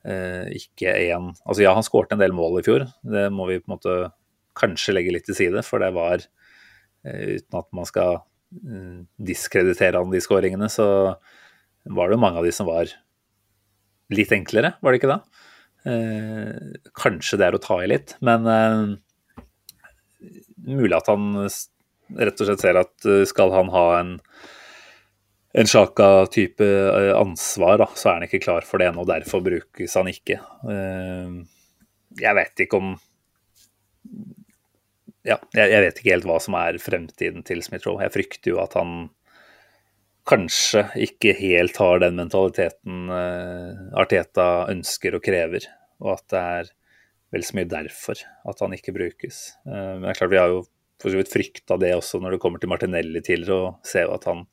[0.00, 2.86] ikke en Altså ja, han skårte en del mål i fjor.
[3.04, 3.96] Det må vi på en måte
[4.58, 6.24] kanskje legge litt til side, for det var
[7.04, 10.88] eh, Uten at man skal eh, diskreditere han de skåringene, så
[11.90, 12.90] var det jo mange av de som var
[14.10, 15.20] litt enklere, var det ikke da?
[15.88, 18.80] Eh, kanskje det er å ta i litt, men eh,
[20.68, 21.30] mulig at han
[22.18, 24.16] rett og slett ser at eh, skal han ha en
[25.54, 29.96] en Sjaka-type eh, ansvar, da, så er han ikke klar for det ennå, derfor brukes
[29.98, 30.38] han ikke.
[30.70, 31.40] Eh,
[32.20, 32.92] Jeg vet ikke om
[35.26, 38.00] Ja, jeg vet ikke helt hva som er fremtiden til Smith-Roe.
[38.06, 39.10] Jeg frykter jo at han
[40.30, 45.66] kanskje ikke helt har den mentaliteten eh, Arteta ønsker og krever,
[46.00, 46.70] og at det er
[47.34, 49.42] vel så mye derfor at han ikke brukes.
[49.66, 50.62] Eh, Men det er klart vi har jo
[51.02, 54.16] for så vidt frykta det også når det kommer til Martinelli tidligere, og ser jo
[54.16, 54.44] at han,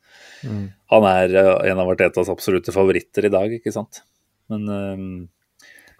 [0.93, 4.03] han er eh, en av Artetas absolutte favoritter i dag, ikke sant.
[4.51, 5.09] Men um...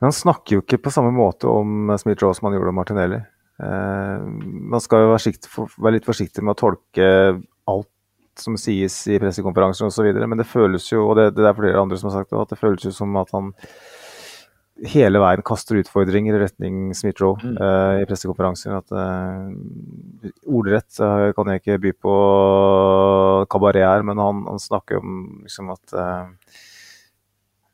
[0.04, 3.22] Han snakker jo ikke på samme måte om Smith-Roe som han gjorde om Martinelli.
[3.64, 4.26] Eh,
[4.74, 7.08] man skal jo være, sikt- være litt forsiktig med å tolke
[7.68, 7.94] alt
[8.38, 11.98] som sies i pressekonferanser osv., men det føles jo, og det, det er flere andre
[11.98, 13.50] som har sagt det, at det føles jo som at han
[14.86, 18.76] hele veien kaster utfordringer i retning Smith-Roe eh, i pressekonferanser.
[18.78, 22.16] At uh, ordrett uh, kan jeg ikke by på
[23.52, 26.02] kabaret her, men han, han snakker om liksom at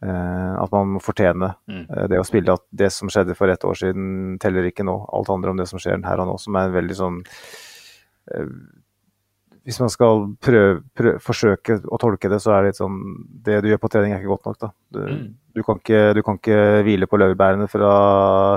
[0.04, 1.86] at man må fortjene Mm.
[2.12, 2.52] det å spille.
[2.52, 4.98] At det som skjedde for ett år siden, teller ikke nå.
[5.16, 7.22] Alt handler om det som skjer her og nå, som er en veldig sånn
[9.64, 12.98] Hvis man skal prøve, prøve, forsøke å tolke det, så er det litt sånn
[13.46, 14.70] Det du gjør på trening, er ikke godt nok, da.
[14.92, 15.28] Du, Mm.
[15.56, 17.92] du, kan, ikke, du kan ikke hvile på laurbærene fra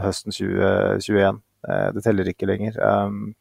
[0.03, 1.41] høsten 2021.
[1.69, 2.79] Eh, det teller ikke lenger.
[2.83, 3.35] Um,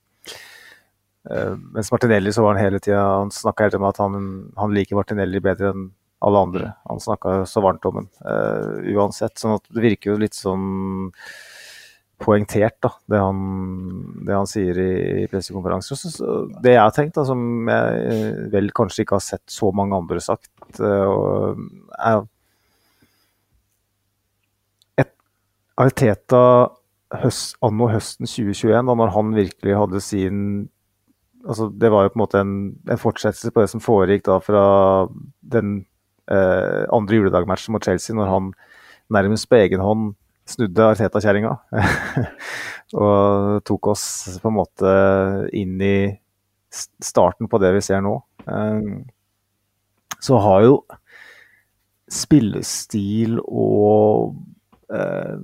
[1.29, 4.17] eh, mens Martinelli så var han hele tida Han snakka hele tida om at han,
[4.57, 5.89] han liker Martinelli bedre enn
[6.25, 6.71] alle andre.
[6.89, 9.37] Han snakka så varmt om ham eh, uansett.
[9.41, 11.11] sånn at det virker jo litt sånn
[12.21, 13.39] poengtert, da, det han,
[14.25, 14.91] det han sier i,
[15.23, 15.99] i pressekonferanser.
[16.63, 19.97] Det jeg har tenkt, da, som jeg eh, vel kanskje ikke har sett så mange
[19.97, 21.59] andre sagt, eh,
[21.99, 22.23] er
[25.03, 25.11] et
[25.81, 26.45] Arteta
[27.21, 30.39] høst, anno høsten 2021, da når han virkelig hadde sin
[31.45, 32.53] altså Det var jo på en måte en,
[32.89, 34.63] en fortsettelse på det som foregikk da fra
[35.53, 35.75] den
[36.25, 38.47] eh, andre juledagmatchen mot Chelsea, når han
[39.13, 40.15] nærmest på egen hånd
[40.49, 41.55] snudde Arteta-kjerringa.
[43.01, 44.05] og tok oss
[44.41, 44.91] på en måte
[45.57, 45.97] inn i
[47.03, 48.17] starten på det vi ser nå.
[48.45, 48.91] Eh,
[50.21, 50.75] så har jo
[52.11, 54.35] spillestil og
[54.93, 55.37] eh,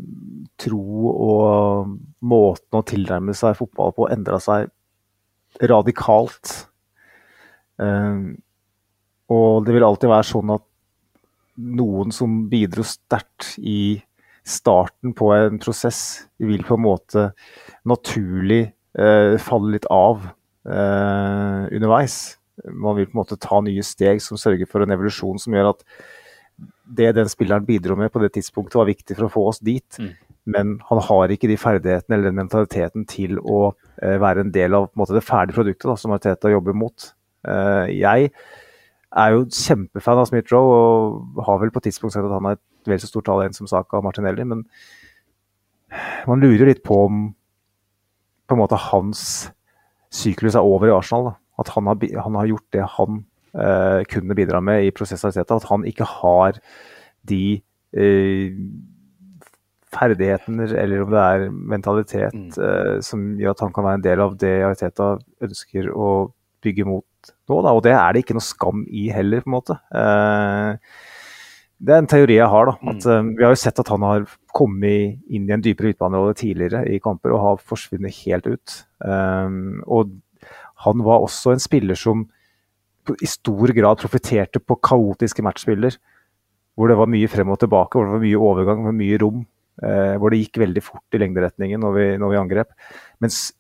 [0.61, 4.69] tro og måten å tilnærme seg fotball på endra seg
[5.72, 6.53] radikalt.
[7.82, 8.22] Eh,
[9.32, 10.68] og det vil alltid være sånn at
[11.61, 13.99] noen som bidro sterkt i
[14.47, 17.26] starten på en prosess, vil på en måte
[17.88, 18.63] naturlig
[18.97, 20.26] eh, falle litt av
[20.65, 22.38] eh, underveis.
[22.65, 25.72] Man vil på en måte ta nye steg som sørger for en evolusjon som gjør
[25.76, 25.85] at
[26.91, 29.97] det den spilleren bidro med på det tidspunktet var viktig for å få oss dit,
[29.97, 30.11] Mm.
[30.45, 34.73] men han har ikke de ferdighetene eller den mentaliteten til å eh, være en del
[34.76, 37.13] av på en måte, det ferdige produktet da, som Arteta jobber mot.
[37.47, 38.31] Eh, jeg
[39.11, 42.59] er jo kjempefan av Smith-Roe og har vel på et tidspunkt sagt at han er
[42.59, 44.66] et vel så stort talent som Saka og Martinelli, men
[46.28, 47.24] man lurer litt på om
[48.48, 49.52] på en måte hans
[50.12, 51.30] syklus er over i Arsenal.
[51.30, 51.34] Da.
[51.64, 53.20] At han har, han har gjort det han
[53.56, 55.56] eh, kunne bidra med i prosess Arteta.
[55.56, 56.60] At han ikke har
[57.28, 57.62] de
[57.95, 58.58] eh,
[59.91, 62.52] ferdigheter eller om det er mentalitet Mm.
[62.56, 66.32] eh, som gjør at han kan være en del av det Arteta ønsker å
[66.64, 67.06] bygge mot
[67.49, 67.62] nå.
[67.62, 67.72] Da.
[67.72, 69.80] Og det er det ikke noe skam i heller, på en måte.
[69.95, 70.78] Eh,
[71.82, 72.70] det er en teori jeg har.
[72.70, 75.95] da, at eh, Vi har jo sett at han har kommet inn i en dypere
[75.95, 78.76] utbanerolle tidligere i kamper og har forsvunnet helt ut.
[79.02, 80.14] Um, og
[80.86, 82.28] han var også en spiller som
[83.12, 85.98] i stor grad profitterte på kaotiske matchspiller.
[86.76, 89.41] hvor det var mye frem og tilbake, hvor det var mye overgang, hvor mye rom.
[89.84, 92.72] Eh, hvor det gikk veldig fort i lengderetningen når vi, når vi angrep.
[93.20, 93.52] Mens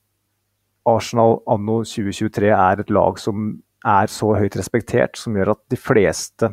[0.87, 5.79] Arsenal anno 2023 er et lag som er så høyt respektert, som gjør at de
[5.79, 6.51] fleste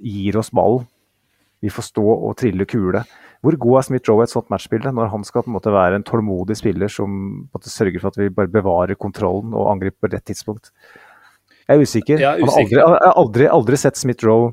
[0.00, 0.88] gir oss ballen.
[1.60, 3.02] Vi får stå og trille kule.
[3.44, 6.04] Hvor god er Smith-Roe et sånt matchbilde, når han skal på en måte være en
[6.04, 10.72] tålmodig spiller som sørger for at vi bare bevarer kontrollen og angriper på rett tidspunkt?
[11.70, 12.20] Jeg er usikker.
[12.20, 14.50] Jeg har aldri, jeg har aldri, aldri sett Smith-Roe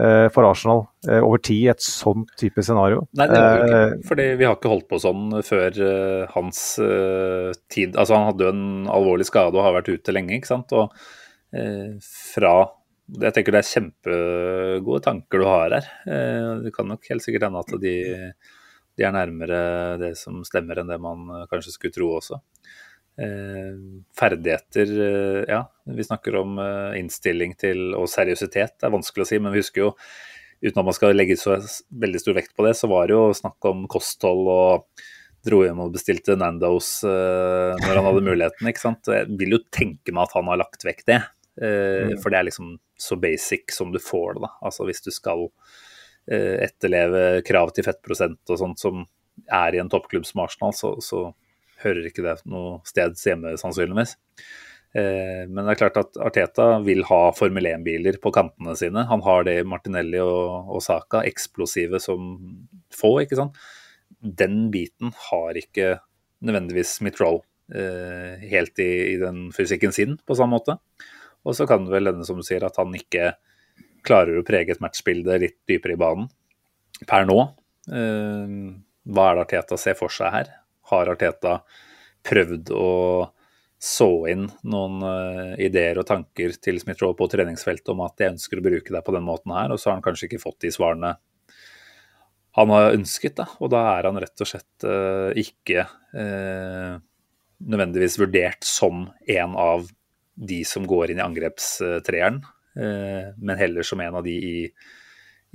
[0.00, 3.06] eh, for Arsenal eh, over tid i et sånn type scenario.
[3.16, 6.24] Nei, det var jo Eh, ikke, fordi vi har ikke holdt på sånn før eh,
[6.34, 8.66] hans eh, tid Altså, han hadde jo en
[8.98, 10.76] alvorlig skade og har vært ute lenge, ikke sant.
[10.76, 10.92] Og
[11.56, 11.94] eh,
[12.34, 12.56] fra
[13.06, 15.90] Jeg tenker det er kjempegode tanker du har her.
[16.10, 17.94] Eh, det kan nok helt sikkert hende at de,
[18.98, 19.60] de er nærmere
[20.02, 22.40] det som stemmer, enn det man kanskje skulle tro også.
[23.16, 23.78] Eh,
[24.18, 26.58] ferdigheter eh, Ja, vi snakker om
[26.98, 28.80] innstilling til og seriøsitet.
[28.80, 29.92] Det er vanskelig å si, men vi husker jo
[30.64, 31.60] uten at man skal legge så
[32.02, 35.04] veldig stor vekt på det, så var det jo snakk om kosthold og
[35.46, 38.70] dro hjem og bestilte Nandos uh, når han hadde muligheten.
[38.70, 39.10] ikke sant?
[39.12, 41.20] Jeg vil jo tenke meg at han har lagt vekk det,
[41.62, 44.46] eh, for det er liksom så basic som du får det.
[44.46, 44.52] da.
[44.68, 45.46] Altså Hvis du skal
[46.30, 49.04] eh, etterleve krav til fettprosent og sånt som
[49.52, 51.28] er i en toppklubb som Arsenal, så, så
[51.82, 54.16] hører ikke det noe sted hjemme, sannsynligvis.
[54.96, 59.06] Eh, Men det er klart at Arteta vil ha Formel 1-biler på kantene sine.
[59.10, 62.38] Han har det i Martinelli og, og Saka, eksplosive som
[62.94, 63.60] få, ikke sant.
[64.20, 65.98] Den biten har ikke
[66.46, 67.42] nødvendigvis Smith-Roll
[67.74, 70.78] eh, helt i, i den fysikken sin på samme måte.
[71.46, 73.36] Og så kan det vel hende, som du sier, at han ikke
[74.06, 76.28] klarer å prege et matchbilde litt dypere i banen
[77.06, 77.38] per nå.
[77.86, 78.56] Eh,
[79.06, 80.52] hva er det Arteta ser for seg her?
[80.90, 81.60] Har Arteta
[82.26, 82.90] prøvd å
[83.86, 88.58] så inn noen eh, ideer og tanker til Smith-Roe på treningsfeltet om at jeg ønsker
[88.58, 90.72] å bruke deg på den måten her, og så har han kanskje ikke fått de
[90.74, 91.16] svarene
[92.56, 93.44] han har ønsket, da.
[93.60, 95.84] Og da er han rett og slett eh, ikke
[97.66, 99.90] nødvendigvis vurdert som en av
[100.36, 102.42] de som går inn i angrepstreeren,
[102.76, 104.56] eh, men heller som en av de i,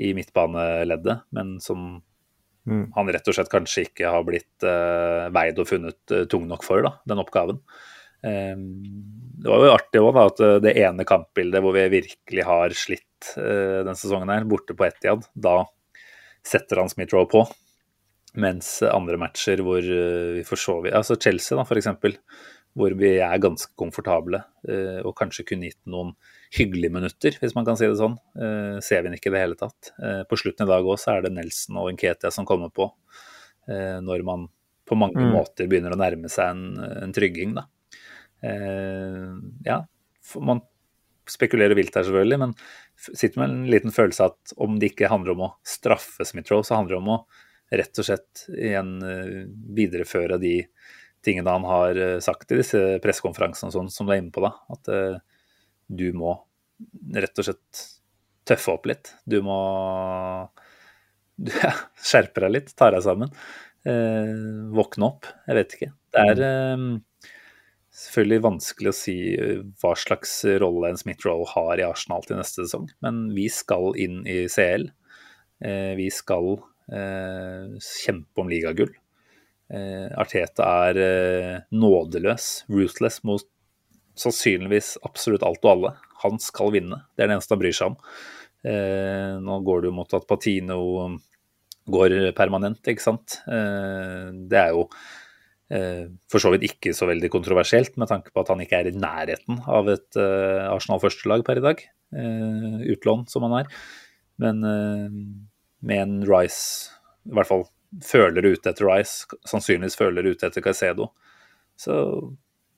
[0.01, 2.01] i midtbaneleddet, men som
[2.67, 2.91] Mm.
[2.93, 6.65] han rett og slett kanskje ikke har blitt eh, veid og funnet eh, tung nok
[6.65, 7.57] for, da, den oppgaven.
[8.21, 8.53] Eh,
[9.41, 13.93] det var jo artig òg at det ene kampbildet hvor vi virkelig har slitt denne
[13.97, 15.63] sesongen, her, borte på Etiad, da
[16.45, 17.43] setter han Smith-Roe på.
[18.41, 22.15] Mens andre matcher hvor vi for så vidt Altså Chelsea, da, for eksempel,
[22.77, 24.39] hvor vi er ganske komfortable
[24.69, 26.13] eh, og kanskje kunne gitt noen
[26.55, 28.15] hyggelige minutter, hvis man kan si det sånn.
[28.39, 29.91] Eh, ser vi den ikke i det hele tatt.
[29.99, 32.87] Eh, på slutten i dag òg er det Nelson og Nketia som kommer på,
[33.67, 34.47] eh, når man
[34.87, 35.31] på mange Mm.
[35.35, 36.63] måter begynner å nærme seg en,
[37.03, 37.67] en trygging, da.
[38.43, 39.35] Eh,
[39.67, 39.81] ja,
[40.41, 40.63] man
[41.27, 42.55] spekulerer vilt her selvfølgelig, men
[42.97, 46.63] sitter med en liten følelse av at om det ikke handler om å straffe Smith-Roe,
[46.65, 47.19] så handler det om å
[47.71, 48.97] rett og slett igjen
[49.77, 50.55] videreføre de
[51.25, 54.43] tingene han har eh, sagt i disse pressekonferansene og sånn, som du er inne på,
[54.43, 54.53] da.
[54.73, 55.17] At uh,
[55.91, 56.35] du må
[57.13, 57.83] rett og slett
[58.47, 59.13] tøffe opp litt.
[59.29, 59.57] Du må
[61.37, 63.33] du, ja, skjerpe deg litt, ta deg sammen.
[63.87, 65.29] Uh, våkne opp.
[65.47, 65.91] Jeg vet ikke.
[66.11, 66.87] Det er eh,
[68.01, 69.17] selvfølgelig vanskelig å si
[69.81, 70.33] hva slags
[70.63, 74.89] rolle en Smith-Roll har i Arsenal til neste sesong, men vi skal inn i CL.
[75.95, 76.55] Vi skal
[76.91, 78.89] kjempe om ligagull.
[79.71, 83.45] Eh, Arteta er eh, nådeløs, ruthless, mot
[84.19, 85.93] sannsynligvis absolutt alt og alle.
[86.25, 86.99] Han skal vinne.
[87.15, 87.97] Det er det eneste han bryr seg om.
[88.67, 90.81] Eh, nå går det jo mot at Patino
[91.91, 93.39] går permanent, ikke sant.
[93.47, 94.85] Det er jo
[96.29, 98.93] for så vidt ikke så veldig kontroversielt, med tanke på at han ikke er i
[98.93, 101.83] nærheten av et Arsenal førstelag per i dag.
[102.93, 103.73] Utlån som han er.
[104.39, 106.93] Men med en Rice,
[107.25, 107.65] i hvert fall
[108.05, 111.11] føler ute etter Rice, sannsynligvis føler ute etter Caicedo,
[111.79, 111.95] så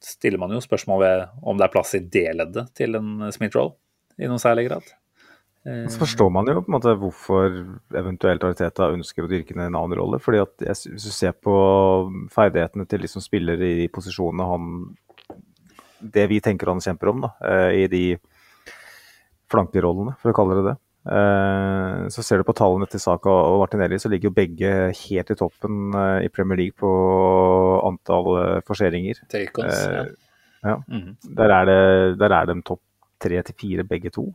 [0.03, 3.71] stiller man jo spørsmål ved om det er plass i det leddet til en Smith-Roll
[4.19, 4.89] i noen særlig grad.
[5.63, 7.53] Så forstår man jo på en måte hvorfor
[7.95, 10.19] eventuelt Ariteta ønsker å dyrke ned en annen rolle.
[10.19, 11.53] fordi at Hvis du ser på
[12.33, 14.97] ferdighetene til de som spiller i de posisjonene han
[16.03, 18.17] Det vi tenker han kjemper om, da, eh, i de
[19.47, 20.77] flankerollene, for å kalle det det.
[21.03, 25.31] Eh, Så ser du på tallene til Saka og Martinelli, så ligger jo begge helt
[25.33, 26.91] i toppen eh, i Premier League på
[27.87, 29.23] antall eh, forseringer.
[29.31, 30.05] Take-ons, ja.
[30.07, 30.19] Mm
[30.63, 30.77] ja.
[30.87, 31.17] Mhm.
[31.35, 32.79] Der er, det, der er de topp
[33.19, 34.33] tre til fire, begge to.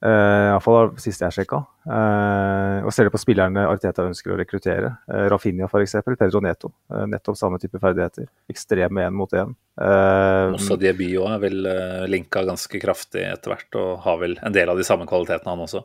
[0.00, 1.58] Uh, Iallfall sist jeg sjekka.
[1.84, 6.72] Uh, og ser du på spillerne Arteta ønsker å rekruttere, uh, Rafinha f.eks., Pedro Neto.
[6.88, 8.30] Uh, nettopp samme type ferdigheter.
[8.48, 9.52] Ekstreme én mot én.
[9.76, 14.38] Uh, Også Diaby òg er vel uh, linka ganske kraftig etter hvert, og har vel
[14.40, 15.84] en del av de samme kvalitetene, han også.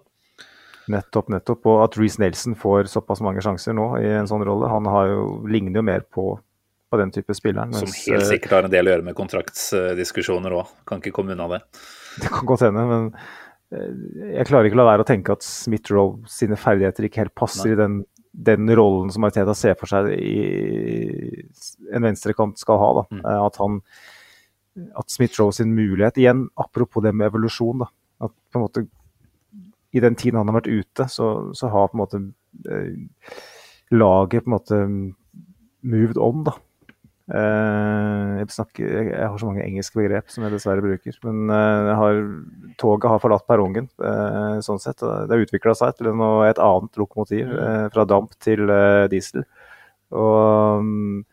[0.96, 1.68] Nettopp, nettopp.
[1.68, 4.70] Og at Reece Nelson får såpass mange sjanser nå i en sånn rolle.
[4.72, 6.30] Han har jo, ligner jo mer på,
[6.88, 7.74] på den type spilleren.
[7.76, 10.76] Som helt sikkert har en del å gjøre med kontraktsdiskusjoner òg.
[10.88, 11.66] Kan ikke komme unna det.
[12.22, 13.10] Det kan godt hende, men
[13.76, 17.72] jeg klarer ikke å la være å tenke at Smith-Roe sine ferdigheter ikke helt passer
[17.72, 17.76] Nei.
[17.76, 18.04] i den
[18.36, 21.46] den rollen som Arteta ser for seg i
[21.96, 22.90] en venstrekant skal ha.
[23.08, 23.22] Mm.
[23.22, 23.80] Eh, at han
[25.00, 27.86] at Smith-Roe sin mulighet Igjen, apropos det med evolusjon.
[27.86, 27.88] da,
[28.28, 28.88] at på en måte
[29.96, 32.20] I den tiden han har vært ute, så, så har på en måte
[32.68, 33.38] eh,
[33.96, 34.82] laget på en måte
[35.86, 36.44] moved on.
[36.44, 36.58] da.
[37.26, 41.16] Eh, jeg, snakker, jeg, har så mange engelske begrep som jeg dessverre bruker.
[41.26, 42.20] Men eh, har,
[42.82, 43.88] toget har forlatt perrongen.
[43.98, 45.02] Eh, sånn sett.
[45.02, 47.50] Det har utvikla seg til noe, et annet lokomotiv.
[47.50, 47.90] Mm.
[47.94, 48.70] fra damp til
[49.12, 49.46] diesel.
[50.16, 51.24] Og um,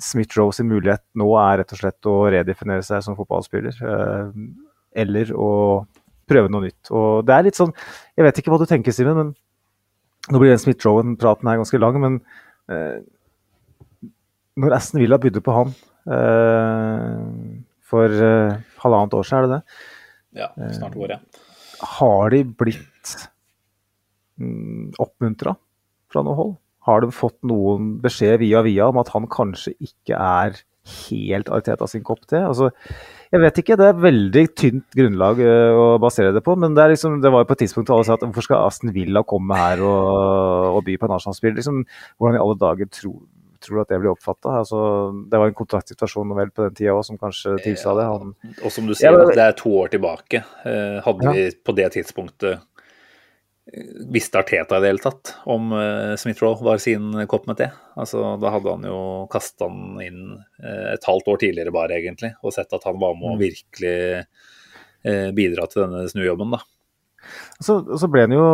[0.00, 3.80] Smith-Roe sin mulighet nå er rett og slett å redefinere seg som fotballspiller.
[5.00, 5.50] eller å
[6.30, 6.90] prøve noe nytt.
[6.94, 7.72] Og det er litt sånn
[8.16, 9.32] Jeg vet ikke hva du tenker, Simen, men
[10.30, 11.98] nå blir den Smith-Rowen-praten her ganske lang.
[12.00, 12.20] men
[14.58, 15.74] når Aston Villa bydde på han
[16.10, 17.20] eh,
[17.90, 19.86] for eh, halvannet år siden, er det det?
[20.40, 21.20] Ja, snart år, ja.
[21.20, 21.46] Eh,
[21.98, 23.14] har de blitt
[24.40, 25.54] mm, oppmuntra
[26.10, 26.58] fra noe hold?
[26.88, 30.60] Har de fått noen beskjed via via om at han kanskje ikke er
[30.90, 32.40] helt Arteta sin kopp te?
[32.40, 32.70] Altså,
[33.30, 36.56] jeg vet ikke, det er veldig tynt grunnlag uh, å basere det på.
[36.58, 38.94] Men det, liksom, det var jo på et tidspunkt alle sa at hvorfor skal Aston
[38.96, 41.54] Villa komme her og, og by på en nasjonalspill?
[41.60, 41.84] Liksom,
[42.16, 43.20] hvordan i alle dager tror
[43.62, 44.54] tror du at det blir oppfatta?
[44.62, 44.80] Altså,
[45.30, 48.06] det var en kontraktsituasjon vel på den tida òg som kanskje tilsa det.
[48.08, 48.34] Han...
[48.64, 50.42] Og som du sier, ja, det er to år tilbake.
[50.66, 51.34] Eh, hadde ja.
[51.36, 56.80] vi på det tidspunktet eh, visste Arteta i det hele tatt om uh, Smith-Roe var
[56.82, 57.70] sin kopp med te.
[58.00, 59.00] Altså, da hadde han jo
[59.32, 60.24] kasta han inn
[60.60, 63.44] et halvt år tidligere bare, egentlig, og sett at han var med å mm.
[63.44, 66.50] virkelig bidra til denne snujobben.
[66.52, 66.58] da.
[67.60, 68.44] Så, så, ble han jo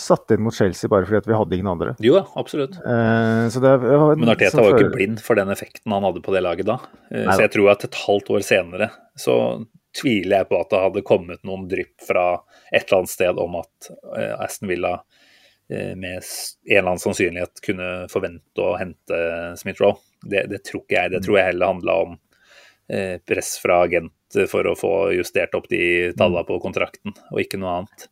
[0.00, 1.94] satt inn mot Chelsea bare fordi vi hadde ingen andre.
[2.04, 2.76] Jo, absolutt.
[2.84, 3.72] Eh, det,
[4.20, 6.76] Men Arteta var jo ikke blind for den effekten han hadde på det laget da.
[7.08, 9.36] Eh, så jeg tror at et halvt år senere så
[9.96, 12.26] tviler jeg på at det hadde kommet noen drypp fra
[12.70, 14.94] et eller annet sted om at eh, Aston Villa
[15.72, 19.20] eh, med en eller annen sannsynlighet kunne forvente å hente
[19.58, 19.96] Smith-Roe.
[20.20, 21.14] Det, det, tror ikke jeg.
[21.16, 22.18] Det tror jeg heller handla om
[23.26, 27.80] press fra agent for å få justert opp de tallene på kontrakten, og ikke noe
[27.80, 28.08] annet.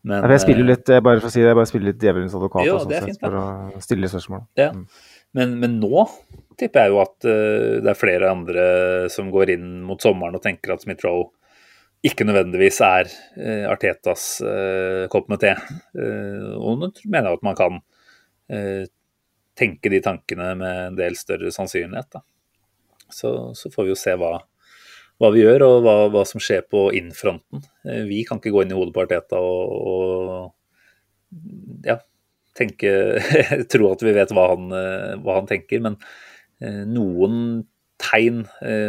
[0.00, 2.36] Men, jeg spiller litt, jeg bare for å si det, jeg bare spiller litt djevelens
[2.36, 4.46] advokat jo, sånn sett, for å stille spørsmål.
[4.56, 4.70] Ja.
[4.72, 4.86] Mm.
[5.36, 6.06] Men, men, nå
[6.58, 8.64] tipper jeg jo at uh, det er flere andre
[9.12, 11.28] som går inn mot sommeren og tenker at Smith-Roe
[12.08, 13.10] ikke nødvendigvis er
[13.68, 14.22] Artetas
[15.12, 15.50] kopp med te.
[16.56, 17.74] og nå mener jeg at man kan
[19.60, 22.22] tenke de tankene med en del større sannsynlighet.
[23.14, 24.34] Så, så, får vi jo se hva,
[25.20, 27.64] hva vi gjør og hva, hva som skjer på innfronten.
[27.86, 32.00] Eh, vi kan ikke gå inn i hodet på Arteta og, og ja,
[32.58, 32.92] tenke
[33.72, 35.98] Tro at vi vet hva han, eh, hva han, tenker, men
[36.62, 37.64] eh, noen
[38.00, 38.46] tegn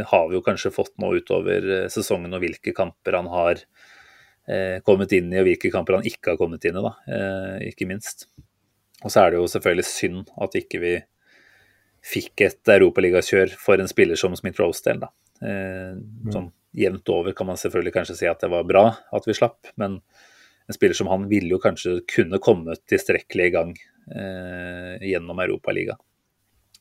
[0.07, 3.60] har vi jo kanskje fått nå utover sesongen, og hvilke kamper han har
[4.88, 6.93] kommet inn i, og hvilke kamper han ikke har kommet inn i, da,
[7.68, 8.23] ikke minst.
[9.03, 10.93] Og så er det jo selvfølgelig synd at ikke vi
[12.06, 15.11] fikk et europaligakjør for en spiller som Smith Rosedale, da.
[15.41, 16.34] Eh, mm.
[16.34, 19.73] Sånn jevnt over kan man selvfølgelig kanskje si at det var bra at vi slapp,
[19.82, 19.99] men
[20.68, 23.73] en spiller som han ville jo kanskje kunne kommet tilstrekkelig i gang
[24.15, 25.99] eh, gjennom Europaligaen.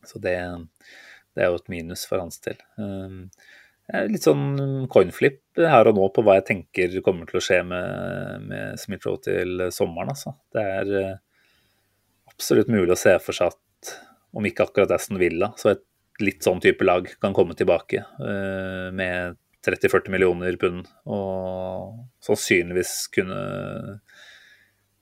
[0.06, 0.36] Så det,
[1.34, 2.60] det, er jo et minus for hans del.
[2.78, 7.60] Eh, litt sånn coinflip her og nå på hva jeg tenker kommer til å skje
[7.66, 10.14] med, med Smith Rose til sommeren.
[10.14, 10.36] Altså.
[10.54, 11.18] Det er eh,
[12.30, 13.96] absolutt mulig å se for seg at
[14.36, 15.84] om ikke akkurat Aston Villa, så et
[16.20, 23.38] litt sånn type lag kan komme tilbake uh, med 30-40 millioner pund og sannsynligvis kunne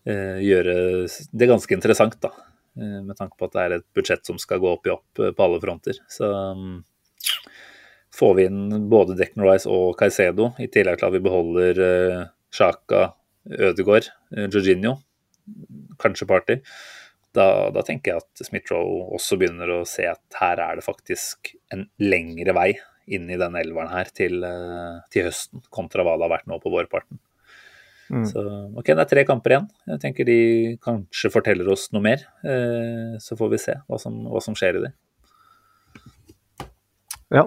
[0.08, 0.76] uh, gjøre
[1.08, 2.32] det ganske interessant, da.
[2.78, 5.18] Uh, med tanke på at det er et budsjett som skal gå opp i opp
[5.18, 5.98] på alle fronter.
[6.10, 6.80] Så um,
[8.14, 11.82] får vi inn både Declan Rice og Caicedo, i tillegg til at vi beholder
[12.54, 13.10] Sjaka,
[13.48, 14.08] Ødegaard,
[14.50, 14.96] Jorginho,
[16.00, 16.56] kanskje Party
[17.36, 21.52] da, da, tenker jeg at Smith-Roe også begynner å se at her er det faktisk
[21.74, 22.70] en lengre vei
[23.08, 26.58] inn i denne elveren her til, eh, til høsten, kontra hva det har vært nå
[26.62, 27.20] på vårparten.
[28.08, 28.24] Mm.
[28.24, 28.40] Så
[28.80, 29.68] ok, det er tre kamper igjen.
[29.92, 30.40] Jeg tenker de
[30.84, 32.24] kanskje forteller oss noe mer.
[32.40, 34.92] Eh, så får vi se hva som, hva som skjer i det.
[37.36, 37.44] Ja,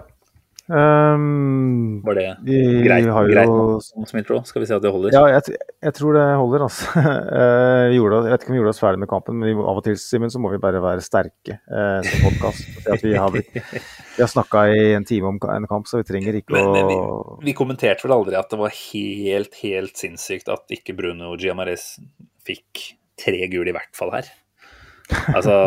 [0.72, 3.49] Um, Var det greit, jo, greit
[3.84, 4.45] som Smith-Roe?
[4.48, 5.11] Skal vi se at det holder?
[5.11, 6.88] Ja, jeg, jeg tror det holder, altså.
[7.41, 9.84] Uh, gjorde, jeg vet ikke om vi gjorde oss ferdig med kampen, men av og
[9.84, 12.69] til Simon, så må vi bare være sterke uh, som podkast.
[13.02, 13.35] Vi har,
[14.15, 16.76] vi har snakka i en time om en kamp, så vi trenger ikke men, å
[16.76, 16.99] men vi,
[17.49, 21.95] vi, kommenterte vel aldri at det var helt, helt sinnssykt at ikke Bruno Giamares
[22.48, 22.85] fikk
[23.19, 24.31] tre gule i hvert fall her.
[25.34, 25.57] Altså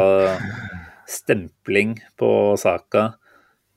[1.19, 3.11] stempling på Saka.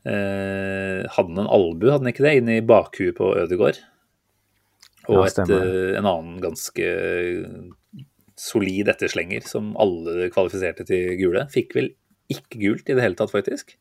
[0.07, 3.79] Eh, hadde han en albu, hadde han ikke det, inn i bakhuet på Ødegaard?
[5.07, 6.87] Og Ja, et, eh, en annen ganske
[8.37, 11.47] solid etterslenger som alle kvalifiserte til gule.
[11.51, 11.89] Fikk vel
[12.31, 13.75] ikke gult i det hele tatt, faktisk.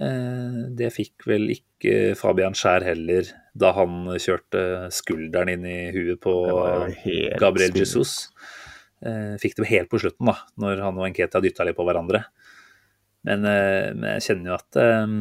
[0.00, 3.26] Eh, Det fikk vel ikke Fabian Skjær heller,
[3.56, 6.34] da han kjørte skulderen inn i huet på
[7.38, 7.76] Gabriel spinnvilt.
[7.76, 8.30] Jesus.
[9.04, 12.24] Eh, Fikk det helt på slutten, da, når han og Enketia dytta litt på hverandre.
[13.28, 15.14] Men, eh, men jeg kjenner jo at eh,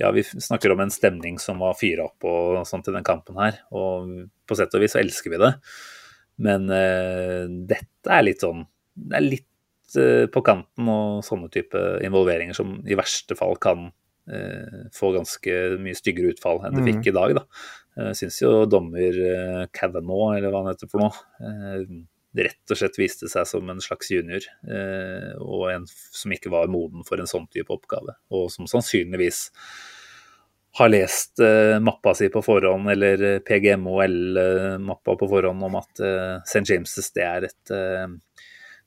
[0.00, 3.40] ja, vi snakker om en stemning som var fyra opp og sånt i den kampen
[3.40, 3.58] her.
[3.76, 5.54] Og på sett og vis så elsker vi det.
[6.40, 8.62] Men uh, dette er litt sånn
[8.96, 13.90] Det er litt uh, på kanten og sånne type involveringer som i verste fall kan
[13.90, 17.44] uh, få ganske mye styggere utfall enn det fikk i dag, da.
[18.00, 19.16] Jeg syns jo dommer
[19.76, 22.04] Kavanaugh, eller hva han heter for noe,
[22.36, 24.44] rett og slett viste seg som en slags junior.
[24.66, 28.14] Eh, og en som ikke var moden for en sånn type oppgave.
[28.34, 29.48] Og som sannsynligvis
[30.78, 36.04] har lest eh, mappa si på forhånd, eller eh, PGMOL-mappa på forhånd om at
[36.46, 36.66] St.
[36.70, 37.74] James' det er et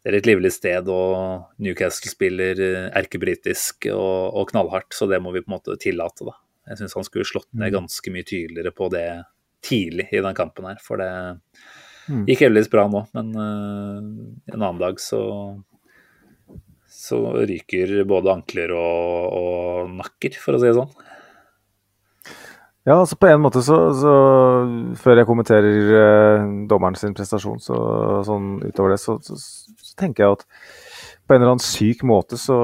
[0.03, 2.60] det er et livlig sted, og Newcastle spiller
[2.91, 6.34] erkebritisk og, og knallhardt, så det må vi på en måte tillate, da.
[6.68, 9.07] Jeg syns han skulle slått ned ganske mye tydeligere på det
[9.64, 11.07] tidlig i den kampen her, for det
[12.07, 13.99] gikk heldigvis bra nå, men eh,
[14.53, 15.21] en annen dag så
[17.03, 20.93] så ryker både ankler og, og nakker, for å si det sånn.
[22.84, 24.13] Ja, altså på en måte så, så
[24.99, 27.77] Før jeg kommenterer eh, dommeren sin prestasjon, så,
[28.27, 29.38] sånn utover det, så, så,
[29.99, 30.43] tenker jeg at
[31.23, 32.57] på en eller annen syk måte så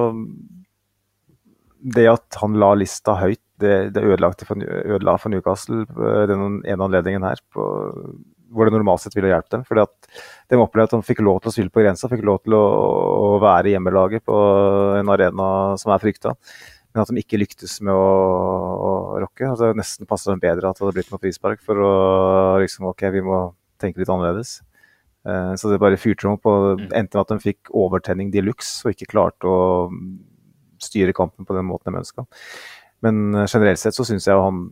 [1.80, 6.60] Det at han la lista høyt, det, det ødelagte for, ødela for Newcastle eh, den
[6.68, 7.70] ene anledningen her, på,
[8.50, 9.64] hvor det normalt sett ville hjulpet dem.
[9.68, 10.10] fordi at
[10.50, 12.66] de opplevde at de fikk lov til å spille på grensa, fikk lov til å,
[12.66, 14.42] å være hjemmelaget på
[15.00, 15.50] en arena
[15.80, 16.36] som er frykta
[16.90, 19.46] men at de ikke lyktes med å, å rocke.
[19.46, 21.92] Altså, nesten passet dem bedre at det hadde blitt noe frispark for å
[22.64, 23.44] liksom OK, vi må
[23.82, 24.58] tenke litt annerledes.
[25.28, 26.50] Eh, så det bare fyrte dem opp.
[26.50, 29.90] og Endte med at de fikk overtenning de luxe og ikke klarte å
[30.82, 32.26] styre kampen på den måten de ønska.
[33.06, 34.66] Men eh, generelt sett så syns jeg jo han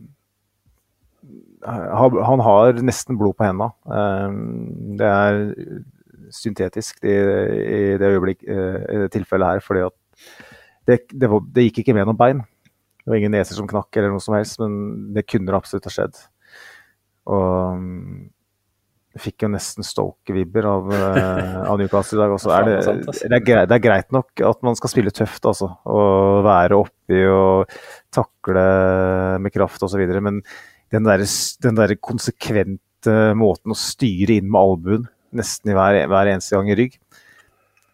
[1.66, 3.72] han har nesten blod på hendene.
[3.88, 4.36] Eh,
[4.98, 5.40] Det er
[6.34, 9.96] syntetisk i, i det øyeblikk, eh, i det tilfellet her, fordi at
[10.88, 12.42] det, det, var, det gikk ikke med noen bein.
[13.02, 15.92] Det var ingen neser som knakk eller noe som helst, men det kunne absolutt ha
[15.92, 16.18] skjedd.
[17.28, 18.26] Og mm,
[19.20, 22.32] fikk jo nesten Stoke-vibber av, eh, av Newcastle i dag.
[22.36, 22.52] også.
[22.54, 23.14] er det, altså.
[23.24, 25.70] det, er greit, det er greit nok at man skal spille tøft, altså.
[25.88, 27.78] Og være oppi og
[28.14, 28.66] takle
[29.44, 30.04] med kraft osv.
[30.24, 30.42] Men
[30.94, 31.24] den der,
[31.64, 36.72] den der konsekvente måten å styre inn med albuen nesten i hver, hver eneste gang
[36.72, 36.96] i rygg,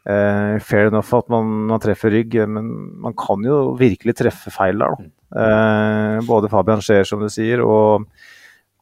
[0.04, 2.66] Uh, fair enough at man, man treffer rygg, men
[3.00, 4.98] man kan jo virkelig treffe feil der.
[5.34, 8.04] Eh, både Fabian Scheer, som du sier, og,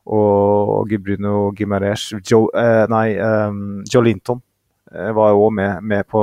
[0.05, 4.43] og Bruno Gimaresh Joe, uh, Nei, um, Joe Linton
[4.93, 6.21] eh, var jo òg med, med, på,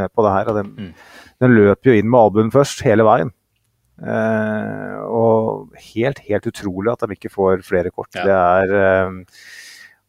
[0.00, 0.50] med på det her.
[0.50, 0.90] Og den,
[1.44, 3.30] den løp jo inn med albuen først, hele veien.
[4.00, 8.10] Eh, og helt, helt utrolig at de ikke får flere kort.
[8.16, 8.24] Ja.
[8.26, 9.20] Det er eh,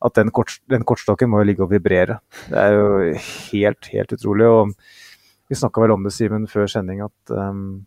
[0.04, 2.20] at den, kort, den kortstokken må jo ligge og vibrere.
[2.50, 2.88] Det er jo
[3.54, 4.48] helt, helt utrolig.
[4.50, 4.74] Og
[5.50, 7.86] vi snakka vel om det, Simen, før sending, at um,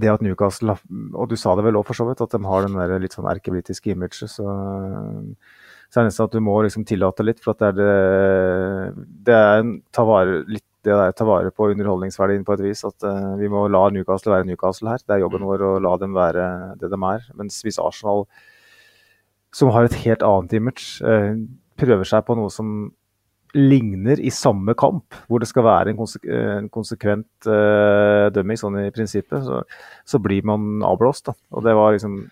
[0.00, 0.76] det at Newcastle
[1.18, 3.16] Og du sa det vel òg, for så vidt, at de har den der litt
[3.16, 4.28] sånn erkebritiske imaget.
[4.30, 7.78] Så, så er det nesten at du må liksom tillate litt, for at det er
[7.80, 12.62] det Det er en ta vare, litt det der, ta vare på underholdningsverdien på et
[12.64, 12.84] vis.
[12.88, 15.02] At uh, vi må la Newcastle være Newcastle her.
[15.04, 16.46] Det er jobben vår å la dem være
[16.80, 17.26] det de er.
[17.38, 18.26] Mens hvis Arsenal
[19.54, 21.36] som har et helt annet image, uh,
[21.80, 22.90] prøver seg på noe som
[23.56, 28.78] ligner i samme kamp, hvor det skal være en, konsek en konsekvent uh, dømming, sånn
[28.84, 29.64] i prinsippet, så,
[30.06, 31.26] så blir man avblåst.
[31.32, 31.34] Da.
[31.56, 32.22] Og det var liksom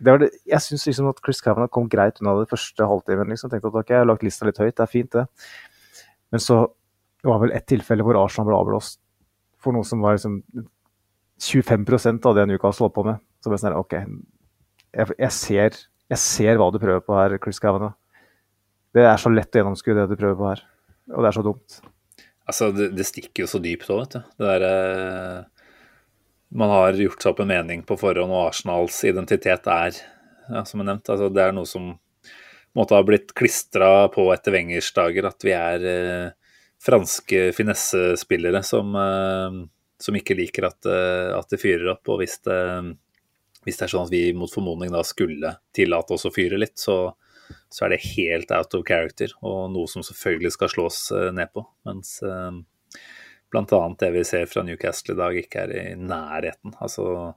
[0.00, 3.28] det var det, Jeg syns liksom at Chris Cavanagh kom greit unna det første halvtimen.
[3.28, 3.50] Liksom.
[3.52, 5.26] Tenkte at ok, jeg har lagt lista litt høyt, det er fint, det.
[6.32, 6.62] Men så
[7.28, 9.00] var vel ett tilfelle hvor Arsenal ble avblåst
[9.60, 10.40] for noe som var liksom
[11.40, 13.20] 25% av det Newcastle holdt på med.
[13.40, 13.96] Så ble det sånn OK,
[14.96, 15.78] jeg, jeg, ser,
[16.12, 17.96] jeg ser hva du prøver på her, Chris Kavanagh.
[18.96, 20.62] Det er så lett å gjennomskue det du prøver på her.
[21.14, 21.80] Og det er så dumt.
[22.50, 24.32] Altså, det, det stikker jo så dypt òg, vet du.
[24.40, 25.74] Det der, eh,
[26.60, 30.00] man har gjort seg opp en mening på forhånd, og Arsenals identitet er,
[30.50, 31.92] ja, som jeg nevnte, altså, det er noe som
[32.76, 36.39] måtte ha blitt klistra på etter Wengers dager, at vi er eh,
[36.80, 39.68] franske finessespillere som, eh,
[40.00, 42.08] som ikke liker at, eh, at det fyrer opp.
[42.08, 42.60] Og hvis det,
[43.64, 46.78] hvis det er sånn at vi mot formodning da skulle tillate oss å fyre litt,
[46.80, 47.12] så,
[47.68, 51.02] så er det helt out of character og noe som selvfølgelig skal slås
[51.36, 51.66] ned på.
[51.84, 53.82] Mens bl.a.
[53.98, 56.76] det vi ser fra Newcastle i dag, ikke er i nærheten.
[56.80, 57.34] Altså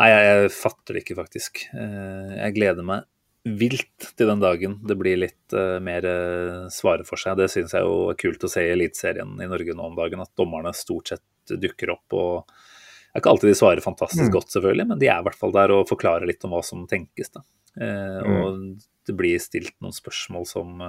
[0.00, 1.58] Nei, jeg, jeg fatter det ikke, faktisk.
[1.76, 3.02] Jeg gleder meg
[3.44, 7.38] vilt til den dagen det blir litt uh, mer uh, svare for seg.
[7.40, 10.20] Det syns jeg jo er kult å se i Eliteserien i Norge nå om dagen,
[10.20, 12.04] at dommerne stort sett dukker opp.
[12.12, 14.34] og Det er ikke alltid de svarer fantastisk mm.
[14.36, 16.84] godt, selvfølgelig, men de er i hvert fall der og forklarer litt om hva som
[16.90, 17.32] tenkes.
[17.32, 17.44] da.
[17.80, 18.36] Uh, mm.
[18.36, 20.84] Og det blir stilt noen spørsmål som,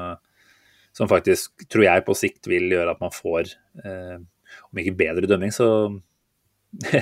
[0.93, 5.53] som faktisk, tror jeg, på sikt vil gjøre at man får, om ikke bedre dømming,
[5.55, 5.69] så
[6.93, 7.01] i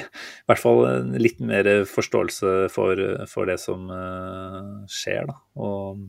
[0.50, 0.82] hvert fall
[1.22, 5.30] litt mer forståelse for, for det som uh, skjer.
[5.30, 5.38] Da.
[5.62, 6.08] Og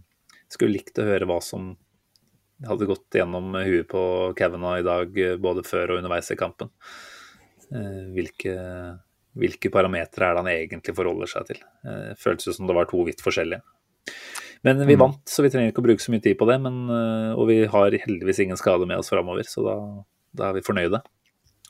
[0.51, 1.75] skulle likt å høre hva som
[2.67, 4.03] hadde gått gjennom huet på
[4.37, 6.73] Kavanagh i dag, både før og underveis i kampen.
[7.71, 8.57] Uh, hvilke,
[9.39, 11.63] hvilke parametere er det han egentlig forholder seg til?
[11.85, 13.63] Uh, føltes som det var to vidt forskjellige.
[14.65, 15.01] Men vi mm.
[15.01, 16.59] vant, så vi trenger ikke å bruke så mye tid på det.
[16.61, 16.83] Men,
[17.33, 19.77] og vi har heldigvis ingen skade med oss framover, så da,
[20.37, 21.01] da er vi fornøyde.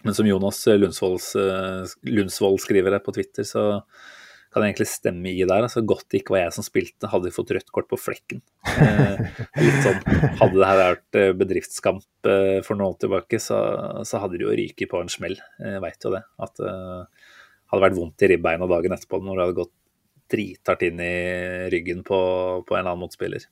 [0.04, 3.82] Men som Jonas eh, Lundsvold skriver her på Twitter, så
[4.50, 5.62] kan det egentlig stemme i der.
[5.62, 8.40] altså Godt det ikke var jeg som spilte, hadde vi fått rødt kort på flekken.
[8.66, 9.20] Eh,
[9.62, 10.00] litt sånn,
[10.40, 13.60] Hadde det her vært eh, bedriftskamp eh, for noen år tilbake, så,
[14.02, 15.38] så, hadde det jo ryket på en smell.
[15.62, 16.24] Jeg veit jo det.
[16.42, 17.30] At det eh,
[17.70, 19.76] hadde vært vondt i ribbeina dagen etterpå når det hadde gått
[20.30, 21.14] drithardt inn i
[21.70, 22.18] ryggen på,
[22.66, 23.46] på en eller annen motspiller.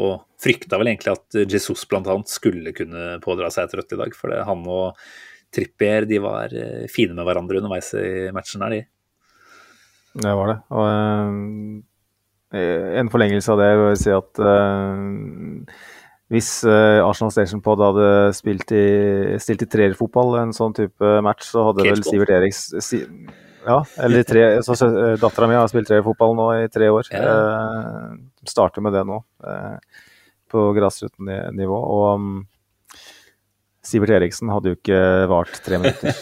[0.00, 2.16] Og frykta vel egentlig at Jesus bl.a.
[2.28, 4.16] skulle kunne pådra seg et rødt i dag.
[4.18, 5.00] For det, han og
[5.54, 8.84] Trippier de var eh, fine med hverandre underveis i matchen her, de.
[10.14, 10.56] Det var det.
[10.70, 10.84] Og
[12.54, 15.88] uh, en forlengelse av det vil jeg si at uh,
[16.32, 18.06] hvis uh, Arsenal Station Pod hadde
[18.36, 18.84] spilt i,
[19.42, 23.02] stilt i trerfotball, en sånn type match, så hadde vel Sivert Eriks si,
[23.66, 24.76] Ja, eller tre, så
[25.20, 27.10] Dattera mi har spilt trerfotball nå i tre år.
[27.10, 27.36] Ja.
[28.48, 29.22] starter med det nå,
[30.52, 31.78] på grasrotnivå.
[31.96, 32.42] Og um,
[33.84, 34.98] Sivert Eriksen hadde jo ikke
[35.30, 36.12] vart tre minutter.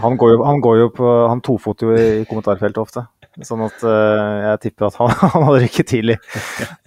[0.00, 3.02] han, går jo, han, går jo på, han tofoter jo i kommentarfeltet ofte.
[3.46, 6.16] Sånn at uh, jeg tipper at han, han hadde rykket tidlig.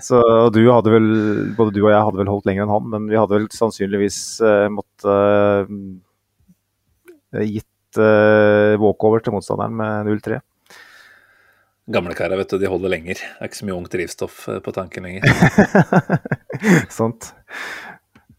[0.02, 0.18] Så
[0.53, 1.07] du hadde vel,
[1.57, 4.18] Både du og jeg hadde vel holdt lenger enn han, men vi hadde vel sannsynligvis
[4.44, 5.64] uh, måttet uh,
[7.48, 10.41] gitt uh, walkover til motstanderen med 0-3.
[11.94, 13.15] Gamle karer, vet du, de holder lenger.
[13.19, 15.23] Det er ikke så mye ungt drivstoff på tanken lenger.
[16.99, 17.22] Sant.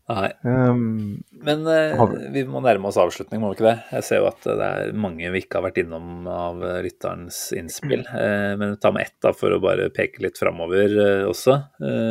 [0.05, 0.29] Nei.
[0.45, 2.03] Um, Men uh,
[2.33, 3.77] vi må nærme oss avslutning, må vi ikke det?
[3.97, 8.05] Jeg ser jo at det er mange vi ikke har vært innom av lytterens innspill.
[8.13, 11.57] Uh, men ta med ett da, for å bare peke litt framover uh, også.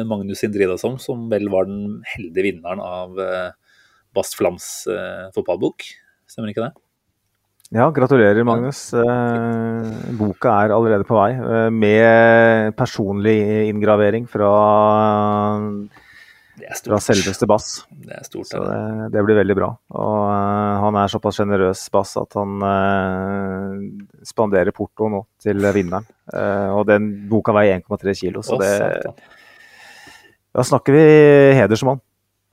[0.10, 3.20] Magnus Indridasson, som vel var den heldige vinneren av
[4.14, 4.88] Bast Flams
[5.36, 5.86] fotballbok.
[6.30, 6.74] Stemmer ikke det?
[7.74, 8.88] Ja, gratulerer, Magnus.
[10.18, 11.32] boka er allerede på vei,
[11.74, 13.38] med personlig
[13.72, 14.52] inngravering fra
[16.86, 17.84] fra selveste Bass.
[17.90, 18.48] Det er stort.
[18.48, 19.70] Så det, det, blir veldig bra.
[19.98, 23.84] Og uh, han er såpass sjenerøs, Bass, at han uh,
[24.28, 26.06] spanderer porto nå til vinneren.
[26.30, 28.74] Uh, og den boka veier 1,3 kilo, så det
[30.54, 31.06] Da snakker vi
[31.58, 32.04] hedersmann.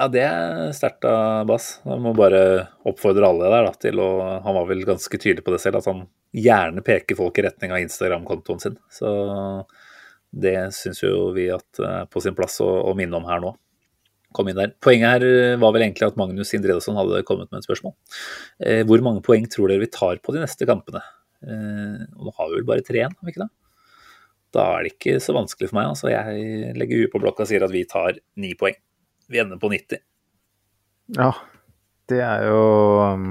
[0.01, 1.75] Ja, det er sterkt av Bass.
[1.85, 2.43] Jeg må bare
[2.89, 4.11] oppfordre alle der da, til å
[4.41, 7.75] Han var vel ganske tydelig på det selv, at han gjerne peker folk i retning
[7.75, 8.79] av Instagram-kontoen sin.
[8.89, 9.11] Så
[10.31, 13.51] det syns jo vi at er på sin plass å, å minne om her nå
[14.37, 14.75] kom inn der.
[14.83, 17.95] Poenget her eh, var vel egentlig at Magnus Indredesson hadde kommet med et spørsmål.
[18.63, 21.03] Eh, hvor mange poeng tror dere vi tar på de neste kampene?
[21.47, 23.53] Eh, nå har vi vel bare tre igjen, har vi ikke det?
[24.55, 25.93] Da er det ikke så vanskelig for meg.
[25.93, 28.79] altså Jeg legger huet på blokka og sier at vi tar ni poeng.
[29.31, 30.03] Vi ender på 90.
[31.19, 31.31] Ja,
[32.11, 32.65] det er jo
[33.15, 33.29] um,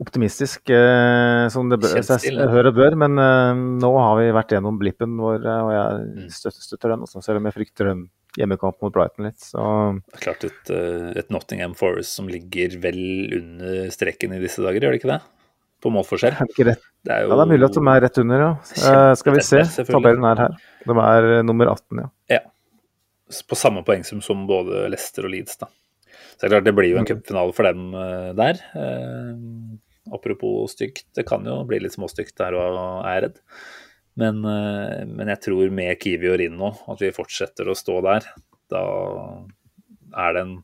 [0.00, 2.96] optimistisk, eh, som det bør, seg hør og bør.
[3.04, 6.32] Men uh, nå har vi vært gjennom blippen vår, og jeg mm.
[6.32, 8.06] støtter, støtter den, også, selv om jeg frykter den
[8.38, 9.40] hjemmekamp mot Brighton litt.
[9.42, 9.62] Så.
[10.14, 13.02] Er klart et, eh, et, Nottingham Forest som ligger vel
[13.38, 15.20] under streken i disse dager, gjør det ikke det?
[15.82, 16.38] På målforskjell.
[16.38, 16.88] Er det, rett?
[17.02, 17.32] det er jo...
[17.32, 18.50] Ja, det er mulig at de er rett under, ja.
[18.78, 20.58] Uh, skal vi se, tabellen er her.
[20.86, 22.10] De er uh, nummer 18, ja.
[22.38, 22.42] ja.
[23.48, 25.68] På samme poengsum som både Leicester og Leeds, da.
[26.12, 27.10] Så det er klart det blir jo en mm.
[27.10, 27.92] cupfinale for dem
[28.38, 28.58] der.
[30.12, 33.36] apropos stygt, det kan jo bli litt småstygt der og er redd.
[34.20, 38.28] Men, eh, men, jeg tror med Kiwi og Rinno at vi fortsetter å stå der.
[38.72, 38.82] Da
[40.24, 40.56] er det en,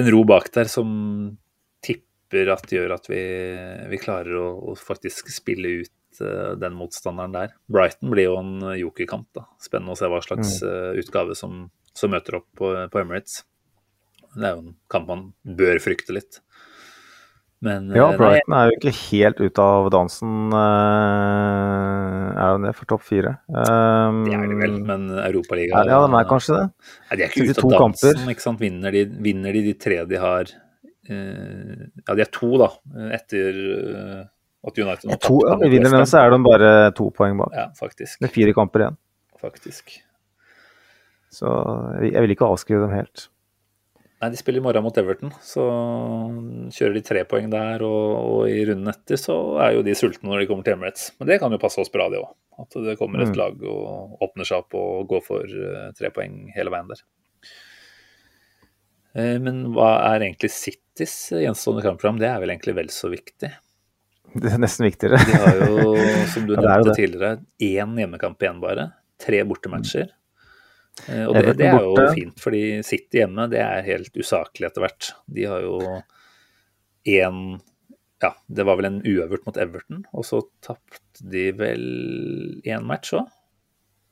[0.00, 0.90] en ro bak der som
[1.84, 3.22] tipper at gjør at vi,
[3.88, 7.54] vi klarer å, å, faktisk spille ut uh, den motstanderen der.
[7.72, 9.30] Brighton blir jo en jokerkamp.
[9.36, 9.46] da.
[9.64, 13.40] Spennende å se hva slags uh, utgave som, som, møter opp på, på Emirates.
[14.34, 16.42] Det er jo en kamp man bør frykte litt.
[17.60, 20.34] Men Ja, eh, nei, Brighton er jo ikke helt ute av dansen.
[20.54, 23.32] eh, Er jo det for topp fire?
[23.50, 26.66] Um, det er det vel, men Europaligaen Ja, de er kanskje det.
[27.10, 28.32] Nei, de er ikke ute av dansen, kamper.
[28.34, 28.60] ikke sant.
[28.62, 30.52] Vinner de, vinner de de tre de har
[31.10, 32.68] eh, Ja, de er to, da,
[33.18, 33.58] etter
[34.68, 37.54] at United nå To, ja, de vinner den, så er de bare to poeng bak.
[37.56, 38.20] Ja, faktisk.
[38.22, 38.96] Med fire kamper igjen.
[39.40, 39.98] faktisk.
[41.30, 41.50] Så
[42.02, 43.28] jeg vil ikke avskrive dem helt.
[44.18, 45.62] Nei, de spiller i morgen mot Everton, så
[46.74, 50.26] kjører de tre poeng der, og, og i runden etter så er jo de sultne
[50.32, 51.12] når de kommer til Emirates.
[51.20, 52.32] Men det kan jo passe oss bra, det òg.
[52.58, 53.38] At det kommer et Mm.
[53.38, 57.04] lag og åpner seg opp og går for eh, tre poeng hele veien der.
[59.14, 62.18] Eh, men hva er egentlig Citys gjenstående kampprogram?
[62.18, 63.52] Det er vel egentlig vel så viktig.
[64.42, 65.22] Det er nesten viktigere.
[65.24, 65.94] De har jo,
[66.34, 68.90] som du nevnte tidligere, én hjemmekamp igjen bare.
[69.22, 70.10] Tre bortematcher.
[71.08, 74.84] Eh, Og det, det er jo fint, fordi City hjemme det er helt usaklig etter
[74.84, 75.10] hvert.
[75.30, 75.78] De har jo
[77.08, 77.60] én
[78.22, 81.84] Ja, det var vel en uøvert mot Everton, og så tapte de vel
[82.66, 83.28] én match òg.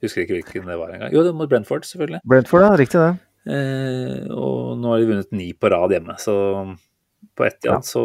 [0.04, 1.10] Husker ikke hvilken det var engang.
[1.10, 2.20] Jo, det var mot Brentford, selvfølgelig.
[2.28, 2.76] Brentford, ja.
[2.78, 3.08] Riktig det.
[3.50, 6.36] Eh, og nå har de vunnet ni på rad hjemme, så
[7.36, 7.80] på ett Ja.
[7.82, 8.04] så,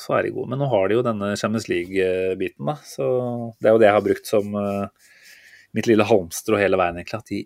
[0.00, 0.48] så er de gode.
[0.54, 2.78] Men nå har de jo denne Champions League-biten, da.
[2.88, 3.04] Så
[3.60, 4.86] det er jo det jeg har brukt som uh,
[5.76, 7.20] mitt lille halmstrå hele veien, egentlig.
[7.20, 7.42] At de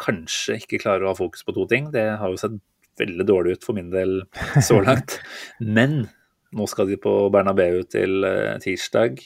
[0.00, 1.90] kanskje ikke klarer å ha fokus på to ting.
[1.94, 2.56] Det har jo sett
[3.00, 4.22] veldig dårlig ut for min del
[4.64, 5.18] så langt.
[5.60, 6.06] Men
[6.56, 9.20] nå skal de på Bernabeu til eh, tirsdag.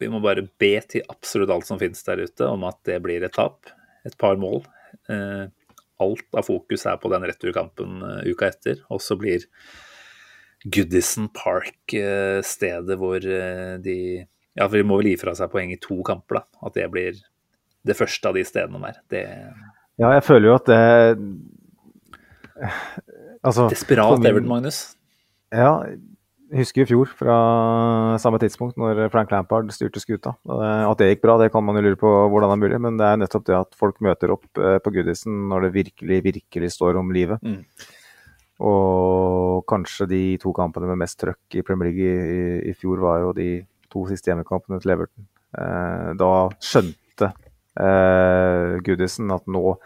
[0.00, 3.24] Vi må bare be til absolutt alt som finnes der ute om at det blir
[3.24, 3.70] et tap.
[4.06, 4.62] Et par mål.
[5.10, 5.46] Eh,
[6.02, 8.82] alt av fokus er på den returkampen eh, uka etter.
[8.92, 9.46] Og så blir
[10.66, 11.94] Goodison Park
[12.42, 13.98] stedet hvor de
[14.56, 16.60] Ja, for de må vel gi fra seg poeng i to kamper, da.
[16.66, 17.18] At det blir
[17.86, 19.00] det første av de stedene der.
[19.12, 19.24] Det
[19.98, 20.80] Ja, jeg føler jo at det
[23.46, 24.78] Altså Desperat min- Everton, Magnus.
[25.52, 25.82] Ja,
[26.50, 27.36] jeg husker i fjor, fra
[28.18, 30.34] samme tidspunkt, når Frank Lampard styrte skuta.
[30.46, 32.98] At det gikk bra, det kan man jo lure på hvordan det er mulig, men
[32.98, 36.72] det er nettopp det at folk møter opp eh, på Goodison når det virkelig, virkelig
[36.74, 37.42] står om livet.
[37.42, 37.62] Mm.
[38.66, 43.20] Og kanskje de to kampene med mest trøkk i Premier League i, i fjor var
[43.26, 43.50] jo de
[43.92, 45.26] to siste hjemmekampene til Everton.
[45.56, 46.30] Eh, da
[46.62, 47.32] skjønte
[47.80, 49.76] eh, Gudisen at nå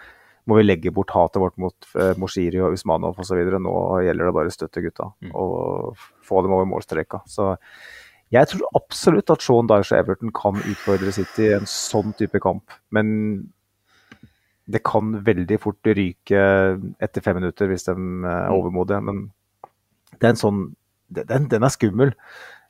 [0.48, 3.38] må vi legge bort hatet vårt mot eh, Moshiri og Usmanov osv.
[3.60, 3.74] Nå
[4.06, 5.30] gjelder det bare å støtte gutta Mm.
[5.34, 5.96] og
[6.26, 7.20] få dem over målstreka.
[7.28, 7.52] Så
[8.32, 12.40] jeg tror absolutt at Sean Dyche og Everton kan utfordre City i en sånn type
[12.42, 12.70] kamp.
[12.90, 13.50] Men
[14.70, 16.40] det kan veldig fort ryke
[17.02, 19.00] etter fem minutter hvis de er overmodige.
[19.02, 19.24] Men
[20.20, 20.60] det er en sånn
[21.10, 22.12] den, den er skummel.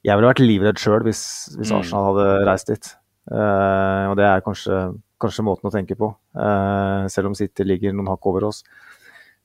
[0.04, 1.22] Jeg ville vært livredd sjøl hvis,
[1.58, 1.78] hvis Mm.
[1.78, 2.86] Arsenal hadde reist dit.
[3.30, 4.78] Uh, og det er kanskje,
[5.20, 8.62] kanskje måten å tenke på, eh, selv om City ligger noen hakk over oss.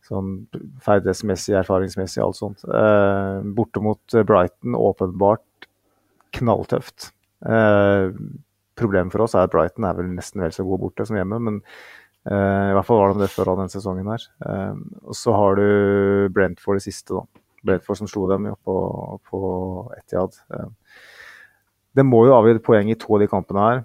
[0.06, 0.46] Sånn
[0.86, 2.64] ferdighetsmessig, erfaringsmessig, alt sånt.
[2.66, 5.70] Eh, borte mot Brighton, åpenbart
[6.38, 7.12] knalltøft.
[7.46, 8.12] Eh,
[8.76, 11.42] problemet for oss er at Brighton er vel nesten vel så god borte som hjemme,
[11.42, 11.62] men
[12.26, 14.24] i hvert fall var de det før av denne sesongen her.
[15.06, 17.22] Og så har du Brentford det siste, da.
[17.66, 18.78] Brentford som slo dem jo på,
[19.30, 19.42] på
[19.98, 20.38] Etihad.
[20.54, 20.70] Eh,
[21.96, 23.84] det må jo et poeng i to av de kampene her.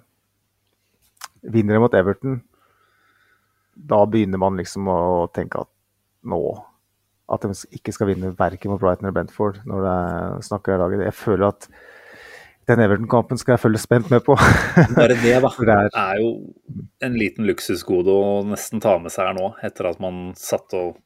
[1.43, 2.41] Vinner de mot Everton,
[3.73, 5.69] da begynner man liksom å tenke at
[6.27, 6.37] nå
[7.31, 11.05] At de ikke skal vinne verken mot Brighton eller Brentford når det snakker i laget.
[11.07, 11.67] Jeg føler at
[12.67, 14.35] den Everton-kampen skal jeg følge spent med på.
[14.99, 15.49] Bare det, da.
[15.69, 16.33] Det er- er jo
[17.07, 20.99] en liten luksusgode å nesten ta med seg her nå, etter at man satt og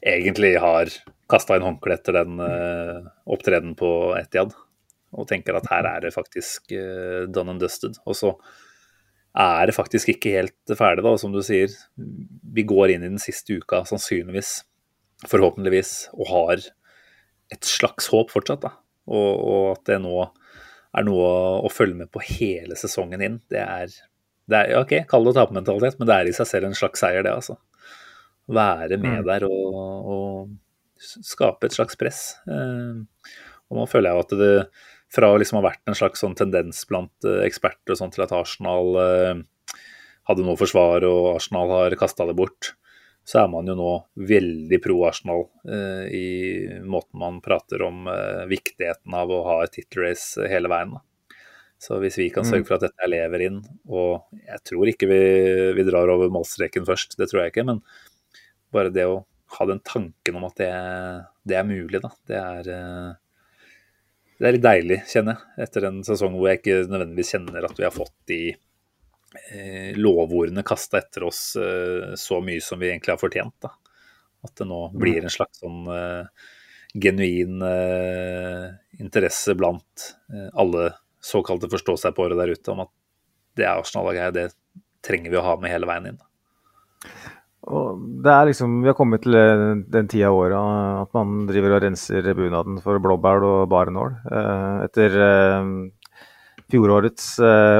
[0.00, 0.88] egentlig har
[1.30, 4.56] kasta inn håndkleet etter den uh, opptredenen på Etiad.
[5.12, 8.00] Og tenker at her er det faktisk uh, done and dusted.
[8.08, 8.32] Og så
[9.36, 11.70] er det faktisk ikke helt ferdig, da, som du sier.
[11.96, 14.64] Vi går inn i den siste uka sannsynligvis,
[15.30, 16.64] forhåpentligvis, og har
[17.54, 18.62] et slags håp fortsatt.
[18.66, 18.72] da.
[19.10, 20.14] Og, og at det nå
[20.90, 21.30] er noe
[21.62, 23.38] å følge med på hele sesongen inn.
[23.50, 23.92] Det er,
[24.50, 27.22] det er OK, kall det tapermentalitet, men det er i seg selv en slags seier,
[27.26, 27.58] det, altså.
[28.50, 29.26] Være med Mm.
[29.28, 32.22] der og, og skape et slags press.
[32.50, 33.28] Eh,
[33.70, 34.54] og nå føler jeg jo at det
[35.10, 38.24] fra å liksom ha vært en slags sånn tendens blant eh, eksperter og sånn til
[38.26, 39.40] at Arsenal eh,
[40.30, 42.74] hadde noe forsvar og Arsenal har kasta det bort,
[43.26, 43.90] så er man jo nå
[44.30, 46.26] veldig pro Arsenal eh, i
[46.86, 50.94] måten man prater om eh, viktigheten av å ha et tittelrace hele veien.
[50.96, 51.02] Da.
[51.80, 52.50] Så hvis vi kan Mm.
[52.50, 53.58] sørge for at dette lever inn,
[53.88, 55.20] og jeg tror ikke vi,
[55.78, 57.82] vi drar over målstreken først, det tror jeg ikke, men
[58.72, 59.24] bare det å
[59.56, 60.70] ha den tanken om at det,
[61.48, 63.14] det er mulig, da, det er eh,
[64.40, 67.76] det er litt deilig, kjenner jeg, etter en sesong hvor jeg ikke nødvendigvis kjenner at
[67.76, 73.12] vi har fått de eh, lovordene kasta etter oss eh, så mye som vi egentlig
[73.12, 73.56] har fortjent.
[73.60, 73.74] da.
[74.48, 76.48] At det nå blir en slags sånn eh,
[76.94, 78.64] genuin eh,
[79.02, 80.88] interesse blant eh, alle
[81.20, 82.94] såkalte forstå-seg-på-året der ute om at
[83.60, 84.48] det er Arsenal-laget her, det
[85.04, 86.24] trenger vi å ha med hele veien inn.
[87.70, 89.64] Og det er liksom, Vi har kommet til eh,
[89.94, 90.58] den tida av året
[91.04, 94.16] at man driver og renser bunaden for blåbær og barenål.
[94.26, 95.70] Eh, etter eh,
[96.70, 97.26] fjorårets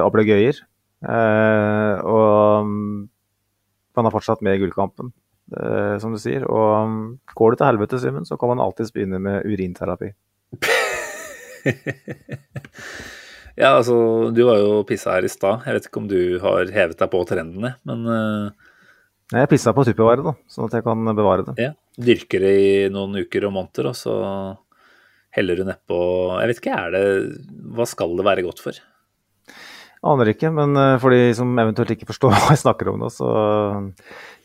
[0.03, 0.57] ablegøyer.
[1.01, 2.97] Og mm,
[3.97, 5.13] man har fortsatt med i gullkampen,
[6.03, 6.43] som du sier.
[6.51, 10.11] Og går det til helvete, Simen, så kan man alltids begynne med urinterapi.
[13.63, 13.95] ja, altså,
[14.35, 15.63] du var jo pissa her i stad.
[15.69, 18.01] Jeg vet ikke om du har hevet deg på trendene, men
[19.31, 21.55] jeg pissa på tupperware, da, sånn at jeg kan bevare det.
[21.63, 24.15] Ja, Dyrker det i noen uker og måneder, og så
[25.37, 25.99] heller du nedpå
[26.41, 27.03] Jeg vet ikke, er det
[27.77, 28.79] Hva skal det være godt for?
[30.11, 33.11] Aner ikke, men eh, for de som eventuelt ikke forstår hva jeg snakker om nå,
[33.13, 33.31] så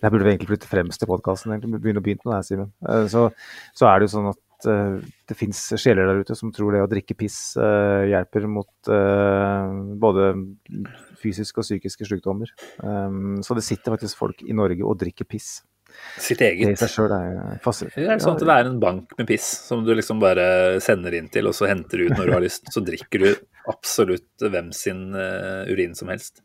[0.01, 1.53] Jeg burde egentlig flytte fremst i podkasten.
[1.63, 2.73] Begynne å begynne med det her, Simen.
[2.89, 3.29] Eh, så,
[3.71, 6.87] så, er det jo sånn at det fins sjeler der ute som tror det å
[6.89, 8.89] drikke piss hjelper mot
[10.01, 10.29] både
[11.26, 12.52] fysiske og psykiske sykdommer.
[12.81, 15.57] Um, så det sitter faktisk folk i Norge og drikker piss.
[16.19, 16.76] Sitt eget?
[16.80, 18.07] Det sjøl er fascinerende.
[18.07, 21.15] Det er sånn at det er en bank med piss som du liksom bare sender
[21.15, 22.68] inn til, og så henter du ut når du har lyst.
[22.73, 23.30] Så drikker du
[23.72, 26.43] absolutt hvem sin urin som helst.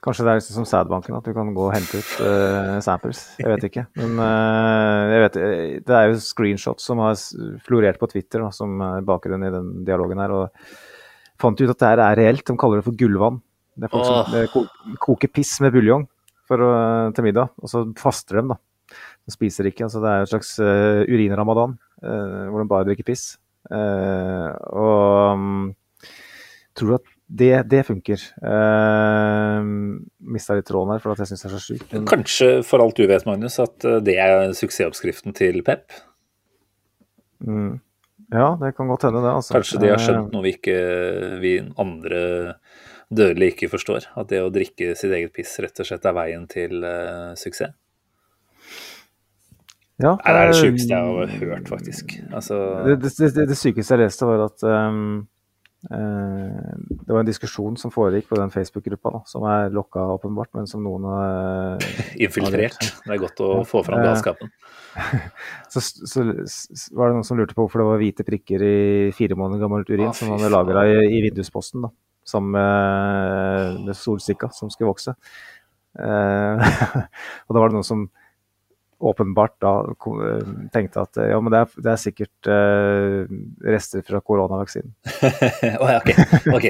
[0.00, 3.18] Kanskje det er liksom som sædbanken, at du kan gå og hente ut uh, samples.
[3.36, 3.84] Jeg vet ikke.
[4.00, 7.18] Men uh, vet, eh, det er jo screenshots som har
[7.66, 10.32] florert på Twitter da, som er bakgrunnen i den dialogen her.
[10.32, 12.46] Og fant ut at det her er reelt.
[12.48, 13.42] De kaller det for gullvann.
[13.80, 16.04] Det er folk som det koker piss med buljong
[16.50, 18.56] til middag, og så faster de, da.
[19.24, 19.86] De spiser ikke.
[19.86, 23.34] altså Det er en slags uh, urinramadan hvor de bare drikker piss.
[23.70, 25.66] og um,
[26.72, 28.22] tror du at det, det funker.
[28.42, 29.62] Uh,
[30.32, 31.94] Mista litt tråden her, for at jeg syns det er så sjukt.
[32.10, 35.94] Kanskje, for alt du vet, Magnus, at eh, det er suksessoppskriften til Pep?
[37.46, 37.78] Mm.
[38.34, 39.34] Ja, det kan godt hende, det.
[39.38, 39.54] Altså.
[39.56, 40.76] Kanskje de har skjønt eh, noe vi, ikke,
[41.42, 42.20] vi andre
[43.10, 44.08] dødelige ikke forstår.
[44.18, 47.74] At det å drikke sitt eget piss rett og slett er veien til uh, suksess.
[50.00, 52.14] Ja, det er det sjukeste jeg har hørt, faktisk.
[52.32, 52.56] Altså...
[52.86, 55.02] Det, det, det, det, sykeste jeg leste, var at um,
[55.92, 60.70] uh, det var en diskusjon som foregikk på den Facebook-gruppa, som er lokka åpenbart, men
[60.70, 61.84] som noen har
[62.24, 62.80] Infiltrert.
[62.80, 64.52] Det er godt å få fram galskapen.
[65.72, 66.24] så, så,
[66.96, 68.78] var det noen som lurte på hvorfor det var hvite prikker i
[69.16, 71.92] fire måneder gammelt urin ah, som man hadde lagra i, i, vindusposten, da,
[72.30, 75.16] sammen med, med solsikka som skulle vokse.
[75.98, 76.72] Eh,
[77.46, 78.08] og da var det noen som
[79.00, 83.22] åpenbart da eh, tenkte at ja, men det er, det er sikkert uh,
[83.64, 84.92] rester fra koronavaksinen.
[85.80, 86.26] okay.
[86.52, 86.66] ok,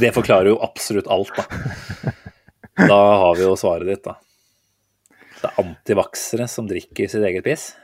[0.00, 2.14] det forklarer jo absolutt alt, da.
[2.88, 4.16] Da har vi jo svaret ditt, da.
[5.42, 7.74] Det er antivaksere som drikker sitt eget piss.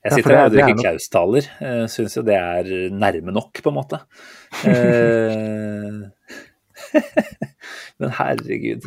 [0.00, 1.48] Jeg sitter her og drikker Klaus-taler.
[1.60, 4.00] Uh, Syns jo det er nærme nok, på en måte.
[4.64, 6.08] Uh,
[8.00, 8.86] men herregud.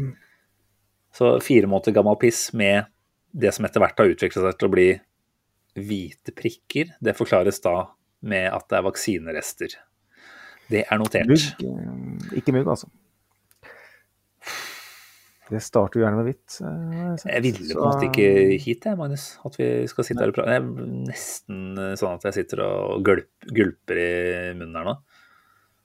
[1.13, 2.89] Så fire måneder gammel piss med
[3.33, 4.87] det som etter hvert har utviklet seg til å bli
[5.73, 7.75] hvite prikker, det forklares da
[8.29, 9.77] med at det er vaksinerester.
[10.71, 11.29] Det er notert.
[11.29, 12.89] Mugg, eh, ikke mugg, altså.
[15.51, 16.57] Det starter jo gjerne med hvitt.
[16.63, 18.27] Jeg, jeg ville på en måte ikke
[18.63, 19.25] hit, jeg, Magnus.
[19.43, 20.53] At vi skal sitte her og prate.
[20.53, 24.13] Det er nesten eh, sånn at jeg sitter og gulp, gulper i
[24.55, 24.95] munnen her nå.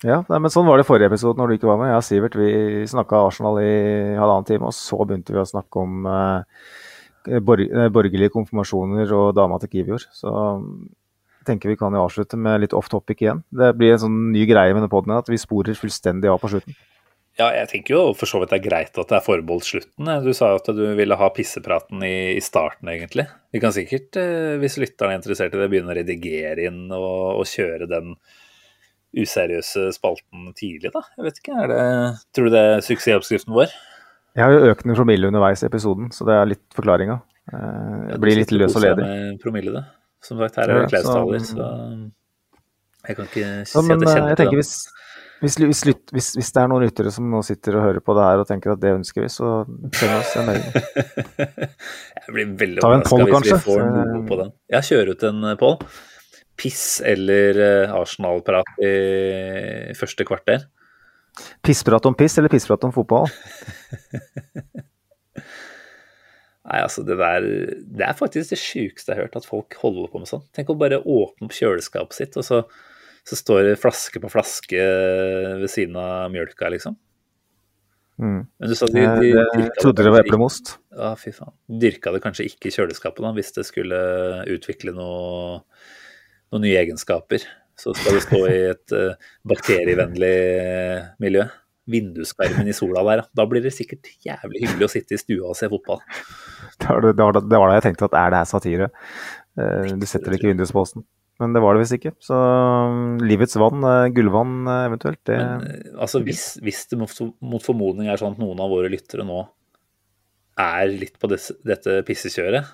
[0.07, 1.91] Ja, nei, men sånn var det i forrige episode når du ikke var med.
[1.91, 2.51] Jeg og Sivert vi
[2.87, 3.73] snakka Arsenal i
[4.15, 7.61] halvannen time, og så begynte vi å snakke om eh, bor
[7.93, 10.07] borgerlige konfirmasjoner og dama til Kivior.
[10.15, 13.43] Så jeg tenker vi kan jo avslutte med litt off topic igjen.
[13.51, 16.53] Det blir en sånn ny greie med denne poden at vi sporer fullstendig av på
[16.55, 16.79] slutten.
[17.39, 20.09] Ja, jeg tenker jo for så vidt det er greit at det er forbeholdt slutten.
[20.25, 23.29] Du sa jo at du ville ha pissepraten i, i starten, egentlig.
[23.55, 27.39] Vi kan sikkert, eh, hvis lytteren er interessert i det, begynne å redigere inn og,
[27.39, 28.17] og kjøre den
[29.19, 31.05] useriøse spalten tidlig, da.
[31.15, 31.87] Jeg vet ikke, er det,
[32.35, 33.71] Tror du det er suksessoppskriften vår?
[34.37, 37.21] Jeg har jo økende promille underveis i episoden, så det er litt forklaringa.
[37.55, 39.09] Eh, jeg blir litt løs og ledig.
[39.47, 39.87] Promille, da.
[40.27, 41.71] Som sagt, her er det Klaus-taler, så
[43.07, 44.55] jeg kan ikke si ja, men, at jeg kjenner jeg det.
[44.59, 44.73] hvis,
[45.43, 45.83] hvis, hvis,
[46.13, 48.49] hvis, hvis, det er noen lyttere som nå sitter og hører på det her og
[48.49, 49.63] tenker at det ønsker vi, så
[49.95, 50.65] send oss en mail.
[52.25, 53.59] jeg blir veldig overraska hvis kanskje?
[53.59, 54.51] vi får noe på den.
[54.75, 55.79] Jeg kjører ut en eh, poll.
[56.59, 60.67] Piss eller eh, Arsenal-prat i første kvarter.
[61.63, 63.31] Pissprat om piss eller pissprat om fotball?
[66.69, 67.47] Nei, altså det der
[67.81, 70.45] Det er faktisk det sjukeste jeg har hørt, at folk holder på med sånn.
[70.57, 72.63] Tenk å bare åpne opp kjøleskapet sitt, og så,
[73.29, 74.89] så står det flaske på flaske
[75.61, 76.97] ved siden av mjølka, liksom.
[78.19, 78.41] Mm.
[78.59, 80.75] Men du sa de, de, jeg trodde det var eplemost.
[80.97, 81.55] Ja, fy faen.
[81.71, 84.01] Dyrka det kanskje ikke i kjøleskapet da, hvis det skulle
[84.57, 85.61] utvikle noe,
[86.51, 87.45] noen nye egenskaper
[87.79, 90.37] så skal det stå i et uh, bakterievennlig
[91.23, 91.45] miljø.
[91.89, 95.57] Vinduskarmen i sola der, da blir det sikkert jævlig hyggelig å sitte i stua og
[95.57, 96.03] se fotball.
[96.83, 98.91] Var det var da jeg tenkte at er det her satire?
[99.55, 101.07] Uh, du setter det ikke i vindusposten.
[101.39, 102.15] Men det var det visst ikke.
[102.23, 108.11] Så um, livets vann, uh, gullvann eventuelt, det Men, altså, hvis, hvis det mot, formodning
[108.11, 109.45] er sånn at noen av våre lyttere nå
[110.59, 112.67] er litt på desse, dette pissekjøret,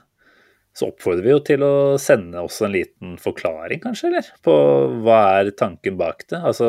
[0.74, 4.30] så oppfordrer vi jo til å sende oss en liten forklaring, kanskje, eller?
[4.42, 4.54] På
[5.04, 6.40] hva er tanken bak det?
[6.40, 6.68] Altså,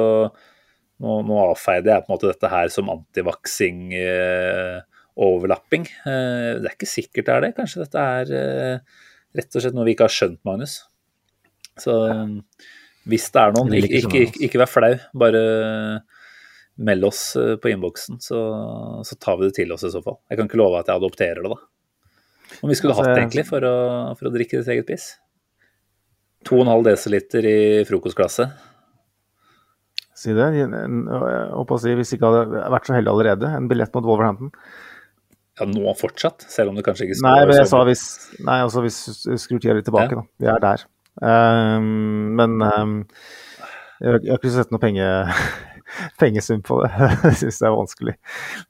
[1.01, 4.83] nå, nå avfeide jeg på en måte dette her som antivaksing eh.
[5.15, 7.51] Eh, det er ikke sikkert det er det.
[7.55, 9.01] Kanskje dette er eh,
[9.39, 10.81] rett og slett noe vi ikke har skjønt, Magnus.
[11.81, 11.95] Så
[13.05, 14.91] hvis det er noen, ikke, ikke, ikke, vær flau.
[15.21, 15.41] Bare
[16.75, 18.39] meld oss eh, på innboksen, så,
[19.07, 20.19] så, tar vi det til oss i så fall.
[20.29, 22.57] Jeg kan ikke love at jeg adopterer det, da.
[22.61, 23.75] Om vi skulle hatt hatt egentlig for å,
[24.19, 25.13] for å drikke ditt eget piss.
[26.45, 28.65] 2,5 dl i frokostglasset.
[30.15, 30.49] Si det.
[30.55, 34.51] Håper å si, hvis ikke hadde vært så heldig allerede, en billett mot Wolverhampton.
[35.59, 38.01] Ja, nå fortsatt, selv om det kanskje ikke står Nei, men jeg sa hvis
[38.43, 38.97] Nei, altså hvis
[39.39, 40.19] skrur tida litt tilbake, ja.
[40.19, 40.25] da.
[40.43, 40.83] Vi er der.
[41.21, 42.95] Um, men um,
[44.01, 45.05] jeg, jeg har ikke sett noe penge,
[46.21, 46.91] pengesum på det.
[47.29, 48.15] jeg syns det er vanskelig.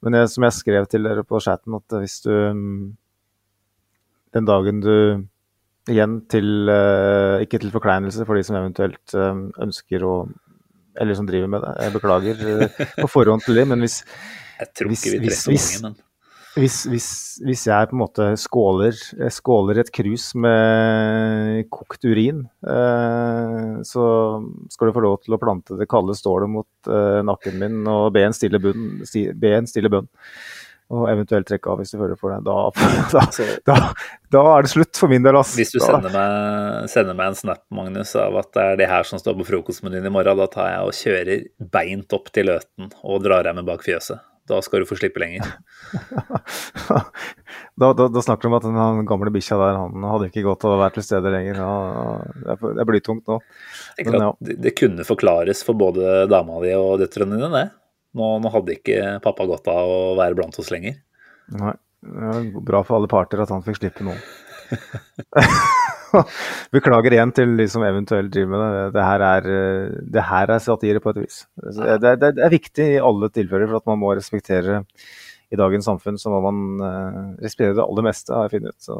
[0.06, 2.34] Men jeg, som jeg skrev til dere på chatten, at hvis du
[4.34, 5.26] Den dagen du
[5.86, 10.14] Igjen til uh, Ikke til forkleinelse for de som eventuelt uh, ønsker å
[10.98, 11.74] Eller som driver med det.
[11.84, 14.00] Jeg beklager uh, på forhånd til det, men hvis
[14.58, 16.05] Jeg tror ikke vi treffer mange, men
[16.56, 17.08] hvis, hvis,
[17.44, 18.96] hvis, jeg på en måte skåler,
[19.32, 24.04] skåler et krus med kokt urin, eh, så
[24.72, 28.08] skal du få lov til å plante det kalde stålet mot eh, nakken min og
[28.16, 29.02] be en stille bønn.
[29.36, 30.08] Be en stille bønn.
[30.96, 32.38] Og eventuelt trekke av hvis du føler for det.
[32.46, 32.56] Da,
[33.16, 33.24] da,
[33.66, 33.76] da,
[34.32, 35.36] da, er det slutt for min del.
[35.36, 35.56] Ass.
[35.58, 39.08] Hvis du sender meg, sender meg, en snap Magnus, av at det er det her
[39.08, 42.88] som står på frokostmenyen i morgen, da tar jeg og kjører beint opp til Løten
[43.02, 44.22] og drar deg med bak fjøset.
[44.46, 45.48] Da skal du få slippe lenger.
[47.80, 50.66] da, da, da, snakker du om at den gamle bikkja der, han hadde ikke gått
[50.68, 51.58] og vært til stede lenger.
[51.58, 53.40] Ja, det er blytungt nå.
[54.04, 54.30] Men, ja.
[54.46, 57.66] det, det, kunne forklares for både dama di og døtrene dine, det.
[58.16, 61.00] Nå, nå, hadde ikke pappa godt av å være blant oss lenger.
[61.56, 61.74] Nei.
[62.66, 64.14] bra for alle parter at han fikk slippe nå.
[66.74, 68.84] Beklager igjen til de som eventuelt driver med det.
[68.96, 69.48] Det her er,
[70.16, 71.38] det her er satire på et vis.
[71.60, 74.82] Det, det, det, er viktig i alle tilfeller, for at man må respektere
[75.52, 78.88] i dagens samfunn, så må man uh, respektere det aller meste, har jeg funnet ut.
[78.88, 78.96] Så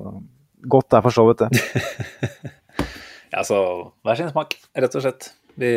[0.76, 2.52] godt er for så vidt, det.
[3.34, 3.59] ja, så
[4.06, 5.32] hver sin smak, rett og slett.
[5.56, 5.70] Vi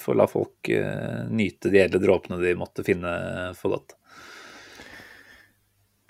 [0.00, 3.12] får la folk uh, nyte de edle dråpene de måtte finne
[3.58, 3.98] for godt.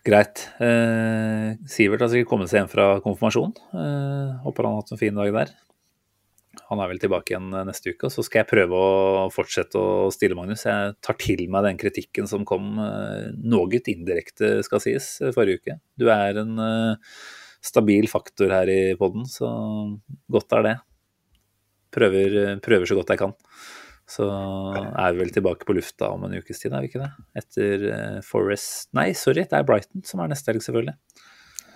[0.03, 0.49] Greit.
[0.59, 3.53] Eh, Sivert har sikkert kommet seg hjem fra konfirmasjon.
[3.71, 5.53] Eh, håper han har hatt en fin dag der.
[6.69, 9.79] Han er vel tilbake igjen eh, neste uke, og så skal jeg prøve å fortsette
[9.79, 10.67] å stille Magnus.
[10.67, 15.63] Jeg tar til meg den kritikken som kom eh, noe indirekte, skal sies, eh, forrige
[15.63, 15.79] uke.
[15.95, 17.15] Du er en eh,
[17.63, 19.53] stabil faktor her i poden, så
[20.35, 20.77] godt er det.
[21.95, 23.37] Prøver, prøver så godt jeg kan.
[24.13, 27.11] Så er vi vel tilbake på lufta om en ukes tid, er vi ikke det?
[27.41, 30.97] Etter uh, Forest Nei, sorry, det er Brighton som er neste helg, selvfølgelig.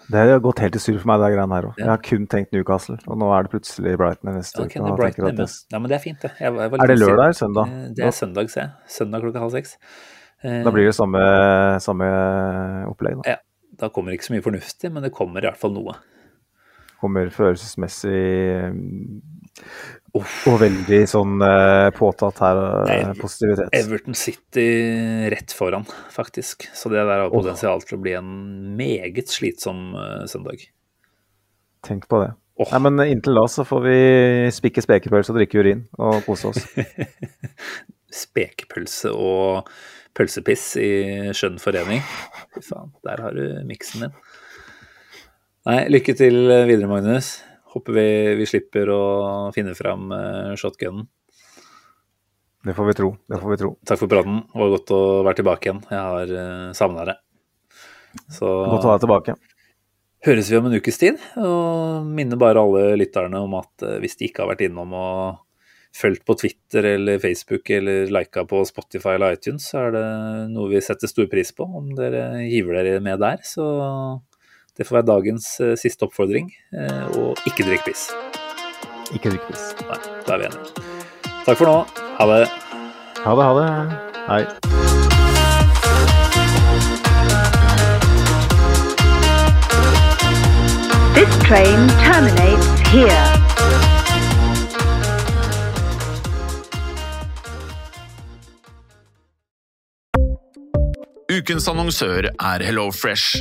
[0.07, 1.79] Det har gått helt i surr for meg, det greiene her òg.
[1.79, 1.83] Ja.
[1.83, 4.99] Jeg har kun tenkt Newcastle, og nå er det plutselig Brighton neste okay, uke.
[5.01, 5.49] Brighton det...
[5.73, 6.31] Ja, men det er fint, det.
[6.39, 7.73] Jeg, jeg er det lørdag eller søndag?
[7.73, 8.93] Eh, det er søndag, ser jeg.
[8.99, 9.75] Søndag klokka halv seks.
[10.47, 11.23] Da blir det samme,
[11.83, 12.11] samme
[12.93, 13.35] opplegg, da.
[13.35, 13.41] Ja.
[13.77, 15.97] Da kommer ikke så mye fornuftig, men det kommer i hvert fall noe.
[17.01, 18.21] Kommer følelsesmessig
[20.17, 23.69] og veldig sånn uh, påtatt her, Nei, positivitet.
[23.77, 24.67] Everton City
[25.33, 26.69] rett foran, faktisk.
[26.77, 28.31] Så det der har potensial til å bli en
[28.79, 30.65] meget slitsom uh, søndag.
[31.87, 32.33] Tenk på det.
[32.57, 32.71] Oh.
[32.73, 33.99] Nei, men Inntil da så får vi
[34.57, 36.65] spikke spekepølse og drikke urin og kose oss.
[38.25, 39.69] spekepølse og
[40.17, 40.91] pølsepiss i
[41.37, 42.01] skjønn forening.
[42.55, 44.17] Fy faen, der har du miksen din.
[45.67, 47.41] Nei, lykke til videre, Magnus.
[47.75, 49.01] Håper vi, vi slipper å
[49.51, 51.09] finne fram uh, shotgunen.
[52.63, 53.09] Det får vi tro.
[53.27, 53.71] Det får vi tro.
[53.83, 54.45] Takk for praten.
[54.53, 55.81] Det var godt å være tilbake igjen.
[55.91, 57.17] Jeg har uh, eh, savna det.
[58.37, 59.35] Så Godt å være tilbake.
[60.29, 61.19] Høres vi om en ukes tid.
[61.43, 65.43] Og minner bare alle lytterne om at hvis de ikke har vært innom og
[65.97, 70.07] fulgt på Twitter eller Facebook eller lika på Spotify eller iTunes, så er det
[70.55, 71.67] noe vi setter stor pris på.
[71.67, 73.67] Om dere hiver dere med der, så
[74.77, 76.51] det får være dagens eh, siste oppfordring.
[76.77, 78.11] Eh, og ikke drikk piss.
[79.17, 79.71] Ikke drikk piss.
[79.89, 79.97] Nei,
[80.27, 80.65] da er vi enige.
[81.47, 81.77] Takk for nå.
[82.19, 82.43] Ha det.
[83.25, 83.69] Ha det, ha det.
[84.29, 84.43] Hei.
[91.17, 93.25] This train terminates here.
[101.33, 103.41] Ukens annonsør er HelloFresh.